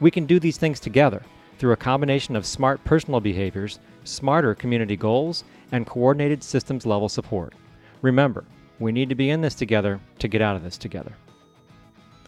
We 0.00 0.10
can 0.10 0.26
do 0.26 0.40
these 0.40 0.56
things 0.56 0.80
together 0.80 1.22
through 1.60 1.70
a 1.70 1.76
combination 1.76 2.34
of 2.34 2.44
smart 2.44 2.82
personal 2.82 3.20
behaviors, 3.20 3.78
smarter 4.02 4.56
community 4.56 4.96
goals, 4.96 5.44
and 5.70 5.86
coordinated 5.86 6.42
systems 6.42 6.86
level 6.86 7.08
support. 7.08 7.52
Remember, 8.02 8.44
we 8.80 8.90
need 8.90 9.08
to 9.10 9.14
be 9.14 9.30
in 9.30 9.42
this 9.42 9.54
together 9.54 10.00
to 10.18 10.26
get 10.26 10.42
out 10.42 10.56
of 10.56 10.64
this 10.64 10.76
together. 10.76 11.12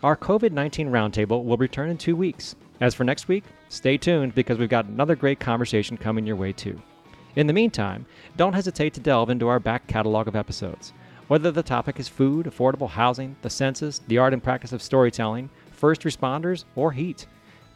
Our 0.04 0.16
COVID 0.16 0.52
19 0.52 0.88
roundtable 0.88 1.44
will 1.44 1.56
return 1.56 1.90
in 1.90 1.98
two 1.98 2.14
weeks. 2.14 2.54
As 2.80 2.94
for 2.94 3.04
next 3.04 3.28
week, 3.28 3.44
stay 3.68 3.98
tuned 3.98 4.34
because 4.34 4.56
we've 4.56 4.68
got 4.68 4.86
another 4.86 5.14
great 5.14 5.38
conversation 5.38 5.98
coming 5.98 6.26
your 6.26 6.36
way 6.36 6.52
too. 6.52 6.80
In 7.36 7.46
the 7.46 7.52
meantime, 7.52 8.06
don't 8.38 8.54
hesitate 8.54 8.94
to 8.94 9.00
delve 9.00 9.28
into 9.28 9.48
our 9.48 9.60
back 9.60 9.86
catalog 9.86 10.26
of 10.26 10.34
episodes. 10.34 10.94
Whether 11.28 11.50
the 11.50 11.62
topic 11.62 12.00
is 12.00 12.08
food, 12.08 12.46
affordable 12.46 12.88
housing, 12.88 13.36
the 13.42 13.50
census, 13.50 14.00
the 14.08 14.16
art 14.16 14.32
and 14.32 14.42
practice 14.42 14.72
of 14.72 14.82
storytelling, 14.82 15.50
first 15.70 16.02
responders, 16.02 16.64
or 16.74 16.92
heat, 16.92 17.26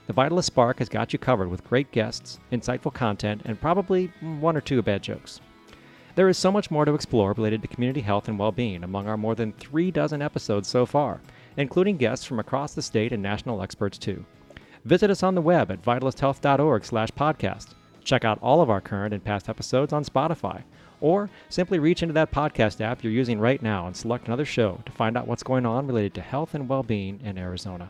the 0.07 0.15
Vitalyst 0.15 0.45
Spark 0.45 0.79
has 0.79 0.89
got 0.89 1.13
you 1.13 1.19
covered 1.19 1.49
with 1.49 1.69
great 1.69 1.91
guests, 1.93 2.39
insightful 2.51 2.93
content, 2.93 3.43
and 3.45 3.61
probably 3.61 4.11
one 4.41 4.57
or 4.57 4.61
two 4.63 4.81
bad 4.81 5.03
jokes. 5.03 5.41
There 6.15 6.29
is 6.29 6.39
so 6.39 6.51
much 6.51 6.71
more 6.71 6.85
to 6.85 6.95
explore 6.95 7.33
related 7.33 7.61
to 7.63 7.69
community 7.69 8.01
health 8.01 8.29
and 8.29 8.39
well 8.39 8.53
being 8.53 8.83
among 8.85 9.07
our 9.07 9.17
more 9.17 9.35
than 9.35 9.53
three 9.53 9.91
dozen 9.91 10.23
episodes 10.23 10.67
so 10.67 10.87
far, 10.87 11.21
including 11.59 11.99
guests 11.99 12.25
from 12.25 12.39
across 12.39 12.75
the 12.75 12.83
state 12.83 13.13
and 13.13 13.23
national 13.23 13.63
experts 13.63 13.99
too. 13.99 14.25
Visit 14.85 15.11
us 15.11 15.23
on 15.23 15.35
the 15.35 15.41
web 15.41 15.71
at 15.71 15.83
vitalysthealth.org 15.83 16.85
slash 16.85 17.09
podcast. 17.11 17.69
Check 18.05 18.25
out 18.25 18.39
all 18.43 18.61
of 18.61 18.69
our 18.69 18.83
current 18.83 19.15
and 19.15 19.25
past 19.25 19.49
episodes 19.49 19.95
on 19.95 20.05
Spotify, 20.05 20.63
or 21.01 21.31
simply 21.49 21.79
reach 21.79 22.03
into 22.03 22.13
that 22.13 22.31
podcast 22.31 22.83
app 22.83 23.03
you're 23.03 23.13
using 23.13 23.41
right 23.41 23.63
now 23.63 23.87
and 23.87 23.97
select 23.97 24.27
another 24.27 24.45
show 24.45 24.83
to 24.85 24.93
find 24.93 25.17
out 25.17 25.27
what's 25.27 25.43
going 25.43 25.65
on 25.65 25.87
related 25.87 26.13
to 26.15 26.21
health 26.21 26.55
and 26.55 26.69
well 26.69 26.83
being 26.83 27.19
in 27.25 27.39
Arizona. 27.39 27.89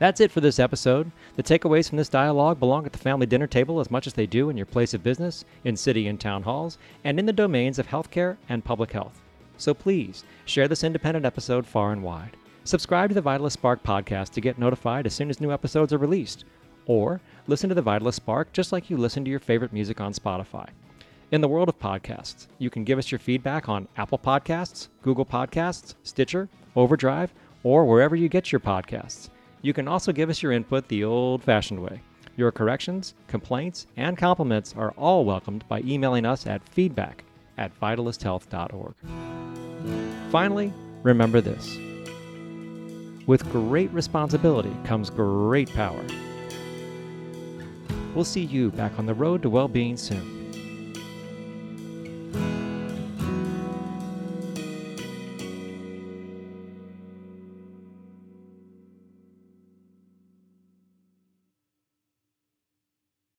That's 0.00 0.20
it 0.20 0.32
for 0.32 0.40
this 0.40 0.58
episode. 0.58 1.12
The 1.36 1.42
takeaways 1.44 1.88
from 1.88 1.98
this 1.98 2.08
dialogue 2.08 2.58
belong 2.58 2.84
at 2.84 2.92
the 2.92 2.98
family 2.98 3.26
dinner 3.26 3.46
table 3.46 3.78
as 3.78 3.88
much 3.88 4.08
as 4.08 4.14
they 4.14 4.26
do 4.26 4.50
in 4.50 4.56
your 4.56 4.66
place 4.66 4.94
of 4.94 5.04
business, 5.04 5.44
in 5.62 5.76
city 5.76 6.08
and 6.08 6.18
town 6.18 6.42
halls, 6.42 6.78
and 7.04 7.20
in 7.20 7.26
the 7.26 7.32
domains 7.32 7.78
of 7.78 7.86
healthcare 7.86 8.36
and 8.48 8.64
public 8.64 8.90
health. 8.90 9.22
So 9.56 9.72
please 9.72 10.24
share 10.44 10.66
this 10.66 10.82
independent 10.82 11.24
episode 11.24 11.64
far 11.64 11.92
and 11.92 12.02
wide. 12.02 12.36
Subscribe 12.64 13.10
to 13.10 13.14
the 13.14 13.22
Vitalyst 13.22 13.52
Spark 13.52 13.82
podcast 13.82 14.30
to 14.30 14.40
get 14.40 14.56
notified 14.56 15.04
as 15.04 15.14
soon 15.14 15.30
as 15.30 15.40
new 15.40 15.50
episodes 15.50 15.92
are 15.92 15.98
released. 15.98 16.44
Or 16.86 17.20
listen 17.48 17.68
to 17.68 17.74
the 17.74 17.82
Vitalyst 17.82 18.14
Spark 18.14 18.52
just 18.52 18.70
like 18.70 18.88
you 18.88 18.96
listen 18.96 19.24
to 19.24 19.30
your 19.30 19.40
favorite 19.40 19.72
music 19.72 20.00
on 20.00 20.12
Spotify. 20.12 20.68
In 21.32 21.40
the 21.40 21.48
world 21.48 21.68
of 21.68 21.80
podcasts, 21.80 22.46
you 22.58 22.70
can 22.70 22.84
give 22.84 23.00
us 23.00 23.10
your 23.10 23.18
feedback 23.18 23.68
on 23.68 23.88
Apple 23.96 24.18
Podcasts, 24.18 24.88
Google 25.02 25.26
Podcasts, 25.26 25.94
Stitcher, 26.04 26.48
Overdrive, 26.76 27.34
or 27.64 27.84
wherever 27.84 28.14
you 28.14 28.28
get 28.28 28.52
your 28.52 28.60
podcasts. 28.60 29.30
You 29.62 29.72
can 29.72 29.88
also 29.88 30.12
give 30.12 30.30
us 30.30 30.40
your 30.40 30.52
input 30.52 30.86
the 30.86 31.02
old 31.02 31.42
fashioned 31.42 31.82
way. 31.82 32.00
Your 32.36 32.52
corrections, 32.52 33.14
complaints, 33.26 33.88
and 33.96 34.16
compliments 34.16 34.72
are 34.76 34.92
all 34.96 35.24
welcomed 35.24 35.64
by 35.68 35.80
emailing 35.80 36.24
us 36.24 36.46
at 36.46 36.68
feedback 36.68 37.24
at 37.58 37.78
vitalysthealth.org. 37.80 38.94
Finally, 40.30 40.72
remember 41.02 41.40
this 41.40 41.78
with 43.26 43.50
great 43.50 43.90
responsibility 43.92 44.74
comes 44.84 45.10
great 45.10 45.72
power. 45.72 46.04
We'll 48.14 48.24
see 48.24 48.42
you 48.42 48.70
back 48.70 48.98
on 48.98 49.06
the 49.06 49.14
road 49.14 49.42
to 49.42 49.50
well 49.50 49.68
being 49.68 49.96
soon. 49.96 50.41